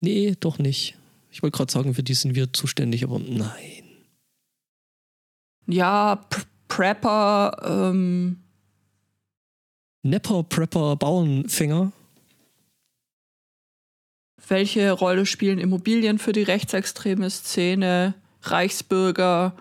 Nee, 0.00 0.36
doch 0.38 0.58
nicht. 0.58 0.96
Ich 1.32 1.42
wollte 1.42 1.56
gerade 1.56 1.72
sagen, 1.72 1.94
für 1.94 2.04
die 2.04 2.14
sind 2.14 2.36
wir 2.36 2.52
zuständig, 2.52 3.02
aber 3.02 3.18
nein. 3.18 3.82
ja, 5.66 6.16
P 6.30 6.42
Prepper, 6.68 7.90
ähm, 7.90 8.38
Nepper, 10.02 10.42
Prepper, 10.44 10.96
Bauernfänger. 10.96 11.92
welche 14.50 14.92
Rolle 14.92 15.26
spielen 15.26 15.58
Immobilien 15.58 16.18
für 16.18 16.32
die 16.32 16.42
rechtsextreme 16.42 17.28
Szene, 17.30 18.14
Reichsbürger, 18.42 19.52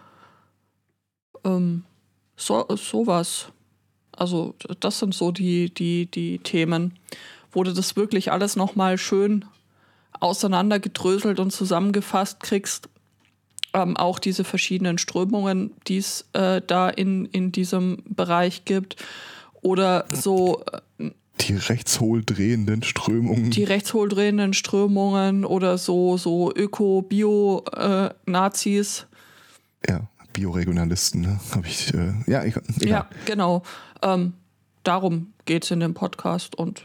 ähm, 1.43 1.84
so, 2.36 2.65
sowas. 2.76 3.47
Also 4.12 4.56
das 4.80 5.00
sind 5.00 5.13
so 5.13 5.32
die, 5.32 5.73
die, 5.73 6.06
die 6.08 6.39
Themen, 6.39 6.97
du 7.63 7.73
das 7.73 7.95
wirklich 7.95 8.32
alles 8.32 8.56
nochmal 8.56 8.97
schön 8.97 9.45
auseinandergedröselt 10.19 11.39
und 11.39 11.52
zusammengefasst 11.52 12.39
kriegst. 12.39 12.89
Ähm, 13.73 13.97
auch 13.97 14.17
diese 14.17 14.43
verschiedenen 14.43 14.97
Strömungen, 14.97 15.71
die 15.88 15.97
es 15.97 16.26
äh, 16.34 16.62
da 16.65 16.89
in, 16.89 17.26
in 17.26 17.52
diesem 17.52 18.04
Bereich 18.06 18.65
gibt. 18.65 18.95
Oder 19.67 20.06
so 20.13 20.63
die 21.41 21.56
rechtshohl 21.56 22.23
drehenden 22.25 22.84
Strömungen. 22.84 23.51
die 23.51 23.63
rechtsholdrehenden 23.63 24.53
Strömungen 24.53 25.45
oder 25.45 25.77
so, 25.77 26.17
so 26.17 26.51
Öko-Bio-Nazis. 26.53 29.06
ja, 29.88 30.01
Bioregionalisten, 30.34 31.21
ne? 31.21 31.39
Habe 31.53 31.67
ich, 31.67 31.93
äh, 31.93 32.13
ja, 32.27 32.43
ich, 32.43 32.56
egal. 32.80 32.89
ja, 32.89 33.08
genau. 33.25 33.63
Ähm, 34.01 34.34
darum 34.84 35.34
geht 35.45 35.63
es 35.63 35.71
in 35.71 35.80
dem 35.80 35.93
Podcast 35.93 36.56
und 36.56 36.84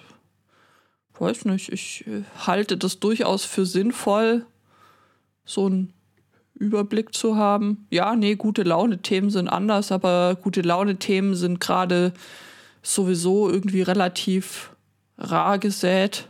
weiß 1.19 1.47
nicht, 1.47 1.73
ich 1.73 2.07
äh, 2.07 2.23
halte 2.47 2.77
das 2.77 2.99
durchaus 2.99 3.45
für 3.45 3.65
sinnvoll, 3.65 4.45
so 5.45 5.67
einen 5.67 5.93
Überblick 6.55 7.15
zu 7.15 7.37
haben. 7.37 7.87
Ja, 7.91 8.17
nee, 8.17 8.35
gute 8.37 8.63
Laune-Themen 8.63 9.31
sind 9.31 9.49
anders, 9.49 9.93
aber 9.93 10.37
gute 10.41 10.63
Laune-Themen 10.63 11.35
sind 11.35 11.61
gerade 11.61 12.15
sowieso 12.83 13.49
irgendwie 13.49 13.83
relativ 13.83 14.71
rar 15.19 15.59
gesät. 15.59 16.29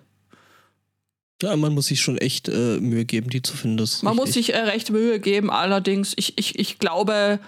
Ja, 1.43 1.57
man 1.57 1.75
muss 1.75 1.87
sich 1.87 2.01
schon 2.01 2.19
echt 2.19 2.49
äh, 2.49 2.79
Mühe 2.79 3.05
geben, 3.05 3.31
die 3.31 3.43
zu 3.43 3.57
finden. 3.57 3.79
Das 3.79 4.03
Man 4.03 4.15
muss 4.15 4.29
richtig. 4.29 4.47
sich 4.47 4.55
äh, 4.55 4.61
recht 4.61 4.91
Mühe 4.91 5.19
geben, 5.19 5.51
allerdings, 5.51 6.13
ich, 6.17 6.39
ich, 6.39 6.59
ich 6.59 6.79
glaube, 6.79 7.41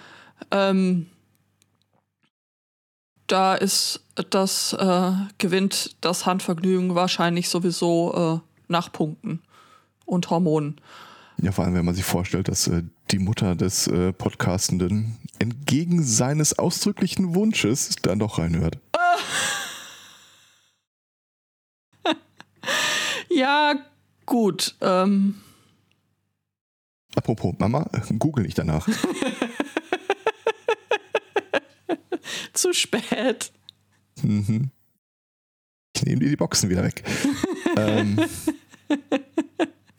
ähm, 0.51 1.05
da 3.27 3.55
ist 3.55 4.01
das, 4.31 4.73
äh, 4.73 5.11
gewinnt 5.37 5.95
das 6.01 6.25
Handvergnügen 6.25 6.95
wahrscheinlich 6.95 7.47
sowieso 7.47 8.41
äh, 8.43 8.71
nach 8.71 8.91
Punkten 8.91 9.41
und 10.05 10.29
Hormonen. 10.29 10.75
Ja, 11.41 11.51
vor 11.51 11.65
allem, 11.65 11.73
wenn 11.73 11.85
man 11.85 11.95
sich 11.95 12.05
vorstellt, 12.05 12.47
dass 12.47 12.67
äh, 12.67 12.83
die 13.11 13.19
Mutter 13.19 13.55
des 13.55 13.87
äh, 13.87 14.13
Podcastenden 14.13 15.17
entgegen 15.39 16.03
seines 16.03 16.57
ausdrücklichen 16.57 17.35
Wunsches 17.35 17.95
dann 18.01 18.19
doch 18.19 18.39
reinhört. 18.39 18.77
Ja, 23.29 23.75
gut. 24.25 24.75
Ähm, 24.79 25.41
Apropos 27.15 27.53
Mama, 27.59 27.85
google 28.17 28.45
nicht 28.45 28.57
danach. 28.57 28.87
zu 32.53 32.73
spät. 32.73 33.51
Mhm. 34.21 34.71
Ich 35.95 36.03
nehme 36.03 36.19
dir 36.19 36.29
die 36.29 36.35
Boxen 36.35 36.69
wieder 36.69 36.83
weg. 36.83 37.03
ähm, 37.77 38.19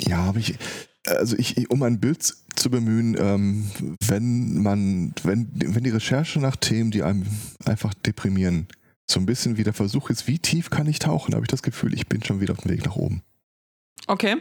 ja, 0.00 0.20
aber 0.20 0.38
ich, 0.38 0.56
also 1.06 1.36
ich, 1.36 1.70
um 1.70 1.82
ein 1.82 2.00
Bild 2.00 2.22
zu 2.56 2.70
bemühen, 2.70 3.16
ähm, 3.18 3.70
wenn 4.06 4.62
man, 4.62 5.14
wenn, 5.22 5.50
wenn 5.54 5.84
die 5.84 5.90
Recherche 5.90 6.40
nach 6.40 6.56
Themen, 6.56 6.90
die 6.90 7.02
einem 7.02 7.26
einfach 7.64 7.94
deprimieren, 7.94 8.66
so 9.08 9.20
ein 9.20 9.26
bisschen 9.26 9.56
wie 9.56 9.64
der 9.64 9.72
Versuch 9.72 10.10
ist, 10.10 10.26
wie 10.26 10.38
tief 10.38 10.70
kann 10.70 10.86
ich 10.86 10.98
tauchen, 10.98 11.34
habe 11.34 11.44
ich 11.44 11.50
das 11.50 11.62
Gefühl, 11.62 11.94
ich 11.94 12.06
bin 12.08 12.22
schon 12.24 12.40
wieder 12.40 12.52
auf 12.52 12.60
dem 12.60 12.70
Weg 12.70 12.84
nach 12.84 12.96
oben. 12.96 13.22
Okay. 14.06 14.36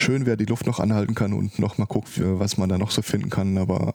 Schön, 0.00 0.26
wer 0.26 0.36
die 0.36 0.44
Luft 0.46 0.66
noch 0.66 0.80
anhalten 0.80 1.14
kann 1.14 1.32
und 1.32 1.58
noch 1.58 1.78
mal 1.78 1.86
guckt, 1.86 2.08
was 2.16 2.56
man 2.56 2.68
da 2.68 2.78
noch 2.78 2.90
so 2.90 3.02
finden 3.02 3.30
kann, 3.30 3.58
aber 3.58 3.94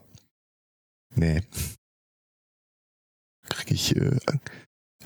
nee. 1.16 1.42
Kriege 3.50 3.74
ich 3.74 3.96
äh, 3.96 4.18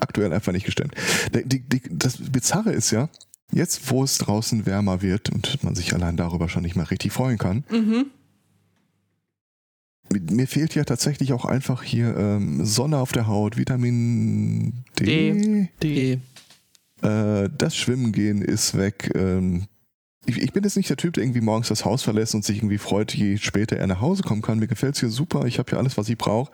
aktuell 0.00 0.32
einfach 0.32 0.52
nicht 0.52 0.66
gestemmt. 0.66 0.94
Die, 1.32 1.60
die, 1.60 1.82
das 1.90 2.18
Bizarre 2.18 2.72
ist 2.72 2.90
ja, 2.90 3.08
jetzt 3.52 3.90
wo 3.90 4.02
es 4.04 4.18
draußen 4.18 4.66
wärmer 4.66 5.02
wird 5.02 5.30
und 5.30 5.62
man 5.62 5.74
sich 5.74 5.94
allein 5.94 6.16
darüber 6.16 6.48
schon 6.48 6.62
nicht 6.62 6.76
mehr 6.76 6.90
richtig 6.90 7.12
freuen 7.12 7.38
kann, 7.38 7.64
Mhm. 7.70 8.06
Mir 10.30 10.46
fehlt 10.46 10.74
ja 10.74 10.84
tatsächlich 10.84 11.32
auch 11.32 11.44
einfach 11.44 11.82
hier 11.82 12.16
ähm, 12.16 12.64
Sonne 12.64 12.98
auf 12.98 13.12
der 13.12 13.26
Haut, 13.26 13.56
Vitamin 13.56 14.84
D. 14.98 15.04
Die, 15.04 15.68
Äh, 17.02 17.48
das 17.56 17.76
Schwimmen 17.76 18.12
gehen 18.12 18.42
ist 18.42 18.76
weg. 18.76 19.10
Ähm, 19.14 19.66
ich, 20.24 20.38
ich 20.40 20.52
bin 20.52 20.62
jetzt 20.62 20.76
nicht 20.76 20.88
der 20.88 20.96
Typ, 20.96 21.14
der 21.14 21.24
irgendwie 21.24 21.40
morgens 21.40 21.68
das 21.68 21.84
Haus 21.84 22.02
verlässt 22.02 22.34
und 22.34 22.44
sich 22.44 22.58
irgendwie 22.58 22.78
freut, 22.78 23.14
je 23.14 23.38
später 23.38 23.76
er 23.76 23.86
nach 23.86 24.00
Hause 24.00 24.22
kommen 24.22 24.42
kann. 24.42 24.58
Mir 24.58 24.68
gefällt 24.68 24.94
es 24.94 25.00
hier 25.00 25.08
super, 25.08 25.46
ich 25.46 25.58
habe 25.58 25.70
hier 25.70 25.78
alles, 25.78 25.96
was 25.98 26.08
ich 26.08 26.18
brauche. 26.18 26.52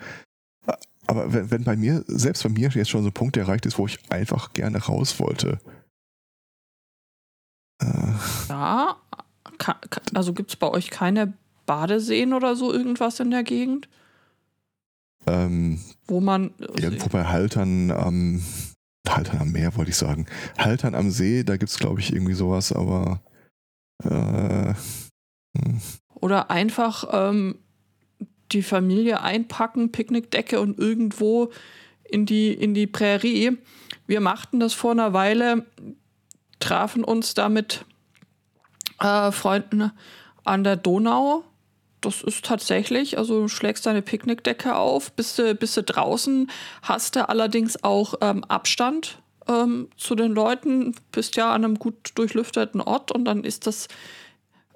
Aber 1.06 1.32
wenn, 1.32 1.50
wenn 1.50 1.64
bei 1.64 1.76
mir, 1.76 2.04
selbst 2.06 2.42
bei 2.42 2.48
mir 2.50 2.68
jetzt 2.68 2.90
schon 2.90 3.02
so 3.02 3.08
ein 3.08 3.14
Punkt 3.14 3.36
erreicht 3.36 3.66
ist, 3.66 3.78
wo 3.78 3.86
ich 3.86 3.98
einfach 4.10 4.52
gerne 4.52 4.78
raus 4.78 5.18
wollte. 5.18 5.58
Äh, 7.82 8.12
Ja. 8.48 8.96
Also 10.14 10.34
gibt 10.34 10.50
es 10.50 10.56
bei 10.56 10.68
euch 10.68 10.90
keine 10.90 11.32
Badeseen 11.68 12.32
oder 12.32 12.56
so 12.56 12.72
irgendwas 12.72 13.20
in 13.20 13.30
der 13.30 13.44
Gegend, 13.44 13.88
ähm, 15.26 15.78
wo 16.06 16.20
man. 16.20 16.54
irgendwo 16.58 17.08
bei 17.08 17.24
Haltern 17.24 17.92
am 17.92 18.42
Haltern 19.08 19.40
am 19.40 19.52
Meer, 19.52 19.76
wollte 19.76 19.90
ich 19.90 19.96
sagen. 19.96 20.26
Haltern 20.58 20.94
am 20.94 21.10
See, 21.10 21.44
da 21.44 21.56
gibt 21.56 21.70
es, 21.70 21.78
glaube 21.78 22.00
ich, 22.00 22.12
irgendwie 22.12 22.34
sowas, 22.34 22.72
aber 22.72 23.20
äh, 24.02 24.74
hm. 25.56 25.80
Oder 26.14 26.50
einfach 26.50 27.04
ähm, 27.12 27.58
die 28.52 28.62
Familie 28.62 29.20
einpacken, 29.20 29.92
Picknickdecke 29.92 30.60
und 30.60 30.78
irgendwo 30.78 31.52
in 32.04 32.26
die, 32.26 32.52
in 32.52 32.74
die 32.74 32.86
Prärie. 32.86 33.58
Wir 34.06 34.20
machten 34.20 34.58
das 34.58 34.72
vor 34.72 34.92
einer 34.92 35.12
Weile, 35.12 35.66
trafen 36.60 37.04
uns 37.04 37.34
da 37.34 37.48
mit 37.48 37.84
äh, 39.00 39.30
Freunden 39.30 39.92
an 40.44 40.64
der 40.64 40.76
Donau. 40.76 41.44
Das 42.00 42.22
ist 42.22 42.44
tatsächlich, 42.44 43.18
also 43.18 43.42
du 43.42 43.48
schlägst 43.48 43.86
deine 43.86 44.02
Picknickdecke 44.02 44.76
auf, 44.76 45.12
bist 45.12 45.38
du, 45.38 45.54
bist 45.54 45.76
du 45.76 45.82
draußen, 45.82 46.50
hast 46.82 47.16
du 47.16 47.28
allerdings 47.28 47.82
auch 47.82 48.14
ähm, 48.20 48.44
Abstand 48.44 49.18
ähm, 49.48 49.88
zu 49.96 50.14
den 50.14 50.32
Leuten, 50.32 50.94
bist 51.10 51.36
ja 51.36 51.50
an 51.52 51.64
einem 51.64 51.78
gut 51.78 52.12
durchlüfteten 52.14 52.80
Ort 52.80 53.10
und 53.10 53.24
dann 53.24 53.42
ist 53.42 53.66
das 53.66 53.88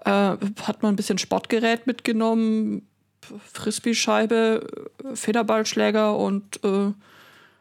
äh, 0.05 0.11
hat 0.11 0.83
man 0.83 0.95
ein 0.95 0.97
bisschen 0.97 1.19
Sportgerät 1.19 1.87
mitgenommen, 1.87 2.89
Frisbee-Scheibe, 3.53 4.67
äh, 5.05 5.17
Federballschläger 5.17 6.17
und 6.17 6.63
äh, 6.65 6.93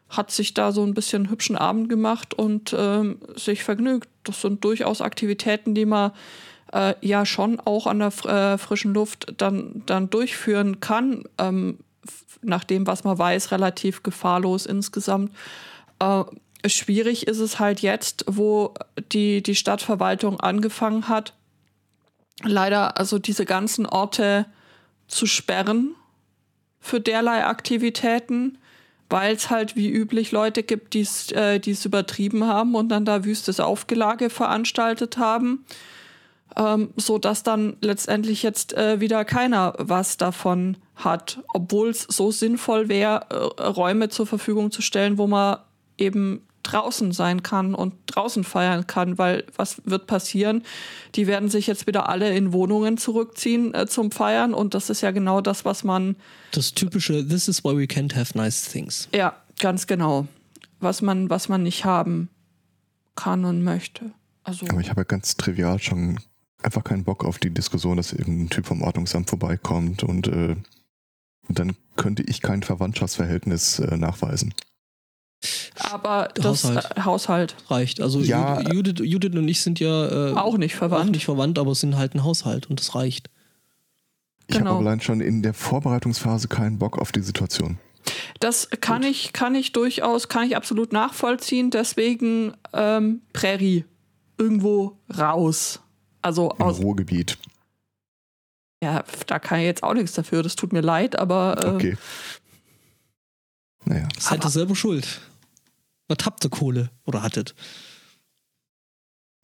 hat 0.08 0.30
sich 0.30 0.52
da 0.54 0.72
so 0.72 0.82
ein 0.82 0.94
bisschen 0.94 1.30
hübschen 1.30 1.56
Abend 1.56 1.88
gemacht 1.88 2.34
und 2.34 2.74
ähm, 2.76 3.20
sich 3.34 3.64
vergnügt. 3.64 4.08
Das 4.24 4.42
sind 4.42 4.64
durchaus 4.64 5.00
Aktivitäten, 5.00 5.74
die 5.74 5.86
man 5.86 6.12
äh, 6.72 6.94
ja 7.00 7.24
schon 7.26 7.60
auch 7.60 7.86
an 7.86 7.98
der 7.98 8.12
äh, 8.24 8.58
frischen 8.58 8.94
Luft 8.94 9.34
dann, 9.38 9.82
dann 9.86 10.10
durchführen 10.10 10.80
kann. 10.80 11.24
Ähm, 11.38 11.78
nach 12.42 12.64
dem, 12.64 12.86
was 12.86 13.04
man 13.04 13.18
weiß, 13.18 13.52
relativ 13.52 14.02
gefahrlos 14.02 14.66
insgesamt. 14.66 15.32
Äh, 16.00 16.24
schwierig 16.66 17.26
ist 17.26 17.38
es 17.38 17.58
halt 17.58 17.80
jetzt, 17.80 18.24
wo 18.26 18.74
die, 19.12 19.42
die 19.42 19.54
Stadtverwaltung 19.54 20.40
angefangen 20.40 21.08
hat, 21.08 21.34
leider 22.42 22.98
also 22.98 23.18
diese 23.18 23.44
ganzen 23.44 23.86
Orte 23.86 24.46
zu 25.06 25.26
sperren 25.26 25.94
für 26.80 27.00
derlei 27.00 27.44
Aktivitäten, 27.44 28.58
weil 29.08 29.34
es 29.34 29.50
halt 29.50 29.76
wie 29.76 29.90
üblich 29.90 30.32
Leute 30.32 30.62
gibt, 30.62 30.94
die 30.94 31.02
es 31.02 31.30
äh, 31.32 31.60
die's 31.60 31.84
übertrieben 31.84 32.46
haben 32.46 32.74
und 32.74 32.88
dann 32.88 33.04
da 33.04 33.24
wüstes 33.24 33.60
Aufgelage 33.60 34.30
veranstaltet 34.30 35.18
haben, 35.18 35.64
ähm, 36.56 36.90
so 36.96 37.18
dass 37.18 37.42
dann 37.42 37.76
letztendlich 37.80 38.42
jetzt 38.42 38.74
äh, 38.74 39.00
wieder 39.00 39.24
keiner 39.24 39.74
was 39.78 40.16
davon 40.16 40.76
hat, 40.96 41.40
obwohl 41.54 41.90
es 41.90 42.02
so 42.02 42.30
sinnvoll 42.30 42.88
wäre, 42.88 43.26
äh, 43.30 43.62
Räume 43.62 44.08
zur 44.08 44.26
Verfügung 44.26 44.70
zu 44.70 44.82
stellen, 44.82 45.18
wo 45.18 45.26
man 45.26 45.58
eben 45.98 46.42
draußen 46.62 47.12
sein 47.12 47.42
kann 47.42 47.74
und 47.74 47.94
draußen 48.06 48.44
feiern 48.44 48.86
kann, 48.86 49.18
weil 49.18 49.44
was 49.56 49.82
wird 49.84 50.06
passieren? 50.06 50.62
Die 51.16 51.26
werden 51.26 51.48
sich 51.48 51.66
jetzt 51.66 51.86
wieder 51.86 52.08
alle 52.08 52.34
in 52.36 52.52
Wohnungen 52.52 52.98
zurückziehen 52.98 53.74
äh, 53.74 53.86
zum 53.86 54.12
Feiern 54.12 54.54
und 54.54 54.74
das 54.74 54.88
ist 54.90 55.00
ja 55.00 55.10
genau 55.10 55.40
das, 55.40 55.64
was 55.64 55.82
man, 55.82 56.16
das 56.52 56.72
typische 56.72 57.26
This 57.26 57.48
is 57.48 57.64
why 57.64 57.76
we 57.76 57.84
can't 57.84 58.14
have 58.14 58.36
nice 58.38 58.62
things. 58.70 59.08
ja, 59.14 59.34
ganz 59.58 59.86
genau, 59.86 60.26
was 60.80 61.02
man, 61.02 61.30
was 61.30 61.48
man 61.48 61.62
nicht 61.64 61.84
haben 61.84 62.28
kann 63.16 63.44
und 63.44 63.62
möchte. 63.62 64.12
Also, 64.44 64.66
Aber 64.68 64.80
ich 64.80 64.90
habe 64.90 65.00
ja 65.00 65.04
ganz 65.04 65.36
trivial 65.36 65.78
schon 65.78 66.18
einfach 66.64 66.84
keinen 66.84 67.04
Bock 67.04 67.24
auf 67.24 67.38
die 67.38 67.50
Diskussion, 67.50 67.96
dass 67.96 68.12
irgendein 68.12 68.50
Typ 68.50 68.66
vom 68.66 68.82
Ordnungsamt 68.82 69.28
vorbeikommt 69.28 70.02
und 70.02 70.26
äh, 70.28 70.56
dann 71.48 71.74
könnte 71.96 72.22
ich 72.22 72.40
kein 72.42 72.62
Verwandtschaftsverhältnis 72.62 73.78
äh, 73.80 73.96
nachweisen. 73.96 74.54
aber 75.76 76.28
das 76.34 76.64
Haushalt. 76.64 76.96
Äh, 76.96 77.00
Haushalt 77.02 77.56
Reicht. 77.68 78.00
Also 78.00 78.20
Ja. 78.20 78.60
Judith, 78.60 79.00
Judith, 79.04 79.34
und 79.34 79.48
ich 79.48 79.60
sind 79.60 79.80
ja 79.80 80.30
äh, 80.30 80.34
auch 80.34 80.56
nicht 80.56 80.74
auch 80.74 80.78
verwandt. 80.78 81.10
nicht 81.12 81.24
verwandt, 81.24 81.58
aber 81.58 81.72
es 81.72 81.80
sind 81.80 81.96
halt 81.96 82.14
ein 82.14 82.22
Haushalt 82.24 82.70
und 82.70 82.78
das 82.80 82.94
reicht. 82.94 83.28
Ich 84.46 84.56
Genau. 84.58 84.70
habe 84.70 84.78
aber 84.80 84.88
allein 84.88 85.00
schon 85.00 85.20
in 85.20 85.42
der 85.42 85.54
Vorbereitungsphase 85.54 86.48
keinen 86.48 86.78
Bock 86.78 86.98
auf 86.98 87.10
die 87.12 87.22
Situation. 87.22 87.78
Das 88.40 88.68
kann 88.80 89.02
ich, 89.04 89.32
kann 89.32 89.54
ich 89.54 89.72
durchaus, 89.72 90.28
kann 90.28 90.44
ich 90.46 90.56
absolut 90.56 90.92
nachvollziehen. 90.92 91.70
Deswegen 91.70 92.52
ähm, 92.72 93.22
Prärie. 93.32 93.84
Irgendwo 94.38 94.98
raus. 95.16 95.80
Also 96.22 96.50
Im 96.52 96.62
aus, 96.62 96.78
Ruhrgebiet. 96.78 97.36
ja, 98.82 99.04
da 99.26 99.38
kann 99.38 99.58
ich 99.60 99.66
jetzt 99.66 99.82
auch 99.82 99.94
nichts 99.94 100.12
dafür. 100.12 100.42
Das 100.42 100.56
tut 100.56 100.72
mir 100.72 100.80
leid, 100.80 101.18
aber 101.18 101.62
äh, 101.64 101.68
Okay. 101.68 101.96
Naja. 103.84 104.08
Seid 104.18 104.38
ihr 104.38 104.42
Aber- 104.42 104.50
selber 104.50 104.76
schuld. 104.76 105.20
Was 106.08 106.18
habt 106.24 106.44
ihr 106.44 106.50
Kohle? 106.50 106.90
Oder 107.04 107.22
hattet? 107.22 107.54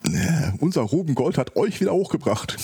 Äh, 0.05 0.53
unser 0.61 0.83
Ruben 0.83 1.15
Gold 1.15 1.39
hat 1.39 1.57
euch 1.57 1.81
wieder 1.81 1.93
hochgebracht. 1.93 2.57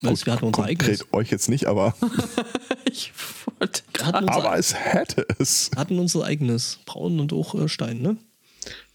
Weißt, 0.00 0.26
wir 0.26 0.32
hatten 0.32 0.46
unser 0.46 0.64
eigenes. 0.64 1.04
euch 1.12 1.30
jetzt 1.30 1.48
nicht, 1.48 1.66
aber, 1.66 1.94
ich 2.86 3.12
wollte 3.60 3.82
gerade. 3.92 4.28
aber 4.28 4.58
es 4.58 4.74
hätte 4.74 5.24
es. 5.38 5.70
hatten 5.76 6.00
unser 6.00 6.24
eigenes. 6.24 6.80
Braun 6.86 7.20
und 7.20 7.32
auch 7.32 7.54
äh, 7.54 7.68
Stein, 7.68 8.02
ne? 8.02 8.16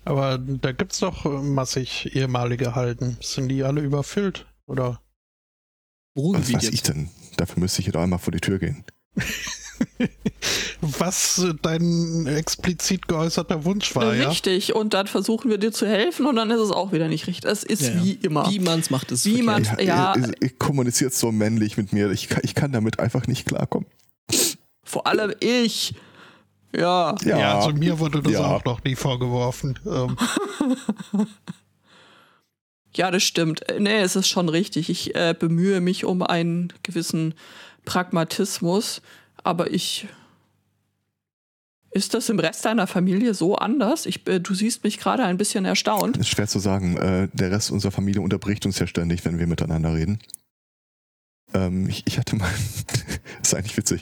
Aber 0.03 0.37
da 0.37 0.71
gibt's 0.73 0.99
doch 0.99 1.23
massig 1.41 2.13
ehemalige 2.15 2.75
Halden. 2.75 3.17
Sind 3.21 3.47
die 3.49 3.63
alle 3.63 3.81
überfüllt? 3.81 4.45
Oder? 4.67 5.01
Was 6.15 6.23
Ruhrgebiet 6.23 6.55
weiß 6.55 6.63
ich 6.65 6.71
jetzt. 6.71 6.87
denn? 6.89 7.09
Dafür 7.37 7.59
müsste 7.59 7.81
ich 7.81 7.91
doch 7.91 8.01
einmal 8.01 8.19
vor 8.19 8.31
die 8.31 8.39
Tür 8.41 8.59
gehen. 8.59 8.83
Was 10.81 11.39
äh, 11.39 11.53
dein 11.61 12.27
explizit 12.27 13.07
geäußerter 13.07 13.65
Wunsch 13.65 13.95
war, 13.95 14.13
ja? 14.15 14.29
Richtig, 14.29 14.75
und 14.75 14.93
dann 14.93 15.07
versuchen 15.07 15.49
wir 15.49 15.57
dir 15.57 15.71
zu 15.71 15.87
helfen 15.87 16.25
und 16.27 16.35
dann 16.35 16.49
ist 16.51 16.59
es 16.59 16.71
auch 16.71 16.91
wieder 16.91 17.07
nicht 17.07 17.27
richtig. 17.27 17.49
Es 17.49 17.63
ist 17.63 17.81
Ja, 17.81 17.89
ja. 17.93 18.03
wie 18.03 18.11
immer. 18.13 18.49
Wie 18.49 18.59
man's 18.59 18.89
macht, 18.89 19.11
ist 19.11 19.25
Wie 19.25 19.41
man- 19.41 19.63
Ja. 19.79 20.15
ihr 20.15 20.49
kommuniziert 20.57 21.13
so 21.13 21.31
männlich 21.31 21.77
mit 21.77 21.93
mir. 21.93 22.11
Ich 22.11 22.29
kann, 22.29 22.41
ich 22.43 22.53
kann 22.55 22.71
damit 22.71 22.99
einfach 22.99 23.27
nicht 23.27 23.45
klarkommen. 23.47 23.87
Vor 24.83 25.07
allem 25.07 25.33
ich. 25.39 25.95
Ja. 26.75 27.15
Ja, 27.23 27.37
Ja, 27.37 27.55
also 27.59 27.71
mir 27.73 27.97
wurde 27.99 28.21
das 28.21 28.33
ja. 28.33 28.45
auch 28.45 28.63
noch 28.65 28.83
nie 28.83 28.95
vorgeworfen. 28.95 29.79
Ähm, 29.85 30.17
Ja, 32.97 33.11
das 33.11 33.23
stimmt. 33.23 33.69
Äh, 33.69 33.79
Nee, 33.79 33.99
es 33.99 34.15
ist 34.15 34.27
schon 34.27 34.49
richtig. 34.49 34.89
Ich 34.89 35.15
äh, 35.15 35.33
bemühe 35.37 35.79
mich 35.81 36.03
um 36.03 36.21
einen 36.23 36.73
gewissen 36.83 37.33
Pragmatismus. 37.85 39.01
Aber 39.43 39.71
ich. 39.71 40.07
Ist 41.91 42.13
das 42.13 42.29
im 42.29 42.37
Rest 42.37 42.65
deiner 42.65 42.85
Familie 42.85 43.33
so 43.33 43.55
anders? 43.55 44.05
Ich, 44.05 44.27
äh, 44.27 44.39
du 44.39 44.53
siehst 44.53 44.83
mich 44.83 44.99
gerade 44.99 45.23
ein 45.23 45.37
bisschen 45.37 45.63
erstaunt. 45.63 46.17
Ist 46.17 46.29
schwer 46.29 46.47
zu 46.47 46.59
sagen. 46.59 46.97
Äh, 46.97 47.29
der 47.33 47.51
Rest 47.51 47.71
unserer 47.71 47.91
Familie 47.91 48.21
unterbricht 48.21 48.65
uns 48.65 48.77
ja 48.79 48.87
ständig, 48.87 49.23
wenn 49.25 49.39
wir 49.39 49.47
miteinander 49.47 49.93
reden. 49.93 50.19
Ähm, 51.53 51.87
ich, 51.87 52.03
ich, 52.05 52.17
hatte 52.17 52.35
mal, 52.35 52.49
das 53.39 53.51
ist 53.51 53.55
eigentlich 53.55 53.77
witzig. 53.77 54.01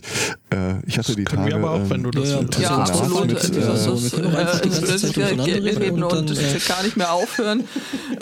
Äh, 0.49 0.79
ich 0.87 0.97
hatte 0.97 1.09
Das 1.09 1.15
die 1.15 1.23
können 1.25 1.43
Tage. 1.43 1.49
wir 1.51 1.55
aber 1.57 1.71
auch, 1.71 1.79
ähm, 1.79 1.89
wenn 1.91 2.03
du 2.03 2.11
das 2.11 2.29
ja. 2.29 2.41
Ja, 2.41 2.43
Telefonat 2.47 2.89
absolut. 2.89 3.27
mit, 3.27 3.37
Das 3.37 3.87
äh, 3.87 3.93
ist, 3.93 4.03
wir 4.03 4.09
können 4.19 4.33
auch 4.33 4.39
einfach 4.39 4.59
die 4.61 4.69
ganze 4.69 5.21
äh, 5.21 5.25
reden 5.25 6.03
und, 6.03 6.13
und 6.13 6.29
dann, 6.29 6.37
äh, 6.37 6.59
gar 6.67 6.83
nicht 6.83 6.97
mehr 6.97 7.13
aufhören. 7.13 7.63
Ich 8.11 8.19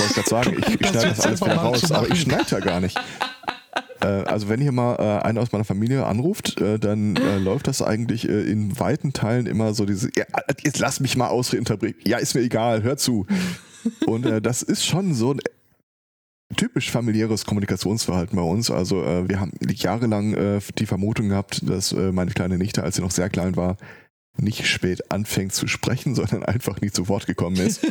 wollte 0.00 0.14
gerade 0.14 0.28
sagen, 0.28 0.56
ich, 0.58 0.68
ich 0.68 0.78
Das 0.78 0.90
schneide 0.90 1.08
das 1.08 1.20
alles 1.20 1.40
wieder 1.42 1.56
raus, 1.56 1.92
aber 1.92 2.10
ich 2.10 2.20
schneide 2.20 2.44
ja 2.48 2.60
gar 2.60 2.80
nicht. 2.80 2.96
Äh, 4.02 4.06
also 4.06 4.48
wenn 4.48 4.60
hier 4.60 4.72
mal 4.72 4.94
äh, 4.96 5.26
einer 5.26 5.40
aus 5.40 5.52
meiner 5.52 5.64
Familie 5.64 6.06
anruft, 6.06 6.60
äh, 6.60 6.78
dann 6.78 7.16
äh, 7.16 7.38
läuft 7.38 7.66
das 7.66 7.82
eigentlich 7.82 8.28
äh, 8.28 8.42
in 8.42 8.78
weiten 8.78 9.12
Teilen 9.12 9.46
immer 9.46 9.74
so 9.74 9.84
diese, 9.84 10.10
ja, 10.16 10.24
jetzt 10.62 10.78
lass 10.78 11.00
mich 11.00 11.16
mal 11.16 11.28
ausreden. 11.28 11.64
Ja, 12.04 12.18
ist 12.18 12.34
mir 12.34 12.42
egal, 12.42 12.82
hör 12.82 12.96
zu. 12.96 13.26
Und 14.06 14.26
äh, 14.26 14.40
das 14.40 14.62
ist 14.62 14.86
schon 14.86 15.14
so 15.14 15.32
ein 15.34 15.40
typisch 16.56 16.90
familiäres 16.90 17.44
Kommunikationsverhalten 17.46 18.36
bei 18.36 18.42
uns. 18.42 18.70
Also 18.70 19.04
äh, 19.04 19.28
wir 19.28 19.40
haben 19.40 19.52
jahrelang 19.72 20.34
äh, 20.34 20.60
die 20.78 20.86
Vermutung 20.86 21.28
gehabt, 21.28 21.68
dass 21.68 21.92
äh, 21.92 22.12
meine 22.12 22.32
kleine 22.32 22.58
Nichte, 22.58 22.82
als 22.82 22.96
sie 22.96 23.02
noch 23.02 23.10
sehr 23.10 23.28
klein 23.28 23.56
war, 23.56 23.76
nicht 24.36 24.66
spät 24.66 25.10
anfängt 25.10 25.54
zu 25.54 25.66
sprechen, 25.66 26.14
sondern 26.16 26.44
einfach 26.44 26.80
nie 26.80 26.90
zu 26.90 27.08
Wort 27.08 27.26
gekommen 27.26 27.56
ist. 27.56 27.86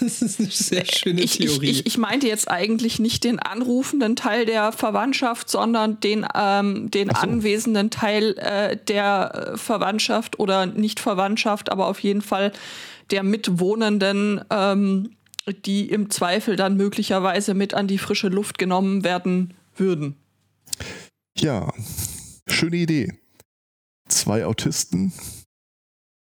Das 0.00 0.22
ist 0.22 0.40
eine 0.40 0.50
sehr 0.50 0.84
schöne 0.84 1.20
Ich, 1.20 1.38
ich, 1.40 1.46
Theorie. 1.46 1.70
ich, 1.70 1.86
ich 1.86 1.98
meinte 1.98 2.26
jetzt 2.26 2.50
eigentlich 2.50 2.98
nicht 2.98 3.24
den 3.24 3.38
anrufenden 3.38 4.16
Teil 4.16 4.44
der 4.44 4.72
Verwandtschaft, 4.72 5.48
sondern 5.48 6.00
den, 6.00 6.26
ähm, 6.34 6.90
den 6.90 7.08
so. 7.08 7.14
anwesenden 7.14 7.90
Teil 7.90 8.36
äh, 8.38 8.76
der 8.76 9.52
äh, 9.54 9.56
Verwandtschaft 9.56 10.38
oder 10.38 10.66
nicht 10.66 11.00
Verwandtschaft, 11.00 11.70
aber 11.70 11.86
auf 11.86 12.00
jeden 12.00 12.22
Fall 12.22 12.52
der 13.10 13.22
Mitwohnenden, 13.22 14.40
ähm, 14.50 15.10
die 15.64 15.90
im 15.90 16.10
Zweifel 16.10 16.56
dann 16.56 16.76
möglicherweise 16.76 17.54
mit 17.54 17.74
an 17.74 17.88
die 17.88 17.98
frische 17.98 18.28
Luft 18.28 18.58
genommen 18.58 19.04
werden 19.04 19.54
würden. 19.76 20.16
Ja, 21.36 21.72
schöne 22.46 22.76
Idee. 22.76 23.12
Zwei 24.08 24.44
Autisten, 24.44 25.12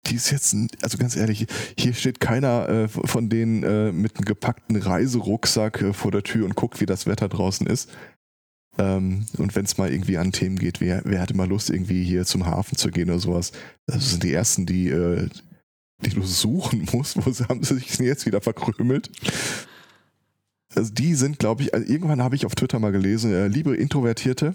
die 0.07 0.17
ist 0.17 0.31
jetzt, 0.31 0.55
also 0.83 0.99
ganz 0.99 1.17
ehrlich, 1.17 1.47
hier 1.79 1.95
steht 1.95 2.21
keiner 2.21 2.69
äh, 2.69 2.89
von 2.89 3.29
denen 3.29 3.63
äh, 3.63 3.93
mit 3.93 4.17
einem 4.17 4.25
gepackten 4.25 4.77
Reiserucksack 4.77 5.83
äh, 5.83 5.93
vor 5.93 6.11
der 6.11 6.23
Tür 6.23 6.45
und 6.45 6.57
guckt, 6.57 6.81
wie 6.81 6.87
das 6.87 7.07
Wetter 7.07 7.29
draußen 7.29 7.67
ist. 7.67 7.91
Ähm, 8.79 9.27
und 9.37 9.55
wenn 9.55 9.65
es 9.65 9.77
mal 9.77 9.93
irgendwie 9.93 10.19
an 10.19 10.33
Themen 10.33 10.59
geht, 10.59 10.81
wer, 10.81 11.03
wer 11.05 11.21
hatte 11.21 11.37
mal 11.37 11.49
Lust, 11.49 11.71
irgendwie 11.71 12.05
hier 12.05 12.25
zum 12.25 12.47
Hafen 12.47 12.77
zu 12.77 12.91
gehen 12.91 13.11
oder 13.11 13.19
sowas? 13.19 13.53
Das 13.87 14.11
sind 14.11 14.23
die 14.23 14.33
ersten, 14.33 14.67
die, 14.67 14.91
die 16.03 16.11
du 16.11 16.23
suchen 16.23 16.87
musst. 16.93 17.17
Wo 17.17 17.23
haben 17.49 17.63
sie 17.63 17.75
sich 17.75 17.99
jetzt 17.99 18.27
wieder 18.27 18.41
verkrümelt? 18.41 19.11
Also 20.75 20.93
die 20.93 21.15
sind, 21.15 21.39
glaube 21.39 21.63
ich, 21.63 21.75
also 21.75 21.91
irgendwann 21.91 22.23
habe 22.23 22.37
ich 22.37 22.47
auf 22.47 22.55
Twitter 22.55 22.79
mal 22.79 22.93
gelesen, 22.93 23.33
äh, 23.33 23.49
liebe 23.49 23.75
Introvertierte, 23.75 24.55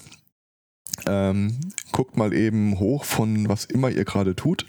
ähm, 1.07 1.59
guckt 1.91 2.17
mal 2.17 2.33
eben 2.33 2.79
hoch 2.79 3.03
von 3.03 3.49
was 3.49 3.65
immer 3.65 3.89
ihr 3.89 4.05
gerade 4.05 4.35
tut. 4.35 4.65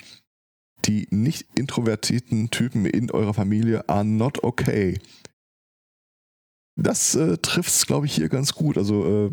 Die 0.86 1.06
nicht 1.10 1.46
introvertierten 1.54 2.50
Typen 2.50 2.84
in 2.86 3.10
eurer 3.10 3.34
Familie 3.34 3.88
are 3.88 4.04
not 4.04 4.42
okay. 4.42 4.98
Das 6.76 7.14
äh, 7.14 7.38
trifft 7.38 7.70
es, 7.70 7.86
glaube 7.86 8.06
ich, 8.06 8.14
hier 8.14 8.28
ganz 8.28 8.52
gut. 8.52 8.76
Also 8.76 9.28
äh, 9.28 9.30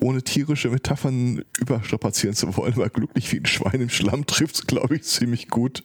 ohne 0.00 0.22
tierische 0.22 0.70
Metaphern 0.70 1.44
überstrapazieren 1.58 2.34
zu 2.34 2.56
wollen, 2.56 2.74
aber 2.74 2.90
glücklich 2.90 3.32
wie 3.32 3.38
ein 3.38 3.46
Schwein 3.46 3.80
im 3.80 3.88
Schlamm 3.88 4.26
trifft 4.26 4.56
es, 4.56 4.66
glaube 4.66 4.96
ich, 4.96 5.02
ziemlich 5.02 5.48
gut. 5.48 5.84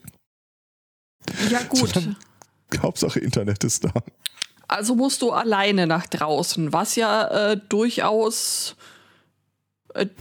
Ja 1.49 1.61
gut, 1.63 1.93
Hauptsache 2.81 3.19
Internet 3.19 3.63
ist 3.63 3.83
da. 3.83 3.91
also 4.67 4.95
musst 4.95 5.21
du 5.21 5.31
alleine 5.31 5.87
nach 5.87 6.07
draußen, 6.07 6.71
was 6.73 6.95
ja 6.95 7.51
äh, 7.51 7.59
durchaus 7.69 8.75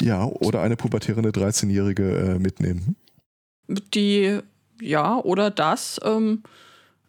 Ja, 0.00 0.24
oder 0.24 0.60
eine 0.62 0.76
pubertierende 0.76 1.30
13-Jährige 1.30 2.34
äh, 2.34 2.38
mitnehmen. 2.38 2.96
die, 3.68 4.40
ja, 4.80 5.16
oder 5.18 5.50
das, 5.50 6.00
ähm, 6.04 6.42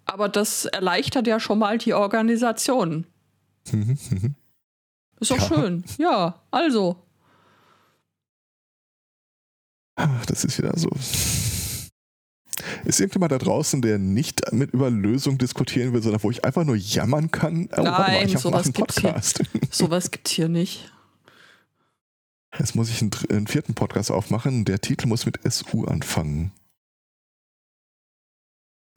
aber 0.05 0.29
das 0.29 0.65
erleichtert 0.65 1.25
ja 1.27 1.39
schon 1.39 1.57
mal 1.59 1.77
die 1.77 1.93
Organisation. 1.93 3.05
Mhm, 3.71 3.97
mhm. 4.09 4.35
Ist 5.19 5.31
doch 5.31 5.37
Ja. 5.37 5.47
schön. 5.47 5.83
Ja, 5.97 6.41
also. 6.51 6.97
Ah, 9.95 10.21
Das 10.27 10.43
ist 10.45 10.57
wieder 10.57 10.73
so. 10.77 10.89
Ist 12.85 12.99
irgendjemand 12.99 13.31
da 13.31 13.37
draußen, 13.37 13.81
der 13.81 13.97
nicht 13.97 14.51
mit 14.53 14.71
über 14.71 14.89
Lösungen 14.89 15.37
diskutieren 15.37 15.93
will, 15.93 16.01
sondern 16.01 16.23
wo 16.23 16.31
ich 16.31 16.43
einfach 16.45 16.63
nur 16.63 16.75
jammern 16.75 17.31
kann? 17.31 17.69
Oh, 17.71 17.77
warte 17.77 17.91
mal, 17.91 18.11
Nein, 18.11 18.27
ich 18.27 18.37
sowas 18.37 18.65
einen 18.65 18.73
gibt's 18.73 18.99
hier. 18.99 19.09
Podcast. 19.09 19.43
Sowas 19.71 20.11
gibt's 20.11 20.31
hier 20.31 20.49
nicht. 20.49 20.91
Jetzt 22.57 22.75
muss 22.75 22.89
ich 22.89 23.01
einen, 23.01 23.11
einen 23.29 23.47
vierten 23.47 23.73
Podcast 23.73 24.11
aufmachen. 24.11 24.65
Der 24.65 24.79
Titel 24.81 25.07
muss 25.07 25.25
mit 25.25 25.39
SU 25.49 25.85
anfangen. 25.85 26.51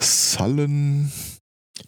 Sullen. 0.00 1.12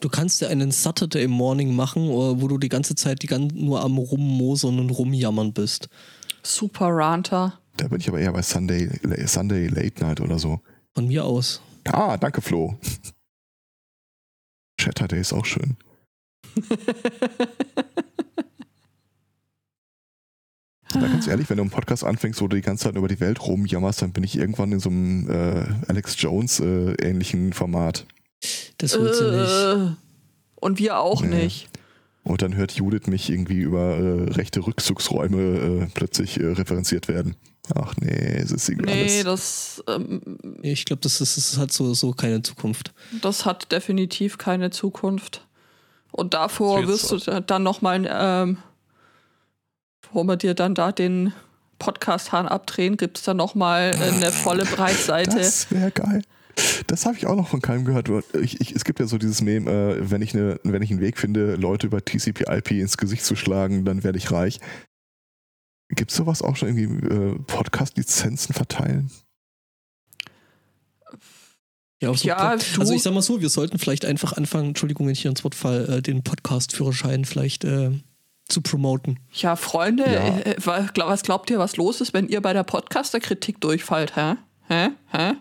Du 0.01 0.09
kannst 0.09 0.41
ja 0.41 0.49
einen 0.49 0.71
Saturday 0.71 1.27
Morning 1.27 1.75
machen, 1.75 2.09
wo 2.09 2.49
du 2.49 2.59
die 2.59 2.69
ganze 2.69 2.95
Zeit 2.95 3.23
die 3.23 3.27
gan 3.27 3.49
nur 3.49 3.83
am 3.83 3.99
Rummosern 3.99 4.79
und 4.79 4.91
Rumjammern 4.91 5.53
bist. 5.53 5.89
Super 6.43 6.89
Ranter. 6.89 7.59
Da 7.77 7.89
bin 7.89 8.01
ich 8.01 8.09
aber 8.09 8.21
eher 8.21 8.33
bei 8.33 8.43
Sunday, 8.43 8.89
Sunday 9.27 9.69
Late 9.69 10.03
Night 10.03 10.21
oder 10.21 10.39
so. 10.39 10.61
Von 10.97 11.07
mir 11.09 11.27
aus. 11.27 11.61
Ah, 11.85 12.17
danke 12.17 12.41
Flo. 12.41 12.75
Saturday 14.81 15.21
ist 15.21 15.35
auch 15.35 15.45
schön. 15.45 15.77
Na, 20.95 21.07
ganz 21.09 21.27
ehrlich, 21.27 21.51
wenn 21.51 21.59
du 21.59 21.65
einen 21.65 21.71
Podcast 21.71 22.03
anfängst, 22.03 22.41
wo 22.41 22.49
du 22.49 22.57
die 22.57 22.63
ganze 22.63 22.85
Zeit 22.85 22.97
über 22.97 23.09
die 23.09 23.21
Welt 23.21 23.47
rumjammerst, 23.47 24.01
dann 24.01 24.13
bin 24.15 24.25
ich 24.25 24.39
irgendwann 24.39 24.73
in 24.73 24.81
so 24.81 24.89
einem 24.89 25.29
äh, 25.29 25.67
Alex 25.89 26.17
Jones 26.19 26.61
äh, 26.61 26.93
ähnlichen 26.95 27.53
Format. 27.53 28.07
Das 28.79 28.99
willst 28.99 29.21
du 29.21 29.31
nicht. 29.33 29.93
Äh, 29.93 29.97
Und 30.55 30.79
wir 30.79 30.99
auch 30.99 31.21
Nee. 31.21 31.45
nicht. 31.45 31.69
Und 32.25 32.41
dann 32.41 32.55
hört 32.57 32.73
Judith 32.73 33.07
mich 33.09 33.29
irgendwie 33.29 33.59
über 33.61 33.99
äh, 33.99 34.31
rechte 34.33 34.67
Rückzugsräume 34.67 35.83
äh, 35.83 35.87
plötzlich 35.93 36.41
äh, 36.41 36.47
referenziert 36.47 37.07
werden. 37.09 37.37
Ach 37.75 37.95
nee, 38.01 38.37
es 38.39 38.53
ist 38.53 38.69
irgendwie 38.69 38.91
Nee, 38.93 39.23
das, 39.25 39.83
ähm, 39.89 40.21
Ich 40.63 40.85
glaube, 40.85 41.03
das, 41.03 41.21
ist, 41.21 41.37
das 41.37 41.59
hat 41.59 41.73
so, 41.73 41.93
so 41.95 42.13
keine 42.13 42.43
Zukunft. 42.43 42.93
das 43.23 43.45
hat 43.45 43.73
definitiv 43.73 44.39
keine 44.39 44.71
Zukunft. 44.71 45.45
Und 46.13 46.33
davor 46.35 46.87
wirst 46.87 47.11
du 47.11 47.19
da- 47.19 47.41
dann 47.41 47.63
nochmal, 47.63 48.09
ähm, 48.11 48.59
wo 50.13 50.25
wir 50.25 50.37
dir 50.37 50.55
dann 50.55 50.75
da 50.75 50.93
den 50.93 51.33
Podcast-Hahn 51.79 52.49
abdrehen, 52.49 52.97
gibt 52.97 53.19
es 53.19 53.25
dann 53.25 53.37
nochmal 53.37 53.95
eine 53.95 54.31
volle 54.31 54.65
Breitseite. 54.77 55.37
Das 55.37 55.71
wäre 55.71 55.91
geil. 55.91 56.23
Das 56.87 57.05
habe 57.05 57.17
ich 57.19 57.27
auch 57.27 57.37
noch 57.37 57.49
von 57.49 57.61
keinem 57.61 57.85
gehört. 57.85 58.09
Ich, 58.41 58.61
ich, 58.63 58.75
es 58.75 58.85
gibt 58.85 58.99
ja 58.99 59.07
so 59.07 59.19
dieses 59.19 59.43
Meme, 59.43 59.71
äh, 59.71 60.11
wenn, 60.11 60.23
ich 60.23 60.33
eine, 60.35 60.59
wenn 60.63 60.81
ich 60.81 60.91
einen 60.91 61.01
Weg 61.01 61.19
finde, 61.19 61.57
Leute 61.57 61.87
über 61.89 62.03
TCP/IP 62.03 62.71
ins 62.71 62.97
Gesicht 62.97 63.27
zu 63.27 63.37
schlagen, 63.37 63.85
dann 63.85 64.05
werde 64.05 64.17
ich 64.17 64.31
reich. 64.33 64.59
Gibt 65.89 66.11
es 66.11 66.17
sowas 66.17 66.43
auch 66.43 66.57
schon 66.57 66.69
irgendwie 66.77 67.07
äh, 67.07 67.39
Podcast-Lizenzen 67.47 68.55
verteilen? 68.55 69.11
Ja, 72.03 72.11
auf 72.11 72.19
so 72.19 72.29
Ja, 72.29 72.37
also 72.79 72.93
ich 72.93 73.03
sag 73.03 73.15
mal 73.15 73.23
so, 73.23 73.41
wir 73.41 73.49
sollten 73.49 73.79
vielleicht 73.79 74.05
einfach 74.05 74.35
anfangen, 74.35 74.69
Entschuldigung, 74.69 75.07
wenn 75.07 75.13
ich 75.13 75.23
hier 75.23 75.31
ins 75.31 75.45
Wort 75.45 75.55
fall, 75.55 75.89
äh, 75.89 76.03
den 76.03 76.23
Podcast-Führerschein 76.23 77.25
vielleicht 77.25 77.65
äh, 77.65 77.93
zu 78.49 78.61
promoten. 78.61 79.19
Ja, 79.33 79.57
Freunde, 79.57 80.05
Ja. 80.05 80.39
äh, 80.41 80.57
was 80.59 81.23
glaubt 81.23 81.51
ihr, 81.51 81.59
was 81.59 81.77
los 81.77 82.01
ist, 82.01 82.13
wenn 82.13 82.29
ihr 82.29 82.43
bei 82.43 82.53
der 82.53 82.65
Podcaster-Kritik 82.65 83.61
durchfallt, 83.61 84.15
hä? 84.17 84.35
Hä? 84.69 84.89
Hä? 85.13 85.33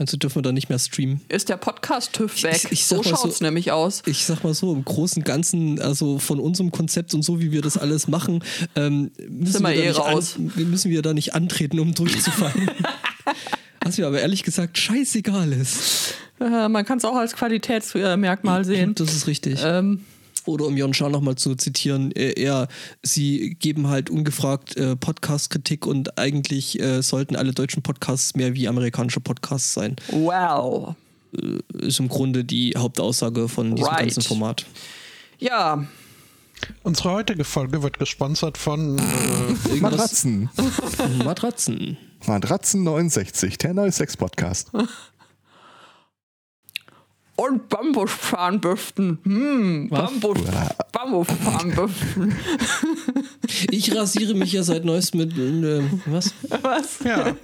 Also 0.00 0.16
dürfen 0.16 0.36
wir 0.36 0.42
da 0.42 0.50
nicht 0.52 0.70
mehr 0.70 0.78
streamen. 0.78 1.20
Ist 1.28 1.50
der 1.50 1.58
Podcast-TÜV 1.58 2.34
Ich- 2.36 2.42
weg? 2.44 2.66
ich 2.70 2.86
so 2.86 2.96
mal 2.96 3.04
so- 3.04 3.10
schaut's 3.10 3.42
nämlich 3.42 3.70
aus. 3.70 4.02
Ich 4.06 4.24
sag 4.24 4.42
mal 4.42 4.54
so, 4.54 4.72
im 4.72 4.82
Großen 4.82 5.20
und 5.20 5.24
Ganzen, 5.26 5.78
also 5.78 6.18
von 6.18 6.40
unserem 6.40 6.70
Konzept 6.72 7.12
und 7.12 7.20
so, 7.22 7.38
wie 7.38 7.52
wir 7.52 7.60
das 7.60 7.76
alles 7.76 8.08
machen, 8.08 8.42
ähm, 8.76 9.10
müssen, 9.28 9.62
wir 9.62 9.74
eh 9.74 9.88
nicht 9.88 9.98
raus. 9.98 10.36
An, 10.38 10.50
müssen 10.70 10.90
wir 10.90 11.02
da 11.02 11.12
nicht 11.12 11.34
antreten, 11.34 11.78
um 11.78 11.92
durchzufallen. 11.92 12.70
Was 13.84 13.98
mir 13.98 14.06
aber 14.06 14.20
ehrlich 14.22 14.42
gesagt 14.42 14.78
scheißegal 14.78 15.52
ist. 15.52 16.14
Äh, 16.40 16.68
man 16.70 16.86
kann 16.86 16.96
es 16.96 17.04
auch 17.04 17.16
als 17.16 17.34
Qualitätsmerkmal 17.34 18.64
sehen. 18.64 18.94
Das 18.94 19.12
ist 19.14 19.26
richtig. 19.26 19.60
Ähm, 19.62 20.04
Oder 20.50 20.66
um 20.66 20.76
Jon 20.76 20.92
Schar 20.94 21.08
nochmal 21.10 21.36
zu 21.36 21.54
zitieren, 21.54 22.12
äh, 22.12 22.32
er, 22.32 22.68
sie 23.02 23.56
geben 23.58 23.88
halt 23.88 24.10
ungefragt 24.10 24.76
äh, 24.76 24.96
Podcast-Kritik 24.96 25.86
und 25.86 26.18
eigentlich 26.18 26.78
äh, 26.80 27.02
sollten 27.02 27.36
alle 27.36 27.52
deutschen 27.52 27.82
Podcasts 27.82 28.34
mehr 28.34 28.54
wie 28.54 28.68
amerikanische 28.68 29.20
Podcasts 29.20 29.72
sein. 29.74 29.96
wow. 30.10 30.94
Ist 31.78 32.00
im 32.00 32.08
Grunde 32.08 32.44
die 32.44 32.74
Hauptaussage 32.76 33.48
von 33.48 33.76
diesem 33.76 33.88
Right. 33.88 34.00
ganzen 34.00 34.22
Format. 34.22 34.66
Ja, 35.38 35.86
Unsere 36.82 37.12
heutige 37.12 37.44
Folge 37.44 37.82
wird 37.82 37.98
gesponsert 37.98 38.58
von 38.58 38.98
äh, 38.98 39.76
Matratzen. 39.80 40.50
Matratzen. 41.24 41.96
Matratzen 42.26 42.82
69, 42.84 43.56
der 43.56 43.72
neue 43.72 43.90
Sex-Podcast. 43.92 44.70
Und 47.40 47.68
Bambuszahnbürsten. 47.68 49.18
Hm, 49.24 49.86
Was? 49.90 50.10
Bambus, 50.10 50.38
Bambuszahnbürsten. 50.92 52.34
Ich 53.70 53.94
rasiere 53.94 54.34
mich 54.34 54.52
ja 54.52 54.62
seit 54.62 54.84
neuestem 54.84 55.20
mit. 55.20 55.36
Äh, 55.36 55.82
was? 56.06 56.32
Was? 56.62 56.98
ja. 57.04 57.34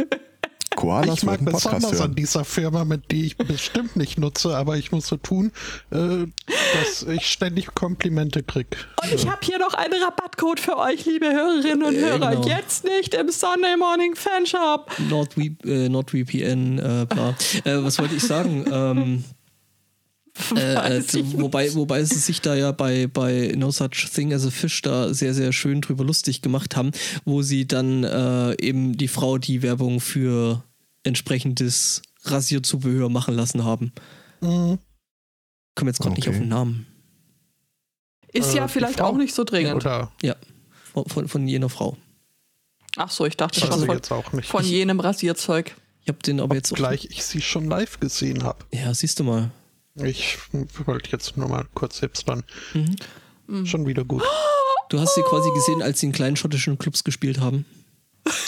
Koalas 0.77 1.19
Ich 1.19 1.25
mag 1.25 1.43
besonders 1.45 1.93
an 1.93 1.99
hören. 1.99 2.15
dieser 2.15 2.45
Firma, 2.45 2.85
mit 2.85 3.11
die 3.11 3.27
ich 3.27 3.37
bestimmt 3.39 3.97
nicht 3.97 4.19
nutze, 4.19 4.55
aber 4.57 4.77
ich 4.77 4.93
muss 4.93 5.07
so 5.07 5.17
tun, 5.17 5.51
äh, 5.91 6.27
dass 6.75 7.03
ich 7.11 7.27
ständig 7.27 7.75
Komplimente 7.75 8.43
krieg. 8.43 8.77
Und 9.03 9.13
ich 9.15 9.27
habe 9.27 9.39
hier 9.43 9.59
noch 9.59 9.73
einen 9.75 9.95
Rabattcode 10.03 10.61
für 10.61 10.77
euch, 10.77 11.07
liebe 11.07 11.27
Hörerinnen 11.33 11.83
und 11.83 11.95
Äh, 11.95 12.01
Hörer. 12.01 12.31
genau. 12.37 12.47
Jetzt 12.47 12.85
nicht 12.85 13.15
im 13.15 13.31
Sunday 13.31 13.77
Morning 13.79 14.15
Fanshop. 14.15 14.91
NordV, 15.09 15.39
äh, 15.65 15.89
NordVPN, 15.89 16.79
äh, 16.79 17.07
bla. 17.09 17.31
Äh, 17.65 17.83
was 17.83 17.99
wollte 17.99 18.15
ich 18.17 18.23
sagen? 18.23 18.65
Ähm, 18.71 19.25
äh, 20.57 20.99
äh, 20.99 21.03
wobei, 21.33 21.73
wobei 21.75 22.05
sie 22.05 22.19
sich 22.19 22.41
da 22.41 22.55
ja 22.55 22.73
bei, 22.73 23.07
bei 23.07 23.53
No 23.57 23.71
Such 23.71 24.09
Thing 24.13 24.33
as 24.33 24.47
a 24.47 24.51
Fish 24.51 24.83
da 24.83 25.13
sehr, 25.15 25.35
sehr 25.35 25.53
schön 25.53 25.81
drüber 25.81 26.05
lustig 26.05 26.43
gemacht 26.43 26.77
haben, 26.77 26.91
wo 27.25 27.43
sie 27.43 27.67
dann 27.67 28.05
äh, 28.05 28.53
eben 28.63 28.97
die 28.97 29.09
Frau 29.09 29.39
die 29.39 29.63
Werbung 29.63 30.01
für 30.01 30.63
entsprechendes 31.05 32.03
Rasierzubehör 32.25 33.09
machen 33.09 33.35
lassen 33.35 33.65
haben. 33.65 33.93
Mhm. 34.41 34.79
Komme 35.75 35.91
jetzt 35.91 36.01
gerade 36.01 36.15
nicht 36.17 36.27
Okay. 36.29 36.37
auf 36.37 36.43
den 36.43 36.49
Namen. 36.49 36.87
Ist 38.33 38.53
Äh, 38.55 38.59
ja 38.59 38.67
die 38.67 38.73
vielleicht 38.73 39.01
auch 39.01 39.17
nicht 39.17 39.35
so 39.35 39.45
dringend. 39.45 39.77
Oder 39.77 40.13
Von, 40.93 41.05
von, 41.07 41.29
von 41.29 41.47
jener 41.49 41.69
Frau. 41.69 41.97
Ach 42.97 43.11
so, 43.11 43.27
ich 43.27 43.37
dachte 43.37 43.61
schon 43.61 43.85
von, 43.87 44.01
nicht. 44.33 44.49
von 44.49 44.65
jenem 44.65 45.01
Rasierzeug. 45.01 45.77
Ich 46.03 46.09
habe 46.09 46.19
den 46.21 46.41
aber 46.41 46.55
jetzt 46.55 46.73
auch. 46.73 46.77
Gleich 46.77 47.07
ich 47.11 47.25
sie 47.25 47.43
schon 47.43 47.67
live 47.67 48.01
gesehen 48.01 48.43
habe. 48.43 48.65
Ja, 48.73 48.95
siehst 48.95 49.19
du 49.21 49.25
mal. 49.25 49.51
Ich 50.03 50.39
wollte 50.85 51.11
jetzt 51.11 51.37
nur 51.37 51.49
mal 51.49 51.67
kurz 51.75 51.99
selbst 51.99 52.29
dann. 52.29 52.45
Mhm. 53.47 53.67
Schon 53.67 53.87
wieder 53.87 54.05
gut. 54.05 54.23
Du 54.89 55.01
hast 55.01 55.17
sie 55.17 55.23
quasi 55.23 55.51
gesehen, 55.53 55.83
als 55.83 55.99
sie 55.99 56.07
in 56.07 56.13
kleinen 56.13 56.37
schottischen 56.37 56.79
Clubs 56.79 57.03
gespielt 57.03 57.41
haben. 57.41 57.65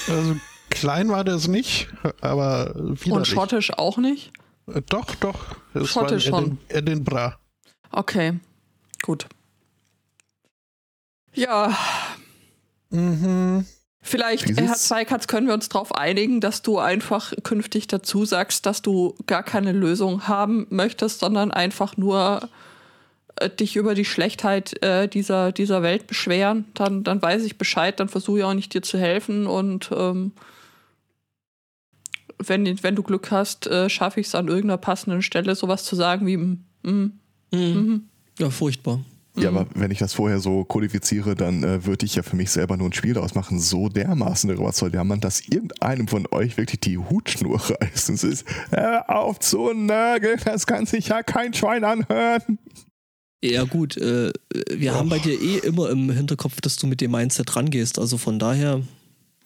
Also 0.06 0.36
klein 0.70 1.08
war 1.08 1.24
das 1.24 1.48
nicht, 1.48 1.88
aber 2.20 2.76
wieder 2.76 3.16
Und 3.16 3.26
schottisch 3.26 3.72
auch 3.72 3.98
nicht? 3.98 4.32
Doch, 4.88 5.16
doch. 5.16 5.56
Es 5.74 5.88
Schottisch 5.88 6.30
war 6.30 6.42
in 6.44 6.58
Edinburgh. 6.68 7.34
Okay, 7.90 8.38
gut. 9.02 9.26
Ja, 11.34 11.76
Mhm. 12.90 13.66
Vielleicht, 14.08 14.48
Wie 14.48 14.54
Herr 14.56 14.68
sieht's- 14.74 14.88
Zweikatz, 14.88 15.26
können 15.26 15.46
wir 15.46 15.54
uns 15.54 15.68
darauf 15.68 15.94
einigen, 15.94 16.40
dass 16.40 16.62
du 16.62 16.78
einfach 16.78 17.32
künftig 17.44 17.86
dazu 17.86 18.24
sagst, 18.24 18.66
dass 18.66 18.82
du 18.82 19.14
gar 19.26 19.42
keine 19.42 19.72
Lösung 19.72 20.26
haben 20.28 20.66
möchtest, 20.70 21.20
sondern 21.20 21.50
einfach 21.50 21.96
nur 21.96 22.48
äh, 23.36 23.48
dich 23.50 23.76
über 23.76 23.94
die 23.94 24.04
Schlechtheit 24.04 24.82
äh, 24.82 25.06
dieser, 25.08 25.52
dieser 25.52 25.82
Welt 25.82 26.06
beschweren. 26.06 26.64
Dann, 26.74 27.04
dann 27.04 27.22
weiß 27.22 27.44
ich 27.44 27.58
Bescheid, 27.58 28.00
dann 28.00 28.08
versuche 28.08 28.38
ich 28.38 28.44
auch 28.44 28.54
nicht 28.54 28.74
dir 28.74 28.82
zu 28.82 28.98
helfen 28.98 29.46
und 29.46 29.90
ähm, 29.94 30.32
wenn, 32.40 32.82
wenn 32.82 32.94
du 32.94 33.02
Glück 33.02 33.30
hast, 33.30 33.66
äh, 33.66 33.90
schaffe 33.90 34.20
ich 34.20 34.28
es 34.28 34.34
an 34.34 34.46
irgendeiner 34.48 34.78
passenden 34.78 35.22
Stelle, 35.22 35.54
sowas 35.56 35.84
zu 35.84 35.96
sagen 35.96 36.26
wie, 36.26 36.36
mm, 36.36 36.64
mm, 36.82 37.12
mhm. 37.52 38.08
Ja, 38.38 38.50
furchtbar. 38.50 39.00
Ja, 39.40 39.48
aber 39.48 39.66
wenn 39.74 39.90
ich 39.90 39.98
das 39.98 40.12
vorher 40.12 40.40
so 40.40 40.64
kodifiziere, 40.64 41.34
dann 41.34 41.62
äh, 41.62 41.84
würde 41.84 42.06
ich 42.06 42.14
ja 42.14 42.22
für 42.22 42.36
mich 42.36 42.50
selber 42.50 42.76
nur 42.76 42.88
ein 42.88 42.92
Spiel 42.92 43.14
daraus 43.14 43.34
machen. 43.34 43.60
So 43.60 43.88
dermaßen 43.88 44.48
darüber 44.48 44.72
der 44.90 45.04
Mann, 45.04 45.20
dass 45.20 45.40
irgendeinem 45.40 46.08
von 46.08 46.26
euch 46.30 46.56
wirklich 46.56 46.80
die 46.80 46.98
Hutschnur 46.98 47.60
reißt. 47.80 48.10
Und 48.10 48.14
es 48.16 48.24
ist, 48.24 48.44
hör 48.70 49.08
auf 49.08 49.38
zu 49.40 49.72
nörgeln, 49.72 50.40
das 50.44 50.66
kann 50.66 50.86
sich 50.86 51.08
ja 51.08 51.22
kein 51.22 51.54
Schwein 51.54 51.84
anhören. 51.84 52.58
Ja, 53.42 53.64
gut, 53.64 53.96
äh, 53.96 54.32
wir 54.70 54.94
haben 54.94 55.08
bei 55.08 55.18
dir 55.18 55.40
eh 55.40 55.58
immer 55.58 55.90
im 55.90 56.10
Hinterkopf, 56.10 56.60
dass 56.60 56.76
du 56.76 56.88
mit 56.88 57.00
dem 57.00 57.12
Mindset 57.12 57.54
rangehst. 57.54 57.98
Also 57.98 58.18
von 58.18 58.38
daher, 58.38 58.82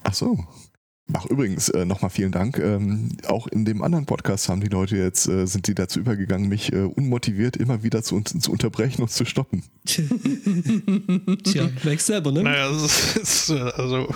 Ach 0.03 0.15
so. 0.15 0.39
Ach, 1.15 1.27
übrigens, 1.27 1.69
äh, 1.71 1.85
nochmal 1.85 2.11
vielen 2.11 2.33
Dank. 2.33 2.59
Ähm, 2.59 3.17
auch 3.27 3.47
in 3.47 3.65
dem 3.65 3.83
anderen 3.83 4.07
Podcast 4.07 4.49
haben 4.49 4.61
die 4.61 4.69
Leute 4.69 4.97
jetzt, 4.97 5.29
äh, 5.29 5.47
sind 5.47 5.67
die 5.67 5.75
dazu 5.75 6.01
übergegangen, 6.01 6.49
mich 6.49 6.73
äh, 6.73 6.83
unmotiviert 6.83 7.57
immer 7.57 7.83
wieder 7.83 8.03
zu, 8.03 8.21
zu 8.21 8.51
unterbrechen 8.51 9.03
und 9.03 9.11
zu 9.11 9.25
stoppen. 9.25 9.65
tja, 9.85 11.69
merkst 11.85 12.07
selber, 12.07 12.33
ne? 12.33 12.43
Naja, 12.43 12.71
es 12.71 13.17
ist, 13.17 13.51
äh, 13.51 13.59
also, 13.59 14.15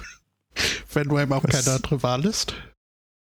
wenn 0.93 1.09
du 1.09 1.17
einem 1.17 1.33
auch 1.33 1.45
Was? 1.45 1.65
keine 1.65 1.77
andere 1.77 2.03
Wahl 2.03 2.25
ist. 2.25 2.55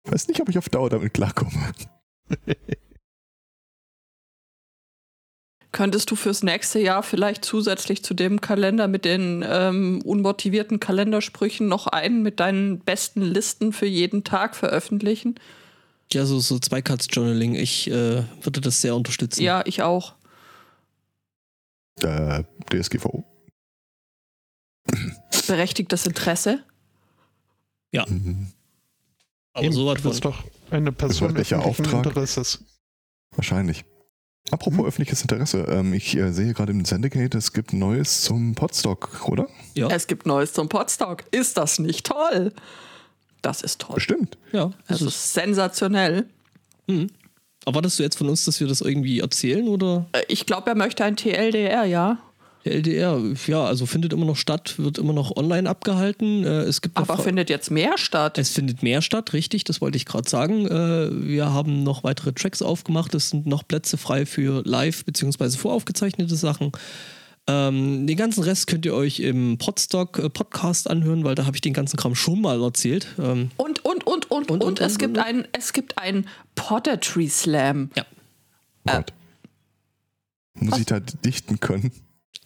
Weiß 0.04 0.28
nicht, 0.28 0.40
ob 0.40 0.48
ich 0.48 0.58
auf 0.58 0.68
Dauer 0.68 0.90
damit 0.90 1.14
klarkomme. 1.14 1.72
Könntest 5.72 6.10
du 6.10 6.16
fürs 6.16 6.42
nächste 6.42 6.78
Jahr 6.78 7.02
vielleicht 7.02 7.46
zusätzlich 7.46 8.04
zu 8.04 8.12
dem 8.12 8.42
Kalender 8.42 8.88
mit 8.88 9.06
den 9.06 9.42
ähm, 9.46 10.02
unmotivierten 10.04 10.80
Kalendersprüchen 10.80 11.66
noch 11.66 11.86
einen 11.86 12.22
mit 12.22 12.40
deinen 12.40 12.78
besten 12.80 13.22
Listen 13.22 13.72
für 13.72 13.86
jeden 13.86 14.22
Tag 14.22 14.54
veröffentlichen? 14.54 15.36
Ja, 16.12 16.26
so, 16.26 16.40
so 16.40 16.58
Zweikatz-Journaling. 16.58 17.54
Ich 17.54 17.90
äh, 17.90 18.22
würde 18.42 18.60
das 18.60 18.82
sehr 18.82 18.94
unterstützen. 18.94 19.42
Ja, 19.42 19.62
ich 19.64 19.82
auch. 19.82 20.14
Äh, 22.02 22.44
DSGVO. 22.70 23.24
Berechtigtes 25.46 26.06
Interesse. 26.06 26.62
Mhm. 27.92 28.52
aber 29.54 29.64
Eben, 29.64 29.74
so 29.74 29.86
was 29.86 30.20
doch 30.20 30.44
eine 30.70 30.92
Person 30.92 31.28
öffentlichen 31.28 31.60
Auftrag. 31.60 32.06
Interesses. 32.06 32.62
Wahrscheinlich. 33.36 33.84
Apropos 34.50 34.84
öffentliches 34.86 35.22
Interesse, 35.22 35.64
ähm, 35.70 35.94
ich 35.94 36.16
äh, 36.16 36.32
sehe 36.32 36.52
gerade 36.52 36.72
im 36.72 36.84
Syndicate, 36.84 37.34
es 37.36 37.52
gibt 37.52 37.72
Neues 37.72 38.22
zum 38.22 38.54
Podstock, 38.54 39.28
oder? 39.28 39.46
Ja, 39.74 39.88
Es 39.88 40.06
gibt 40.06 40.26
Neues 40.26 40.52
zum 40.52 40.68
Podstock. 40.68 41.24
Ist 41.30 41.56
das 41.56 41.78
nicht 41.78 42.04
toll? 42.06 42.52
Das 43.40 43.62
ist 43.62 43.80
toll. 43.80 43.94
Bestimmt. 43.94 44.36
ja. 44.52 44.66
Das 44.88 44.98
Das 44.98 45.00
ist, 45.02 45.06
ist 45.08 45.32
sensationell. 45.34 46.26
mhm. 46.86 47.08
Erwartest 47.64 47.98
du 48.00 48.02
jetzt 48.02 48.18
von 48.18 48.28
uns, 48.28 48.44
dass 48.44 48.58
wir 48.58 48.66
das 48.66 48.80
irgendwie 48.80 49.20
erzählen 49.20 49.68
oder? 49.68 50.06
Äh, 50.12 50.22
Ich 50.28 50.46
glaube, 50.46 50.68
er 50.70 50.74
möchte 50.76 51.04
ein 51.04 51.16
TLDR, 51.16 51.84
ja. 51.84 52.18
Der 52.64 52.74
LDR, 52.74 53.20
ja, 53.48 53.64
also 53.64 53.86
findet 53.86 54.12
immer 54.12 54.24
noch 54.24 54.36
statt, 54.36 54.78
wird 54.78 54.96
immer 54.98 55.12
noch 55.12 55.34
online 55.36 55.68
abgehalten. 55.68 56.44
Äh, 56.44 56.60
es 56.62 56.80
gibt 56.80 56.96
Aber 56.96 57.18
findet 57.18 57.50
jetzt 57.50 57.70
mehr 57.70 57.98
statt. 57.98 58.38
Es 58.38 58.50
findet 58.50 58.82
mehr 58.84 59.02
statt, 59.02 59.32
richtig, 59.32 59.64
das 59.64 59.80
wollte 59.80 59.96
ich 59.96 60.06
gerade 60.06 60.28
sagen. 60.30 60.66
Äh, 60.66 61.26
wir 61.26 61.52
haben 61.52 61.82
noch 61.82 62.04
weitere 62.04 62.32
Tracks 62.32 62.62
aufgemacht. 62.62 63.14
Es 63.14 63.30
sind 63.30 63.46
noch 63.46 63.66
Plätze 63.66 63.96
frei 63.96 64.26
für 64.26 64.62
live- 64.64 65.04
bzw. 65.04 65.50
voraufgezeichnete 65.56 66.36
Sachen. 66.36 66.70
Ähm, 67.48 68.06
den 68.06 68.16
ganzen 68.16 68.44
Rest 68.44 68.68
könnt 68.68 68.86
ihr 68.86 68.94
euch 68.94 69.18
im 69.18 69.58
Podstock 69.58 70.20
äh, 70.20 70.30
Podcast 70.30 70.88
anhören, 70.88 71.24
weil 71.24 71.34
da 71.34 71.44
habe 71.44 71.56
ich 71.56 71.60
den 71.60 71.72
ganzen 71.72 71.96
Kram 71.96 72.14
schon 72.14 72.40
mal 72.40 72.62
erzählt. 72.62 73.08
Ähm, 73.18 73.50
Und, 73.56 73.84
und, 73.84 74.06
und, 74.06 74.30
und, 74.30 74.48
und, 74.48 74.50
Und, 74.52 74.62
und, 74.62 74.80
es 74.80 74.92
und, 74.92 74.98
gibt 75.00 75.16
und. 75.18 75.24
ein, 75.24 75.48
es 75.50 75.72
gibt 75.72 75.98
ein 75.98 76.28
Pottertree 76.54 77.28
Slam. 77.28 77.90
ja. 77.96 78.04
Gott. 78.86 79.12
Muss 80.54 80.78
ich 80.78 80.86
da 80.86 81.00
dichten 81.00 81.58
können? 81.58 81.90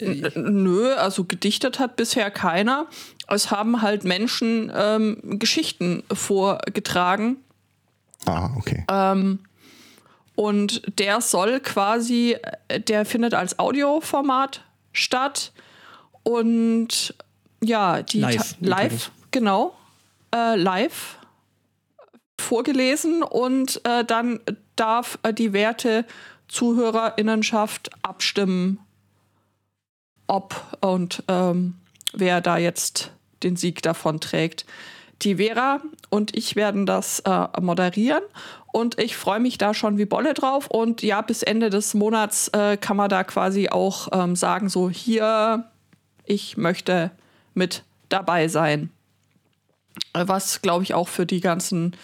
Nö, 0.00 0.94
also 0.94 1.24
gedichtet 1.24 1.78
hat 1.78 1.96
bisher 1.96 2.30
keiner. 2.30 2.86
Es 3.28 3.50
haben 3.50 3.80
halt 3.82 4.04
Menschen 4.04 4.70
ähm, 4.74 5.38
Geschichten 5.38 6.04
vorgetragen. 6.12 7.38
Ah, 8.26 8.50
okay. 8.56 8.84
Ähm, 8.90 9.38
und 10.34 10.82
der 10.98 11.20
soll 11.22 11.60
quasi, 11.60 12.36
äh, 12.68 12.80
der 12.80 13.06
findet 13.06 13.32
als 13.34 13.58
Audioformat 13.58 14.62
statt. 14.92 15.52
Und 16.22 17.14
ja, 17.62 18.02
die 18.02 18.20
Live, 18.20 18.52
Ta- 18.52 18.56
live, 18.60 19.10
genau, 19.30 19.74
äh, 20.34 20.56
live 20.56 21.18
vorgelesen 22.38 23.22
und 23.22 23.80
äh, 23.84 24.04
dann 24.04 24.40
darf 24.76 25.18
äh, 25.22 25.32
die 25.32 25.52
werte 25.54 26.04
Zuhörerinnenschaft 26.48 27.90
abstimmen, 28.02 28.78
ob 30.26 30.60
und 30.80 31.22
ähm, 31.28 31.74
wer 32.12 32.40
da 32.40 32.58
jetzt 32.58 33.12
den 33.42 33.56
Sieg 33.56 33.82
davon 33.82 34.20
trägt. 34.20 34.64
Die 35.22 35.36
Vera 35.36 35.80
und 36.10 36.36
ich 36.36 36.56
werden 36.56 36.84
das 36.84 37.20
äh, 37.20 37.46
moderieren 37.60 38.22
und 38.76 39.00
ich 39.00 39.16
freue 39.16 39.40
mich 39.40 39.56
da 39.56 39.72
schon 39.72 39.96
wie 39.96 40.04
Bolle 40.04 40.34
drauf. 40.34 40.66
Und 40.66 41.02
ja, 41.02 41.22
bis 41.22 41.42
Ende 41.42 41.70
des 41.70 41.94
Monats 41.94 42.48
äh, 42.48 42.76
kann 42.76 42.98
man 42.98 43.08
da 43.08 43.24
quasi 43.24 43.70
auch 43.70 44.08
ähm, 44.12 44.36
sagen, 44.36 44.68
so 44.68 44.90
hier, 44.90 45.64
ich 46.26 46.58
möchte 46.58 47.10
mit 47.54 47.84
dabei 48.10 48.48
sein. 48.48 48.90
Was, 50.12 50.60
glaube 50.60 50.82
ich, 50.82 50.92
auch 50.92 51.08
für 51.08 51.24
die 51.24 51.40
ganzen 51.40 51.96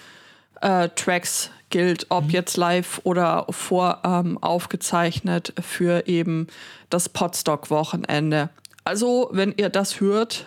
äh, 0.62 0.88
Tracks 0.96 1.50
gilt, 1.72 2.06
ob 2.10 2.30
jetzt 2.30 2.56
live 2.56 3.00
oder 3.02 3.46
vor 3.50 4.02
ähm, 4.04 4.38
aufgezeichnet 4.38 5.52
für 5.60 6.06
eben 6.06 6.46
das 6.90 7.08
Podstock-Wochenende. 7.08 8.50
Also, 8.84 9.28
wenn 9.32 9.52
ihr 9.56 9.68
das 9.68 10.00
hört, 10.00 10.46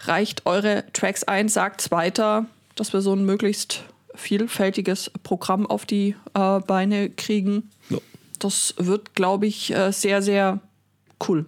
reicht 0.00 0.46
eure 0.46 0.84
Tracks 0.92 1.24
ein, 1.24 1.48
sagt's 1.48 1.90
weiter, 1.90 2.46
dass 2.76 2.92
wir 2.92 3.00
so 3.00 3.12
ein 3.12 3.24
möglichst 3.24 3.82
vielfältiges 4.14 5.10
Programm 5.22 5.66
auf 5.66 5.86
die 5.86 6.14
äh, 6.34 6.60
Beine 6.60 7.10
kriegen. 7.10 7.70
Ja. 7.88 7.98
Das 8.38 8.74
wird, 8.78 9.14
glaube 9.14 9.46
ich, 9.46 9.74
äh, 9.74 9.92
sehr, 9.92 10.22
sehr 10.22 10.60
cool. 11.28 11.46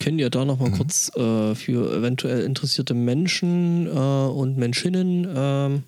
Können 0.00 0.18
ja 0.18 0.28
da 0.28 0.44
nochmal 0.44 0.72
kurz 0.72 1.14
äh, 1.16 1.54
für 1.54 1.96
eventuell 1.96 2.42
interessierte 2.42 2.94
Menschen 2.94 3.86
äh, 3.86 3.90
und 3.90 4.56
Menschinnen 4.58 5.84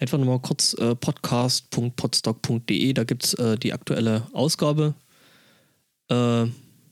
ähm, 0.00 0.02
einfach 0.02 0.18
nochmal 0.18 0.40
kurz 0.40 0.74
äh, 0.74 0.94
podcast.podstock.de, 0.94 2.92
da 2.92 3.04
gibt 3.04 3.24
es 3.24 3.34
äh, 3.34 3.56
die 3.58 3.72
aktuelle 3.72 4.22
Ausgabe. 4.32 4.94
Äh, 6.08 6.46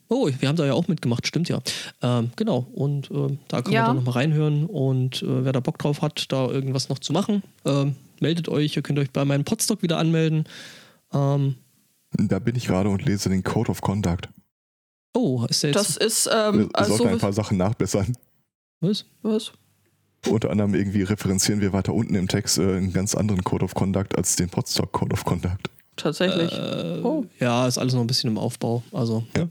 oh, 0.08 0.30
wir 0.38 0.48
haben 0.48 0.56
da 0.56 0.66
ja 0.66 0.74
auch 0.74 0.88
mitgemacht, 0.88 1.26
stimmt 1.26 1.48
ja. 1.48 1.60
Ähm, 2.02 2.30
genau, 2.36 2.66
und 2.72 3.10
äh, 3.10 3.36
da 3.48 3.62
kann 3.62 3.72
Ja. 3.72 3.82
man 3.86 3.90
da 3.90 3.94
nochmal 4.02 4.14
reinhören 4.22 4.66
und 4.66 5.22
äh, 5.22 5.44
wer 5.44 5.52
da 5.52 5.60
Bock 5.60 5.78
drauf 5.78 6.02
hat, 6.02 6.30
da 6.30 6.48
irgendwas 6.48 6.88
noch 6.88 6.98
zu 6.98 7.12
machen, 7.12 7.42
ähm, 7.64 7.94
meldet 8.20 8.48
euch, 8.48 8.76
ihr 8.76 8.82
könnt 8.82 8.98
euch 8.98 9.10
bei 9.10 9.24
meinem 9.24 9.44
Podstock 9.44 9.82
wieder 9.82 9.98
anmelden. 9.98 10.44
Ähm, 11.12 11.56
Da 12.12 12.38
bin 12.38 12.56
ich 12.56 12.66
gerade 12.66 12.88
und 12.88 13.04
lese 13.04 13.28
den 13.28 13.42
Code 13.42 13.70
of 13.70 13.80
Conduct. 13.80 14.28
oh, 15.14 15.44
ist 15.48 15.62
der 15.62 15.70
jetzt... 15.70 15.76
Das 15.78 15.96
ist, 15.96 16.26
Wir 16.26 16.48
ähm, 16.54 16.70
also, 16.72 16.96
sollten 16.96 17.14
ein 17.14 17.18
paar 17.18 17.32
Sachen 17.32 17.56
nachbessern. 17.58 18.16
was? 18.80 19.04
was? 19.22 19.52
Unter 20.26 20.50
anderem 20.50 20.74
irgendwie 20.74 21.02
referenzieren 21.02 21.60
wir 21.60 21.72
weiter 21.72 21.94
unten 21.94 22.14
im 22.14 22.28
Text 22.28 22.58
äh, 22.58 22.76
einen 22.76 22.92
ganz 22.92 23.14
anderen 23.14 23.44
Code 23.44 23.64
of 23.64 23.74
Conduct 23.74 24.16
als 24.16 24.36
den 24.36 24.48
Podstock 24.48 24.92
Code 24.92 25.12
of 25.12 25.24
Conduct. 25.24 25.70
Tatsächlich. 25.96 26.52
Äh, 26.52 27.00
Oh. 27.02 27.24
Ja, 27.38 27.66
ist 27.68 27.78
alles 27.78 27.94
noch 27.94 28.00
ein 28.00 28.06
bisschen 28.08 28.30
im 28.30 28.38
Aufbau. 28.38 28.82
Also, 28.92 29.24
Ja. 29.36 29.48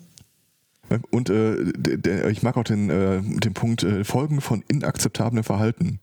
Und 1.11 1.29
äh, 1.29 1.71
der, 1.73 1.97
der, 1.97 2.29
ich 2.29 2.43
mag 2.43 2.55
auch 2.57 2.63
den, 2.63 2.89
äh, 2.89 3.21
den 3.21 3.53
Punkt 3.53 3.83
äh, 3.83 4.03
Folgen 4.03 4.39
von 4.41 4.63
inakzeptablem 4.67 5.43
Verhalten. 5.43 5.99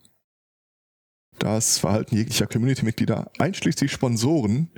Das 1.38 1.78
Verhalten 1.78 2.16
jeglicher 2.16 2.46
Community-Mitglieder, 2.46 3.30
einschließlich 3.38 3.90
Sponsoren, 3.90 4.68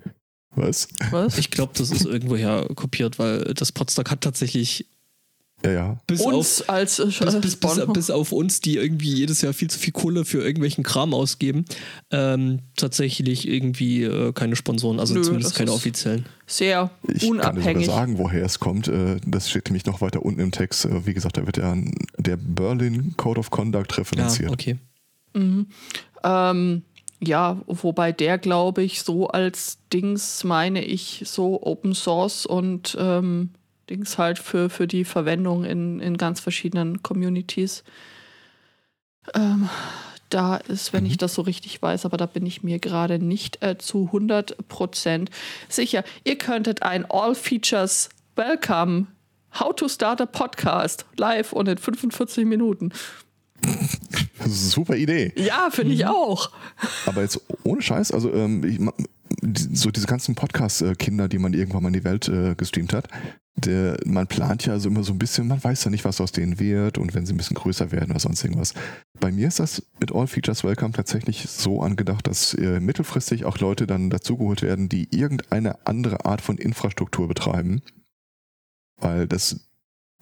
was? 0.55 0.89
was? 1.11 1.39
Ich 1.39 1.51
glaube, 1.51 1.73
das 1.77 1.91
ist 1.91 2.07
irgendwoher 2.07 2.67
kopiert, 2.75 3.19
weil 3.19 3.53
das 3.55 3.73
Podstock 3.73 4.11
hat 4.11 4.23
tatsächlich 4.23 4.87
Ja, 5.65 5.73
ja. 5.73 5.97
bis 6.07 6.21
Uns 6.21 6.61
auf 6.63 6.69
als 6.71 6.99
äh, 6.99 7.07
bis, 7.07 7.19
bis, 7.41 7.57
bis, 7.57 7.87
bis 7.93 8.11
auf 8.11 8.31
uns, 8.31 8.61
die 8.61 8.77
irgendwie 8.77 9.09
jedes 9.13 9.41
Jahr 9.41 9.53
viel 9.55 9.69
zu 9.71 9.79
viel 9.79 9.93
Kohle 9.93 10.25
für 10.27 10.43
irgendwelchen 10.43 10.85
Kram 10.85 11.15
ausgeben, 11.15 11.65
ähm, 12.11 12.61
tatsächlich 12.77 13.49
irgendwie 13.49 14.03
äh, 14.05 14.33
keine 14.33 14.55
Sponsoren, 14.55 15.01
also 15.01 15.15
Nö, 15.15 15.23
zumindest 15.23 15.55
keine 15.55 15.73
offiziellen. 15.73 16.27
sehr 16.47 16.91
Ich 17.05 17.07
kann 17.07 17.15
dir 17.15 17.21
sogar 17.39 17.51
unabhängig. 17.55 17.87
sagen, 17.87 18.19
woher 18.19 18.45
es 18.45 18.61
kommt. 18.61 18.87
Äh, 18.89 19.17
Das 19.27 19.49
steht 19.49 19.67
nämlich 19.69 19.87
noch 19.87 20.03
weiter 20.03 20.23
unten 20.25 20.41
im 20.41 20.51
Text. 20.53 20.85
Äh, 20.85 21.07
Wie 21.07 21.15
gesagt, 21.15 21.39
da 21.39 21.47
wird 21.47 21.57
ja 21.57 21.75
der 22.19 22.37
Berlin 22.37 23.15
Code 23.17 23.41
of 23.41 23.51
Conduct 23.51 23.93
Ja, 23.93 23.99
referenziert. 23.99 24.51
okay. 24.53 24.77
Ähm, 26.23 26.83
ja, 27.21 27.63
wobei 27.67 28.13
der, 28.13 28.39
glaube 28.39 28.83
ich, 28.83 29.03
so 29.03 29.29
als 29.29 29.79
Dings 29.93 30.45
meine 30.45 30.85
ich 30.85 31.23
so 31.25 31.63
Open 31.63 31.95
Source 31.95 32.45
und 32.47 32.97
ähm, 33.01 33.51
Dings 33.89 34.19
halt 34.19 34.39
für, 34.39 34.71
für 34.71 34.87
die 34.87 35.05
Verwendung 35.05 35.65
in, 35.65 36.01
in 36.01 36.17
ganz 36.17 36.41
verschiedenen 36.41 37.03
Communities. 37.03 37.85
Ähm, 39.35 39.69
da 40.29 40.57
ist, 40.57 40.93
wenn 40.93 41.07
ich 41.07 41.19
das 41.19 41.35
so 41.35 41.43
richtig 41.43 41.81
weiß, 41.81 42.05
aber 42.05 42.17
da 42.17 42.27
bin 42.27 42.47
ich 42.47 42.63
mir 42.63 42.79
gerade 42.79 43.19
nicht 43.19 43.63
äh, 43.63 43.79
zu 43.79 44.11
100% 44.13 45.29
sicher. 45.69 46.05
Ihr 46.25 46.37
könntet 46.37 46.83
ein 46.83 47.05
All 47.11 47.35
Features 47.35 48.09
Welcome 48.35 49.07
How 49.59 49.75
to 49.75 49.89
Start 49.89 50.21
a 50.21 50.27
Podcast 50.27 51.07
live 51.17 51.53
und 51.53 51.69
in 51.69 51.79
45 51.79 52.45
Minuten. 52.45 52.93
Super 54.45 54.97
Idee. 54.97 55.33
Ja, 55.37 55.71
finde 55.71 55.95
ich 55.95 56.07
auch. 56.07 56.51
Aber 57.07 57.23
jetzt 57.23 57.41
ohne 57.63 57.83
Scheiß, 57.83 58.13
also 58.13 58.33
ähm, 58.33 58.65
ich, 58.65 58.81
so 59.73 59.91
diese 59.91 60.07
ganzen 60.07 60.35
Podcast-Kinder, 60.35 61.29
die 61.29 61.39
man 61.39 61.55
irgendwann 61.55 61.83
mal 61.83 61.89
in 61.89 61.95
die 61.95 62.05
Welt 62.05 62.29
äh, 62.29 62.55
gestreamt 62.55 62.93
hat, 62.93 63.09
der, 63.57 63.99
man 64.05 64.27
plant 64.27 64.67
ja 64.67 64.75
also 64.75 64.89
immer 64.89 65.03
so 65.03 65.13
ein 65.13 65.19
bisschen, 65.19 65.49
man 65.49 65.63
weiß 65.63 65.85
ja 65.85 65.91
nicht, 65.91 66.05
was 66.05 66.21
aus 66.21 66.33
denen 66.33 66.61
wird 66.61 66.99
und 66.99 67.15
wenn 67.15 67.25
sie 67.25 67.33
ein 67.33 67.39
bisschen 67.39 67.57
größer 67.57 67.91
werden 67.91 68.11
oder 68.11 68.21
sonst 68.21 68.45
irgendwas. 68.45 68.75
Bei 69.19 69.33
mir 69.33 69.49
ist 69.49 69.61
das 69.61 69.83
mit 69.99 70.15
All 70.15 70.27
Features 70.27 70.63
Welcome 70.63 70.93
tatsächlich 70.93 71.49
so 71.49 71.81
angedacht, 71.81 72.27
dass 72.27 72.53
äh, 72.55 72.81
mittelfristig 72.81 73.47
auch 73.47 73.59
Leute 73.59 73.87
dann 73.87 74.11
dazugeholt 74.11 74.61
werden, 74.63 74.89
die 74.89 75.09
irgendeine 75.11 75.87
andere 75.87 76.27
Art 76.27 76.43
von 76.43 76.59
Infrastruktur 76.59 77.29
betreiben. 77.29 77.81
Weil 79.01 79.27
das 79.27 79.69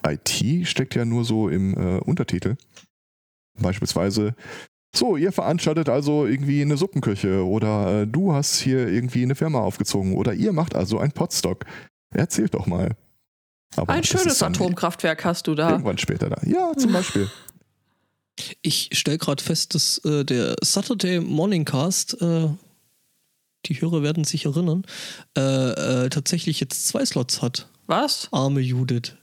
IT 0.06 0.68
steckt 0.68 0.94
ja 0.94 1.04
nur 1.04 1.24
so 1.24 1.48
im 1.48 1.74
äh, 1.74 1.98
Untertitel. 1.98 2.56
Beispielsweise 3.60 4.34
so, 4.94 5.16
ihr 5.16 5.32
veranstaltet 5.32 5.88
also 5.88 6.24
irgendwie 6.24 6.62
eine 6.62 6.76
Suppenküche 6.76 7.44
oder 7.44 8.02
äh, 8.02 8.06
du 8.06 8.32
hast 8.32 8.60
hier 8.60 8.86
irgendwie 8.86 9.24
eine 9.24 9.34
Firma 9.34 9.58
aufgezogen 9.58 10.14
oder 10.14 10.34
ihr 10.34 10.52
macht 10.52 10.76
also 10.76 10.98
ein 10.98 11.10
Potstock. 11.10 11.64
Erzählt 12.14 12.54
doch 12.54 12.66
mal. 12.66 12.96
Aber 13.76 13.92
Ein 13.92 14.04
schönes 14.04 14.42
Atomkraftwerk 14.42 15.24
hast 15.24 15.46
du 15.46 15.54
da. 15.54 15.70
Irgendwann 15.70 15.98
später 15.98 16.30
da. 16.30 16.40
Ja, 16.46 16.72
zum 16.76 16.92
Beispiel. 16.92 17.30
Ich 18.62 18.90
stelle 18.92 19.18
gerade 19.18 19.42
fest, 19.42 19.74
dass 19.74 19.98
äh, 19.98 20.24
der 20.24 20.56
Saturday 20.62 21.20
Morning 21.20 21.64
Cast, 21.64 22.20
äh, 22.20 22.48
die 23.66 23.80
Hörer 23.80 24.02
werden 24.02 24.24
sich 24.24 24.44
erinnern, 24.44 24.84
äh, 25.36 26.04
äh, 26.04 26.08
tatsächlich 26.10 26.60
jetzt 26.60 26.86
zwei 26.88 27.04
Slots 27.04 27.42
hat. 27.42 27.68
Was? 27.86 28.28
Arme 28.32 28.60
Judith. 28.60 29.14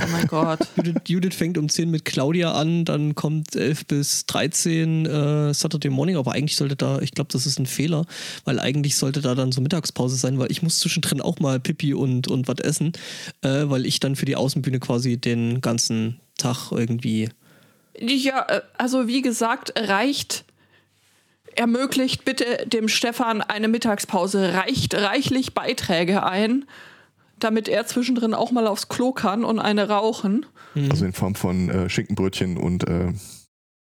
Oh 0.00 0.06
mein 0.10 0.26
Gott. 0.26 0.60
Judith, 0.76 1.02
Judith 1.06 1.34
fängt 1.34 1.58
um 1.58 1.68
10 1.68 1.90
mit 1.90 2.04
Claudia 2.04 2.52
an, 2.52 2.84
dann 2.84 3.14
kommt 3.14 3.54
11 3.54 3.86
bis 3.86 4.26
13 4.26 5.06
äh, 5.06 5.54
Saturday 5.54 5.90
Morning, 5.90 6.16
aber 6.16 6.32
eigentlich 6.32 6.56
sollte 6.56 6.76
da, 6.76 7.00
ich 7.00 7.12
glaube, 7.12 7.28
das 7.30 7.44
ist 7.44 7.58
ein 7.58 7.66
Fehler, 7.66 8.06
weil 8.44 8.58
eigentlich 8.58 8.96
sollte 8.96 9.20
da 9.20 9.34
dann 9.34 9.52
so 9.52 9.60
Mittagspause 9.60 10.16
sein, 10.16 10.38
weil 10.38 10.50
ich 10.50 10.62
muss 10.62 10.78
zwischendrin 10.78 11.20
auch 11.20 11.40
mal 11.40 11.60
Pipi 11.60 11.92
und, 11.92 12.28
und 12.28 12.48
was 12.48 12.60
essen, 12.60 12.92
äh, 13.42 13.64
weil 13.64 13.84
ich 13.84 14.00
dann 14.00 14.16
für 14.16 14.24
die 14.24 14.36
Außenbühne 14.36 14.80
quasi 14.80 15.18
den 15.18 15.60
ganzen 15.60 16.20
Tag 16.38 16.72
irgendwie. 16.72 17.28
Ja, 17.98 18.46
äh, 18.48 18.62
also 18.78 19.06
wie 19.08 19.22
gesagt, 19.22 19.74
reicht. 19.76 20.44
Ermöglicht 21.54 22.24
bitte 22.24 22.66
dem 22.66 22.88
Stefan 22.88 23.42
eine 23.42 23.68
Mittagspause. 23.68 24.54
Reicht 24.54 24.94
reichlich 24.94 25.52
Beiträge 25.52 26.22
ein, 26.24 26.64
damit 27.44 27.68
er 27.68 27.86
zwischendrin 27.86 28.34
auch 28.34 28.50
mal 28.50 28.66
aufs 28.66 28.88
Klo 28.88 29.12
kann 29.12 29.44
und 29.44 29.58
eine 29.58 29.88
rauchen. 29.88 30.46
Also 30.90 31.04
in 31.04 31.12
Form 31.12 31.34
von 31.34 31.68
äh, 31.68 31.88
Schinkenbrötchen 31.88 32.56
und 32.56 32.88
äh, 32.88 33.08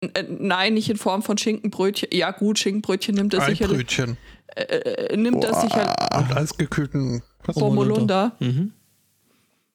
äh, 0.01 0.23
Nein, 0.29 0.73
nicht 0.75 0.89
in 0.89 0.97
Form 0.97 1.23
von 1.23 1.37
Schinkenbrötchen. 1.37 2.09
Ja, 2.11 2.31
gut, 2.31 2.59
Schinkenbrötchen 2.59 3.15
nimmt 3.15 3.33
er 3.33 3.41
sicherlich. 3.41 3.71
Eibrötchen 3.77 4.17
Äh, 4.55 4.61
äh, 4.63 5.17
nimmt 5.17 5.43
er 5.43 5.53
sicher. 5.55 5.95
und 6.17 6.35
eisgekühlten. 6.37 7.21
Romolunder. 7.55 8.33
Mhm. 8.39 8.73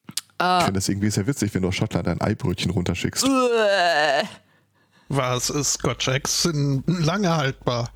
ich 0.08 0.44
Äh, 0.44 0.60
finde 0.60 0.72
das 0.78 0.88
irgendwie 0.88 1.10
sehr 1.10 1.26
witzig, 1.26 1.54
wenn 1.54 1.62
du 1.62 1.68
aus 1.68 1.74
Schottland 1.76 2.06
ein 2.08 2.20
Eibrötchen 2.20 2.70
runterschickst. 2.70 3.24
äh, 3.24 4.24
Was 5.08 5.50
ist 5.50 5.74
Scotch 5.74 6.08
Eggs? 6.08 6.42
Sind 6.44 6.84
lange 6.86 7.34
haltbar. 7.36 7.90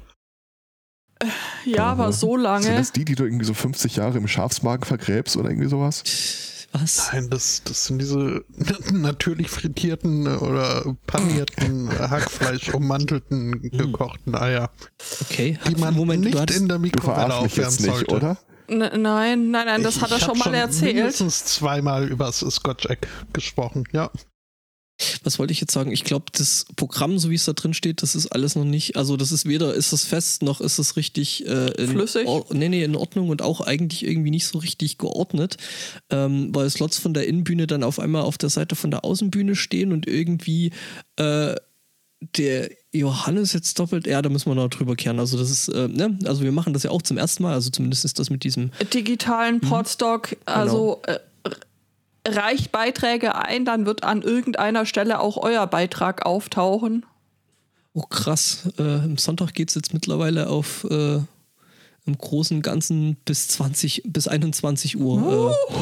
Ja, 1.65 1.85
aber 1.87 2.13
so 2.13 2.33
Sind 2.33 2.43
lange. 2.43 2.77
das 2.77 2.93
die, 2.93 3.05
die 3.05 3.15
du 3.15 3.25
irgendwie 3.25 3.45
so 3.47 3.55
50 3.55 3.97
Jahre 3.97 4.19
im 4.19 4.29
Schafsmagen 4.29 4.85
vergräbst 4.85 5.37
oder 5.37 5.49
irgendwie 5.51 5.69
sowas? 5.69 6.03
Was? 6.73 7.11
Nein, 7.13 7.31
das, 7.31 7.63
das 7.65 7.87
sind 7.87 8.01
diese 8.01 8.45
natürlich 8.93 9.49
frittierten 9.51 10.27
oder 10.37 10.85
panierten, 11.07 11.89
Hackfleisch 12.11 12.75
ummantelten, 12.75 13.63
gekochten 13.63 14.35
Eier, 14.35 14.71
Okay. 15.23 15.59
die 15.69 15.77
man 15.77 15.95
Moment, 15.95 16.25
nicht 16.25 16.35
du 16.35 16.41
hattest, 16.41 16.61
in 16.61 16.69
der 16.69 16.79
Mikrowelle 16.79 17.35
aufwärmen 17.35 17.71
jetzt 17.71 17.81
nicht, 17.81 17.95
sollte. 17.95 18.15
oder? 18.17 18.39
N 18.69 18.79
nein, 18.79 19.51
nein, 19.51 19.67
nein, 19.67 19.83
das 19.85 19.97
Ich- 19.97 20.03
hat 20.03 20.11
er 20.11 20.17
ich 20.19 20.25
schon 20.25 20.37
mal 20.39 20.53
erzählt. 20.53 20.97
mindestens 20.97 21.45
zweimal 21.47 22.09
über 22.09 22.27
das 22.27 22.41
Scotch 22.41 22.87
Egg 22.87 23.07
gesprochen, 23.33 23.85
ja. 23.93 24.11
Was 25.23 25.39
wollte 25.39 25.53
ich 25.53 25.61
jetzt 25.61 25.73
sagen? 25.73 25.93
Ich 25.93 26.05
glaube, 26.05 26.27
das 26.33 26.67
Programm, 26.77 27.19
so 27.19 27.31
wie 27.31 27.35
es 27.35 27.45
da 27.45 27.53
drin 27.53 27.75
steht, 27.75 28.03
das 28.03 28.15
ist 28.15 28.29
alles 28.29 28.57
noch 28.57 28.65
nicht, 28.65 28.97
also 28.97 29.17
das 29.17 29.33
ist 29.33 29.47
weder 29.47 29.75
ist 29.75 29.93
es 29.93 30.05
fest, 30.05 30.43
noch 30.43 30.61
ist 30.61 30.79
es 30.79 30.97
richtig 30.97 31.47
äh, 31.47 31.71
in, 31.73 31.89
Flüssig? 31.89 32.27
Or 32.27 32.47
nee, 32.53 32.69
nee, 32.69 32.83
in 32.83 32.97
Ordnung 32.97 33.29
und 33.29 33.43
auch 33.43 33.61
eigentlich 33.61 34.05
irgendwie 34.07 34.31
nicht 34.31 34.47
so 34.47 34.59
richtig 34.59 34.99
geordnet, 34.99 35.57
ähm, 36.11 36.55
weil 36.55 36.71
Slots 36.71 36.99
von 36.99 37.15
der 37.15 37.27
Innenbühne 37.27 37.67
dann 37.67 37.83
auf 37.83 37.99
einmal 37.99 38.23
auf 38.23 38.39
der 38.39 38.51
Seite 38.51 38.77
von 38.77 38.91
der 38.91 39.05
Außenbühne 39.05 39.55
stehen 39.55 39.93
und 39.93 40.07
irgendwie 40.07 40.73
äh, 41.17 41.55
der 42.21 42.71
Johannes 42.93 43.53
jetzt 43.53 43.79
doppelt, 43.79 44.07
ja, 44.07 44.23
da 44.23 44.31
müssen 44.31 44.51
wir 44.51 44.55
noch 44.55 44.69
drüber 44.69 44.97
kehren. 44.97 45.19
Also 45.19 45.39
das 45.39 45.51
ist, 45.51 45.69
äh, 45.69 45.89
ne, 45.89 46.19
also 46.25 46.43
wir 46.43 46.53
machen 46.53 46.73
das 46.73 46.83
ja 46.83 46.91
auch 46.91 47.03
zum 47.03 47.19
ersten 47.19 47.43
Mal, 47.43 47.53
also 47.53 47.69
zumindest 47.71 48.05
ist 48.05 48.19
das 48.19 48.31
mit 48.31 48.43
diesem 48.43 48.71
digitalen 48.93 49.61
Podstock, 49.61 50.37
also 50.47 51.03
äh, 51.07 51.19
reicht 52.27 52.73
Beiträge 52.73 53.35
ein, 53.37 53.65
dann 53.65 53.87
wird 53.87 54.05
an 54.05 54.23
irgendeiner 54.23 54.87
Stelle 54.87 55.21
auch 55.21 55.37
euer 55.37 55.67
Beitrag 55.67 56.27
auftauchen. 56.27 57.05
Oh 57.93 58.03
krass, 58.03 58.69
äh, 58.79 59.05
im 59.05 59.17
Sonntag 59.17 59.55
geht 59.55 59.71
es 59.71 59.75
jetzt 59.75 59.95
mittlerweile 59.95 60.49
auf 60.49 60.85
äh, 60.91 61.17
im 62.07 62.19
Großen 62.19 62.59
und 62.59 62.63
Ganzen 62.63 63.17
bis 63.25 63.49
20, 63.49 64.03
bis 64.07 64.29
21 64.29 64.99
Uhr. 64.99 65.53
Äh, 65.73 65.75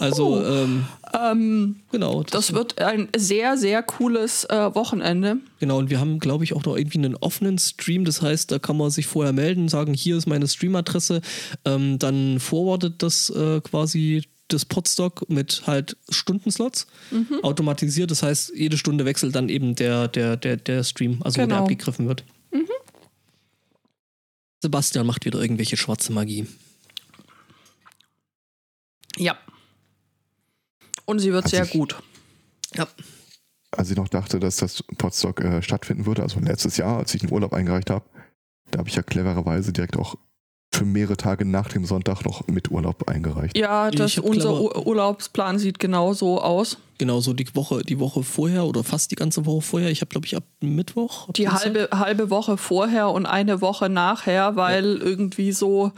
Also, 0.00 0.44
ähm, 0.44 0.86
Ähm, 1.14 1.76
genau. 1.92 2.24
das 2.24 2.54
wird 2.54 2.80
ein 2.80 3.08
sehr, 3.16 3.56
sehr 3.56 3.82
cooles 3.84 4.44
äh, 4.44 4.74
Wochenende. 4.74 5.36
Genau, 5.60 5.78
und 5.78 5.90
wir 5.90 6.00
haben, 6.00 6.18
glaube 6.18 6.42
ich, 6.42 6.54
auch 6.54 6.64
noch 6.64 6.76
irgendwie 6.76 6.98
einen 6.98 7.14
offenen 7.14 7.58
Stream. 7.58 8.04
Das 8.04 8.20
heißt, 8.20 8.50
da 8.50 8.58
kann 8.58 8.76
man 8.76 8.90
sich 8.90 9.06
vorher 9.06 9.32
melden, 9.32 9.68
sagen, 9.68 9.94
hier 9.94 10.16
ist 10.16 10.26
meine 10.26 10.48
Streamadresse. 10.48 11.20
Ähm, 11.64 12.00
dann 12.00 12.40
forwardet 12.40 13.02
das 13.02 13.30
äh, 13.30 13.60
quasi 13.60 14.24
das 14.52 14.64
Podstock 14.64 15.28
mit 15.28 15.62
halt 15.66 15.96
Stundenslots 16.08 16.86
automatisiert. 17.42 18.10
Das 18.10 18.22
heißt, 18.22 18.52
jede 18.54 18.76
Stunde 18.78 19.04
wechselt 19.04 19.34
dann 19.34 19.48
eben 19.48 19.74
der, 19.74 20.08
der, 20.08 20.36
der, 20.36 20.56
der 20.56 20.84
Stream, 20.84 21.22
also 21.22 21.36
wo 21.36 21.40
der 21.40 21.46
Genau. 21.48 21.62
abgegriffen 21.62 22.06
wird. 22.08 22.24
Sebastian 24.60 25.06
macht 25.06 25.24
wieder 25.24 25.40
irgendwelche 25.40 25.76
schwarze 25.76 26.12
Magie. 26.12 26.46
Ja. 29.16 29.36
Und 31.04 31.18
sie 31.18 31.32
wird 31.32 31.44
Hat 31.44 31.50
sehr 31.50 31.66
gut. 31.66 31.96
Ja. 32.74 32.86
Als 33.72 33.90
ich 33.90 33.96
noch 33.96 34.08
dachte, 34.08 34.38
dass 34.38 34.56
das 34.56 34.82
Podstock 34.98 35.40
äh, 35.40 35.62
stattfinden 35.62 36.06
würde, 36.06 36.22
also 36.22 36.38
letztes 36.40 36.76
Jahr, 36.76 36.98
als 36.98 37.12
ich 37.14 37.22
den 37.22 37.32
Urlaub 37.32 37.52
eingereicht 37.54 37.90
habe, 37.90 38.04
da 38.70 38.78
habe 38.78 38.88
ich 38.88 38.94
ja 38.94 39.02
clevererweise 39.02 39.72
direkt 39.72 39.96
auch 39.96 40.14
für 40.74 40.84
mehrere 40.84 41.16
Tage 41.16 41.44
nach 41.44 41.68
dem 41.68 41.84
Sonntag 41.84 42.24
noch 42.24 42.46
mit 42.48 42.70
Urlaub 42.70 43.08
eingereicht. 43.08 43.56
Ja, 43.56 43.90
das, 43.90 44.18
unser 44.18 44.58
Ur 44.58 44.86
Urlaubsplan 44.86 45.58
sieht 45.58 45.78
genau 45.78 46.14
so 46.14 46.40
aus. 46.40 46.78
Genau, 46.98 47.20
so 47.20 47.34
die 47.34 47.46
Woche, 47.54 47.82
die 47.82 47.98
Woche 47.98 48.22
vorher 48.22 48.64
oder 48.64 48.82
fast 48.82 49.10
die 49.10 49.16
ganze 49.16 49.44
Woche 49.44 49.60
vorher. 49.60 49.90
Ich 49.90 50.00
habe, 50.00 50.08
glaube 50.08 50.26
ich, 50.26 50.36
ab 50.36 50.44
Mittwoch. 50.60 51.28
ab 51.28 51.34
Die 51.34 51.48
halbe, 51.48 51.88
halbe 51.92 52.30
Woche 52.30 52.56
vorher 52.56 53.10
und 53.10 53.26
eine 53.26 53.60
Woche 53.60 53.88
nachher, 53.88 54.56
weil 54.56 54.96
irgendwie 54.98 55.52
so 55.52 55.92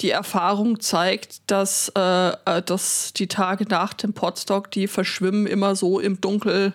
die 0.00 0.10
Erfahrung 0.10 0.80
zeigt, 0.80 1.40
dass, 1.46 1.90
äh, 1.96 2.30
äh, 2.30 2.62
dass 2.62 3.12
die 3.14 3.26
Tage 3.26 3.64
nach 3.68 3.94
dem 3.94 4.12
Podstock, 4.12 4.70
die 4.70 4.86
verschwimmen 4.86 5.46
immer 5.46 5.76
so 5.76 6.00
im 6.00 6.20
Dunkel 6.20 6.72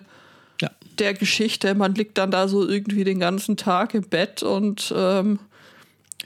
Ja. 0.60 0.70
der 0.98 1.14
Geschichte. 1.14 1.74
Man 1.74 1.94
liegt 1.94 2.18
dann 2.18 2.30
da 2.30 2.48
so 2.48 2.66
irgendwie 2.66 3.04
den 3.04 3.20
ganzen 3.20 3.56
Tag 3.56 3.94
im 3.94 4.04
Bett 4.08 4.42
und 4.42 4.92
ähm, 4.96 5.38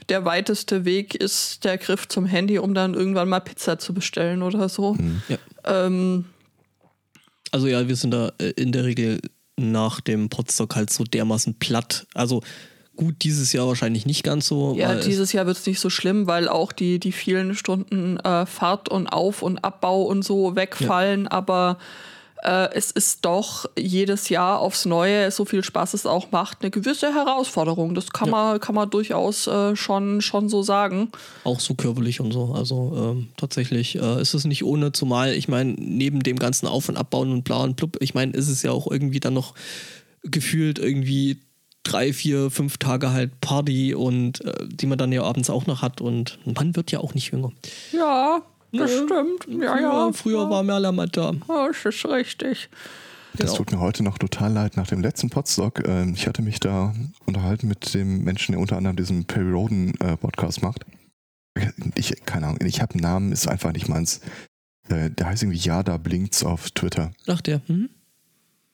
der 0.09 0.25
weiteste 0.25 0.85
Weg 0.85 1.15
ist 1.15 1.63
der 1.63 1.77
Griff 1.77 2.07
zum 2.07 2.25
Handy, 2.25 2.59
um 2.59 2.73
dann 2.73 2.93
irgendwann 2.93 3.29
mal 3.29 3.39
Pizza 3.39 3.79
zu 3.79 3.93
bestellen 3.93 4.41
oder 4.41 4.67
so. 4.69 4.97
Ja. 5.27 5.37
Ähm, 5.65 6.25
Also 7.51 7.67
ja, 7.67 7.87
wir 7.87 7.95
sind 7.95 8.11
da 8.11 8.31
äh, 8.37 8.51
in 8.51 8.71
der 8.71 8.85
Regel 8.85 9.19
nach 9.57 10.01
dem 10.01 10.29
Podstock 10.29 10.75
halt 10.75 10.91
so 10.91 11.03
dermaßen 11.03 11.59
platt. 11.59 12.07
Also 12.13 12.41
gut, 12.95 13.15
dieses 13.21 13.53
Jahr 13.53 13.67
wahrscheinlich 13.67 14.05
nicht 14.05 14.23
ganz 14.23 14.47
so. 14.47 14.75
Ja, 14.75 14.95
dieses 14.95 15.33
Jahr 15.33 15.45
wird 15.45 15.57
es 15.57 15.65
nicht 15.65 15.79
so 15.79 15.89
schlimm, 15.89 16.27
weil 16.27 16.47
auch 16.47 16.71
die, 16.71 16.99
die 16.99 17.11
vielen 17.11 17.55
Stunden 17.55 18.17
äh, 18.17 18.45
Fahrt 18.45 18.89
und 18.89 19.07
Auf- 19.07 19.41
und 19.41 19.63
Abbau 19.63 20.03
und 20.03 20.23
so 20.23 20.55
wegfallen. 20.55 21.27
Aber 21.27 21.77
äh, 22.43 22.69
es 22.73 22.91
ist 22.91 23.23
doch 23.25 23.65
jedes 23.77 24.29
Jahr 24.29 24.59
aufs 24.59 24.85
Neue, 24.85 25.29
so 25.31 25.45
viel 25.45 25.63
Spaß 25.63 25.93
es 25.93 26.05
auch 26.05 26.31
macht, 26.31 26.59
eine 26.61 26.71
gewisse 26.71 27.13
Herausforderung. 27.13 27.93
Das 27.95 28.11
kann, 28.11 28.29
Ja. 28.29 28.31
man, 28.31 28.59
kann 28.59 28.75
man 28.75 28.89
durchaus 28.89 29.47
äh, 29.47 29.75
schon, 29.75 30.21
schon 30.21 30.49
so 30.49 30.63
sagen. 30.63 31.11
auch 31.43 31.59
so 31.59 31.73
körperlich 31.75 32.19
und 32.19 32.31
so. 32.31 32.53
Also 32.53 32.93
ähm, 32.97 33.27
tatsächlich 33.37 33.95
äh, 33.97 34.21
ist 34.21 34.33
es 34.33 34.45
nicht 34.45 34.63
ohne, 34.63 34.91
zumal 34.91 35.33
ich 35.33 35.47
meine, 35.47 35.73
neben 35.73 36.21
dem 36.23 36.37
ganzen 36.39 36.67
Auf- 36.67 36.89
und 36.89 36.97
Abbauen 36.97 37.31
und 37.31 37.43
bla 37.43 37.57
und 37.63 37.75
blub, 37.75 37.97
ich 37.99 38.13
meine, 38.13 38.33
ist 38.33 38.47
es 38.49 38.63
ja 38.63 38.71
auch 38.71 38.89
irgendwie 38.89 39.19
dann 39.19 39.33
noch 39.33 39.53
gefühlt 40.23 40.79
irgendwie 40.79 41.39
drei, 41.83 42.13
vier, 42.13 42.51
fünf 42.51 42.77
Tage 42.77 43.11
halt 43.11 43.41
Party 43.41 43.95
und 43.95 44.43
äh, 44.45 44.67
die 44.67 44.85
man 44.85 44.97
dann 44.99 45.11
ja 45.11 45.23
abends 45.23 45.49
auch 45.49 45.65
noch 45.65 45.81
hat 45.81 45.99
und 45.99 46.37
man 46.45 46.75
wird 46.75 46.91
ja 46.91 46.99
auch 46.99 47.15
nicht 47.15 47.31
jünger. 47.31 47.51
Ja, 47.91 48.41
das 48.71 48.91
stimmt. 48.91 49.47
Ja, 49.61 49.73
früher, 49.75 49.81
ja. 49.81 50.11
früher 50.13 50.49
war 50.49 50.63
mehr 50.63 50.79
Lammet 50.79 51.15
da. 51.17 51.33
Ja, 51.47 51.67
das 51.67 51.85
ist 51.85 52.05
richtig. 52.05 52.69
Das 53.33 53.45
Genau. 53.51 53.57
tut 53.57 53.71
mir 53.71 53.79
heute 53.79 54.03
noch 54.03 54.17
total 54.17 54.51
leid. 54.51 54.75
Nach 54.77 54.87
dem 54.87 55.01
letzten 55.01 55.29
Podstock, 55.29 55.87
ähm, 55.87 56.13
ich 56.15 56.27
hatte 56.27 56.41
mich 56.41 56.59
da 56.59 56.93
unterhalten 57.25 57.67
mit 57.69 57.93
dem 57.93 58.23
Menschen, 58.23 58.51
der 58.51 58.59
unter 58.61 58.75
anderem 58.77 58.97
diesen 58.97 59.23
Perry 59.25 59.51
Roden 59.51 59.93
äh, 60.01 60.17
Podcast 60.17 60.61
macht. 60.61 60.85
Ich, 61.95 62.13
keine 62.25 62.47
Ahnung, 62.47 62.59
ich 62.65 62.81
habe 62.81 62.93
einen 62.93 63.01
Namen, 63.03 63.31
ist 63.31 63.47
einfach 63.47 63.71
nicht 63.71 63.87
meins. 63.89 64.21
Äh, 64.89 65.09
der 65.11 65.27
heißt 65.27 65.43
irgendwie 65.43 65.59
Ja, 65.59 65.81
da 65.83 65.97
blinkt's 65.97 66.43
auf 66.43 66.71
Twitter. 66.71 67.11
Ach 67.27 67.39
der, 67.41 67.61
hm? 67.67 67.89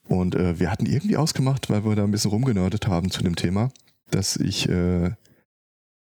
Und 0.08 0.34
äh, 0.34 0.58
wir 0.58 0.70
hatten 0.72 0.86
irgendwie 0.86 1.16
ausgemacht, 1.16 1.68
weil 1.70 1.84
wir 1.84 1.94
da 1.94 2.02
ein 2.04 2.10
bisschen 2.10 2.30
rumgenördet 2.30 2.86
haben 2.88 3.10
zu 3.10 3.22
dem 3.22 3.36
Thema, 3.36 3.70
dass 4.10 4.36
ich 4.36 4.68
äh, 4.68 5.10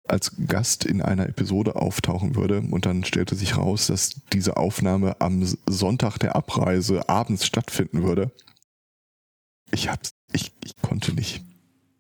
als 0.07 0.33
Gast 0.47 0.85
in 0.85 1.01
einer 1.01 1.27
Episode 1.27 1.75
auftauchen 1.75 2.35
würde. 2.35 2.61
Und 2.61 2.85
dann 2.85 3.03
stellte 3.03 3.35
sich 3.35 3.57
raus, 3.57 3.87
dass 3.87 4.21
diese 4.33 4.57
Aufnahme 4.57 5.19
am 5.19 5.45
Sonntag 5.67 6.17
der 6.19 6.35
Abreise 6.35 7.09
abends 7.09 7.45
stattfinden 7.45 8.03
würde. 8.03 8.31
Ich 9.71 9.89
hab's, 9.89 10.11
ich, 10.31 10.51
ich 10.63 10.75
konnte 10.81 11.13
nicht. 11.13 11.43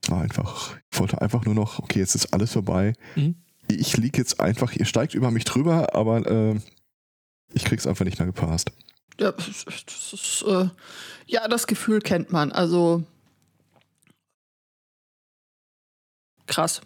Es 0.03 0.11
war 0.11 0.21
einfach, 0.21 0.77
ich 0.91 0.99
wollte 0.99 1.21
einfach 1.21 1.45
nur 1.45 1.55
noch, 1.55 1.79
okay, 1.79 1.99
jetzt 1.99 2.15
ist 2.15 2.33
alles 2.33 2.53
vorbei. 2.53 2.93
Mhm. 3.15 3.35
Ich 3.67 3.97
lieg 3.97 4.17
jetzt 4.17 4.39
einfach, 4.39 4.73
ihr 4.73 4.85
steigt 4.85 5.15
über 5.15 5.31
mich 5.31 5.45
drüber, 5.45 5.95
aber 5.95 6.25
äh, 6.27 6.59
ich 7.53 7.65
krieg's 7.65 7.87
einfach 7.87 8.05
nicht 8.05 8.19
mehr 8.19 8.27
gepasst. 8.27 8.71
Ja, 9.19 9.31
das 9.31 10.13
ist, 10.13 10.43
äh, 10.47 10.69
ja, 11.25 11.47
das 11.47 11.67
Gefühl 11.67 12.01
kennt 12.01 12.31
man. 12.31 12.51
Also 12.51 13.03
krass. 16.45 16.81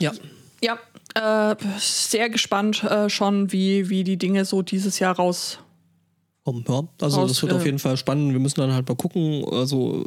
Ja. 0.00 0.12
Ja, 0.62 0.78
äh, 1.14 1.56
sehr 1.78 2.28
gespannt 2.28 2.84
äh, 2.84 3.08
schon, 3.08 3.50
wie, 3.50 3.88
wie 3.88 4.04
die 4.04 4.18
Dinge 4.18 4.44
so 4.44 4.60
dieses 4.62 4.98
Jahr 4.98 5.16
raus. 5.16 5.58
Ja. 6.46 6.84
Also 7.00 7.20
Aus, 7.20 7.28
das 7.30 7.42
wird 7.42 7.52
äh, 7.52 7.54
auf 7.54 7.64
jeden 7.64 7.78
Fall 7.78 7.96
spannend. 7.96 8.32
Wir 8.32 8.40
müssen 8.40 8.60
dann 8.60 8.72
halt 8.72 8.88
mal 8.88 8.96
gucken. 8.96 9.44
Also 9.50 10.04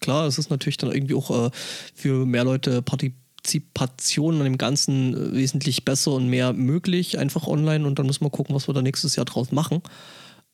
klar, 0.00 0.26
es 0.26 0.38
ist 0.38 0.50
natürlich 0.50 0.78
dann 0.78 0.90
irgendwie 0.90 1.14
auch 1.14 1.46
äh, 1.46 1.50
für 1.94 2.24
mehr 2.24 2.44
Leute 2.44 2.82
Partizipation 2.82 4.38
an 4.38 4.44
dem 4.44 4.58
Ganzen 4.58 5.14
äh, 5.14 5.36
wesentlich 5.36 5.84
besser 5.84 6.12
und 6.12 6.28
mehr 6.28 6.52
möglich, 6.52 7.18
einfach 7.18 7.46
online. 7.46 7.86
Und 7.86 7.98
dann 7.98 8.06
müssen 8.06 8.24
wir 8.24 8.30
gucken, 8.30 8.54
was 8.54 8.68
wir 8.68 8.74
da 8.74 8.82
nächstes 8.82 9.16
Jahr 9.16 9.26
draus 9.26 9.52
machen. 9.52 9.82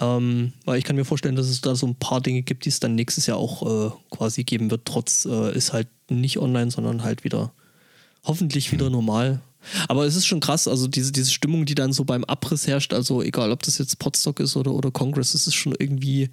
Ähm, 0.00 0.52
weil 0.64 0.78
ich 0.78 0.84
kann 0.84 0.96
mir 0.96 1.04
vorstellen, 1.04 1.36
dass 1.36 1.48
es 1.48 1.60
da 1.60 1.74
so 1.74 1.86
ein 1.86 1.96
paar 1.96 2.20
Dinge 2.20 2.42
gibt, 2.42 2.64
die 2.64 2.70
es 2.70 2.80
dann 2.80 2.94
nächstes 2.94 3.26
Jahr 3.26 3.36
auch 3.36 3.62
äh, 3.62 3.90
quasi 4.10 4.44
geben 4.44 4.70
wird. 4.70 4.86
Trotz 4.86 5.24
äh, 5.24 5.54
ist 5.54 5.72
halt 5.72 5.88
nicht 6.08 6.38
online, 6.38 6.70
sondern 6.70 7.02
halt 7.02 7.24
wieder 7.24 7.52
hoffentlich 8.24 8.72
wieder 8.72 8.90
normal. 8.90 9.40
Aber 9.88 10.06
es 10.06 10.14
ist 10.16 10.26
schon 10.26 10.40
krass, 10.40 10.68
also 10.68 10.86
diese, 10.86 11.12
diese 11.12 11.30
Stimmung, 11.30 11.66
die 11.66 11.74
dann 11.74 11.92
so 11.92 12.04
beim 12.04 12.24
Abriss 12.24 12.66
herrscht, 12.66 12.92
also 12.94 13.22
egal 13.22 13.50
ob 13.52 13.62
das 13.62 13.78
jetzt 13.78 13.98
Potstock 13.98 14.40
ist 14.40 14.56
oder, 14.56 14.72
oder 14.72 14.90
Congress, 14.90 15.34
es 15.34 15.46
ist 15.46 15.54
schon 15.54 15.74
irgendwie, 15.78 16.30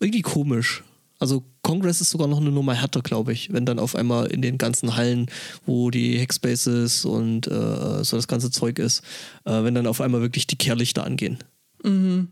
irgendwie 0.00 0.22
komisch. 0.22 0.82
Also 1.20 1.44
Congress 1.62 2.00
ist 2.00 2.10
sogar 2.10 2.26
noch 2.28 2.40
eine 2.40 2.50
Nummer 2.50 2.74
härter, 2.74 3.02
glaube 3.02 3.32
ich, 3.32 3.52
wenn 3.52 3.66
dann 3.66 3.78
auf 3.78 3.94
einmal 3.94 4.26
in 4.28 4.40
den 4.42 4.56
ganzen 4.58 4.96
Hallen, 4.96 5.26
wo 5.66 5.90
die 5.90 6.18
Hackspaces 6.18 7.04
und 7.04 7.46
äh, 7.46 8.02
so 8.04 8.16
das 8.16 8.26
ganze 8.26 8.50
Zeug 8.50 8.78
ist, 8.78 9.02
äh, 9.44 9.62
wenn 9.62 9.74
dann 9.74 9.86
auf 9.86 10.00
einmal 10.00 10.22
wirklich 10.22 10.46
die 10.46 10.56
Kehrlichter 10.56 11.04
angehen. 11.04 11.38
Mhm. 11.84 12.28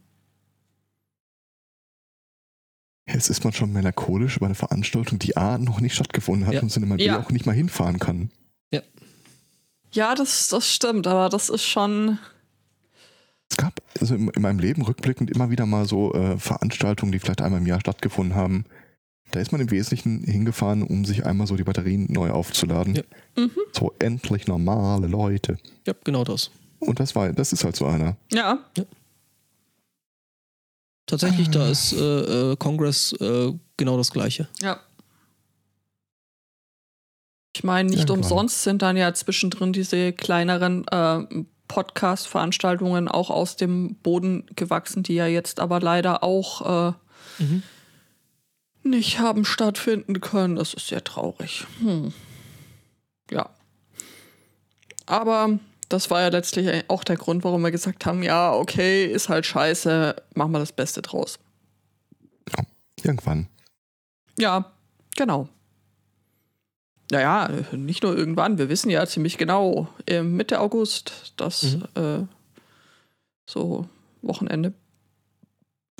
Jetzt 3.07 3.31
ist 3.31 3.45
man 3.45 3.53
schon 3.53 3.73
melancholisch 3.73 4.37
über 4.37 4.47
eine 4.47 4.55
Veranstaltung, 4.55 5.19
die 5.19 5.37
A 5.37 5.59
noch 5.59 5.81
nicht 5.81 5.95
stattgefunden 5.95 6.47
hat 6.47 6.55
Ja. 6.55 6.61
und 6.63 6.89
man 6.89 6.99
Ja. 6.99 7.19
B 7.19 7.25
auch 7.25 7.31
nicht 7.31 7.47
mal 7.47 7.55
hinfahren 7.55 7.99
kann. 7.99 8.31
Ja, 9.93 10.15
das, 10.15 10.49
das 10.49 10.73
stimmt, 10.73 11.07
aber 11.07 11.29
das 11.29 11.49
ist 11.49 11.65
schon. 11.65 12.19
Es 13.51 13.57
gab 13.57 13.81
also 14.01 14.15
in, 14.15 14.29
in 14.29 14.43
meinem 14.43 14.59
Leben 14.59 14.83
rückblickend 14.83 15.31
immer 15.31 15.51
wieder 15.51 15.67
mal 15.67 15.87
so 15.87 16.13
äh, 16.15 16.39
Veranstaltungen, 16.39 17.13
die 17.13 17.19
vielleicht 17.19 17.41
einmal 17.41 17.61
im 17.61 17.67
Jahr 17.67 17.81
stattgefunden 17.81 18.37
haben. 18.37 18.65
Da 19.31 19.41
ist 19.41 19.53
man 19.53 19.61
im 19.61 19.71
Wesentlichen 19.71 20.23
hingefahren, 20.23 20.83
um 20.83 21.05
sich 21.05 21.27
einmal 21.27 21.47
so 21.47 21.57
die 21.57 21.65
Batterien 21.65 22.07
neu 22.11 22.31
aufzuladen. 22.31 22.95
Ja. 22.95 23.03
Mhm. 23.37 23.51
So 23.73 23.93
endlich 23.99 24.47
normale 24.47 25.07
Leute. 25.07 25.59
Ja, 25.87 25.95
genau 26.05 26.25
das. 26.25 26.51
Und 26.79 27.01
das 27.01 27.15
war, 27.15 27.33
das 27.33 27.53
ist 27.53 27.65
halt 27.65 27.77
so 27.77 27.87
einer. 27.87 28.17
Ja, 28.33 28.59
Tatsächlich, 31.09 31.49
da 31.49 31.67
ist 31.69 31.95
äh, 31.95 32.53
äh, 32.53 32.57
Congress 32.57 33.15
äh, 33.15 33.53
genau 33.79 33.97
das 33.97 34.13
Gleiche. 34.13 34.47
ja. 34.61 34.79
Ich 37.59 37.65
meine, 37.65 37.91
nicht 37.91 38.09
Irgendwann. 38.09 38.19
umsonst 38.19 38.63
sind 38.63 38.83
dann 38.83 38.97
ja 38.97 39.13
zwischendrin 39.15 39.73
diese 39.73 40.13
kleineren 40.13 40.87
äh, 40.87 41.25
Podcast-Veranstaltungen 41.67 43.09
auch 43.09 43.31
aus 43.31 43.57
dem 43.57 43.97
Boden 43.97 44.47
gewachsen, 44.55 45.03
die 45.03 45.15
ja 45.17 45.27
jetzt 45.27 45.59
aber 45.59 45.81
leider 45.81 46.23
auch 46.23 46.91
äh, 46.91 46.93
Mhm. 47.41 47.65
nicht 48.85 49.19
haben 49.19 49.45
stattfinden 49.45 50.21
können. 50.21 50.55
Das 50.55 50.73
ist 50.73 50.87
sehr 50.87 51.03
traurig. 51.03 51.67
Hm. 51.81 52.13
Ja. 53.29 53.51
Aber 55.07 55.59
das 55.89 56.11
war 56.11 56.21
ja 56.21 56.29
letztlich 56.29 56.85
auch 56.89 57.03
der 57.03 57.17
Grund, 57.17 57.43
warum 57.43 57.63
wir 57.63 57.73
gesagt 57.73 58.07
haben, 58.07 58.23
ja, 58.23 58.53
okay, 58.53 59.05
ist 59.05 59.29
halt 59.29 59.47
scheiße, 59.47 60.15
machen 60.35 60.53
wir 60.53 60.61
das 60.61 60.71
Beste 60.73 61.03
draus. 61.03 61.41
Irgendwann. 63.03 63.49
Ja, 64.39 64.71
genau. 65.17 65.49
Naja, 67.11 67.49
nicht 67.73 68.03
nur 68.03 68.17
irgendwann, 68.17 68.59
wir 68.59 68.69
wissen 68.69 68.91
ja 68.91 69.07
ziemlich 69.07 69.39
genau, 69.39 69.89
äh, 70.07 70.23
Mitte 70.23 70.61
August, 70.61 71.33
das 71.37 71.63
Mhm. 71.63 71.85
äh, 71.95 72.27
so 73.49 73.89
Wochenende. 74.21 74.75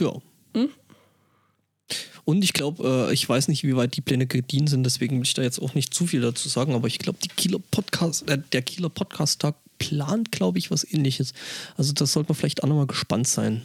Ja. 0.01 0.13
Hm? 0.55 0.69
Und 2.25 2.45
ich 2.45 2.53
glaube, 2.53 3.09
äh, 3.09 3.13
ich 3.15 3.27
weiß 3.27 3.49
nicht, 3.49 3.65
wie 3.65 3.75
weit 3.75 3.97
die 3.97 4.03
Pläne 4.03 4.27
gedient 4.27 4.69
sind, 4.69 4.85
deswegen 4.85 5.17
will 5.17 5.25
ich 5.25 5.33
da 5.33 5.41
jetzt 5.41 5.61
auch 5.63 5.73
nicht 5.75 5.95
zu 5.95 6.07
viel 6.07 6.21
dazu 6.21 6.51
sagen, 6.51 6.75
aber 6.75 6.87
ich 6.89 6.99
glaube, 6.99 7.19
die 7.25 7.29
Kieler 7.29 7.59
Podcast, 7.71 8.29
äh, 8.29 8.37
der 8.53 8.61
Kieler 8.61 8.91
Podcast-Tag 8.91 9.55
plant, 9.79 10.31
glaube 10.31 10.59
ich, 10.59 10.71
was 10.71 10.85
ähnliches. 10.85 11.33
Also 11.79 11.95
das 11.95 12.13
sollte 12.13 12.29
man 12.31 12.37
vielleicht 12.37 12.63
auch 12.63 12.69
nochmal 12.69 12.87
gespannt 12.87 13.29
sein. 13.29 13.65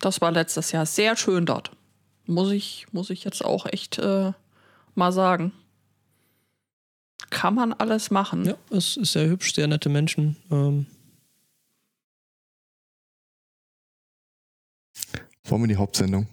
Das 0.00 0.20
war 0.20 0.30
letztes 0.30 0.70
Jahr 0.72 0.86
sehr 0.86 1.16
schön 1.16 1.46
dort. 1.46 1.70
Muss 2.26 2.50
ich, 2.52 2.86
muss 2.92 3.10
ich 3.10 3.24
jetzt 3.24 3.44
auch 3.44 3.66
echt 3.66 3.98
äh, 3.98 4.32
mal 4.94 5.12
sagen. 5.12 5.52
Kann 7.30 7.54
man 7.54 7.72
alles 7.72 8.10
machen. 8.10 8.44
Ja, 8.44 8.54
es 8.70 8.96
ist 8.96 9.12
sehr 9.12 9.28
hübsch, 9.28 9.54
sehr 9.54 9.66
nette 9.66 9.88
Menschen. 9.88 10.36
Ähm, 10.50 10.86
Wollen 15.44 15.62
wir 15.62 15.68
die 15.68 15.76
Hauptsendung? 15.76 16.26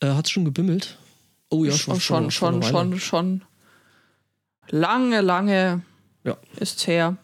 äh, 0.00 0.06
Hat 0.12 0.26
es 0.26 0.30
schon 0.30 0.44
gebimmelt? 0.44 0.98
Oh 1.50 1.64
ja, 1.64 1.72
schon, 1.72 2.00
schon, 2.00 2.30
schon, 2.30 2.62
Weile. 2.62 2.70
schon, 2.72 3.00
schon. 3.00 3.44
Lange, 4.68 5.20
lange 5.20 5.82
Ja. 6.24 6.36
ist 6.56 6.86
her. 6.86 7.16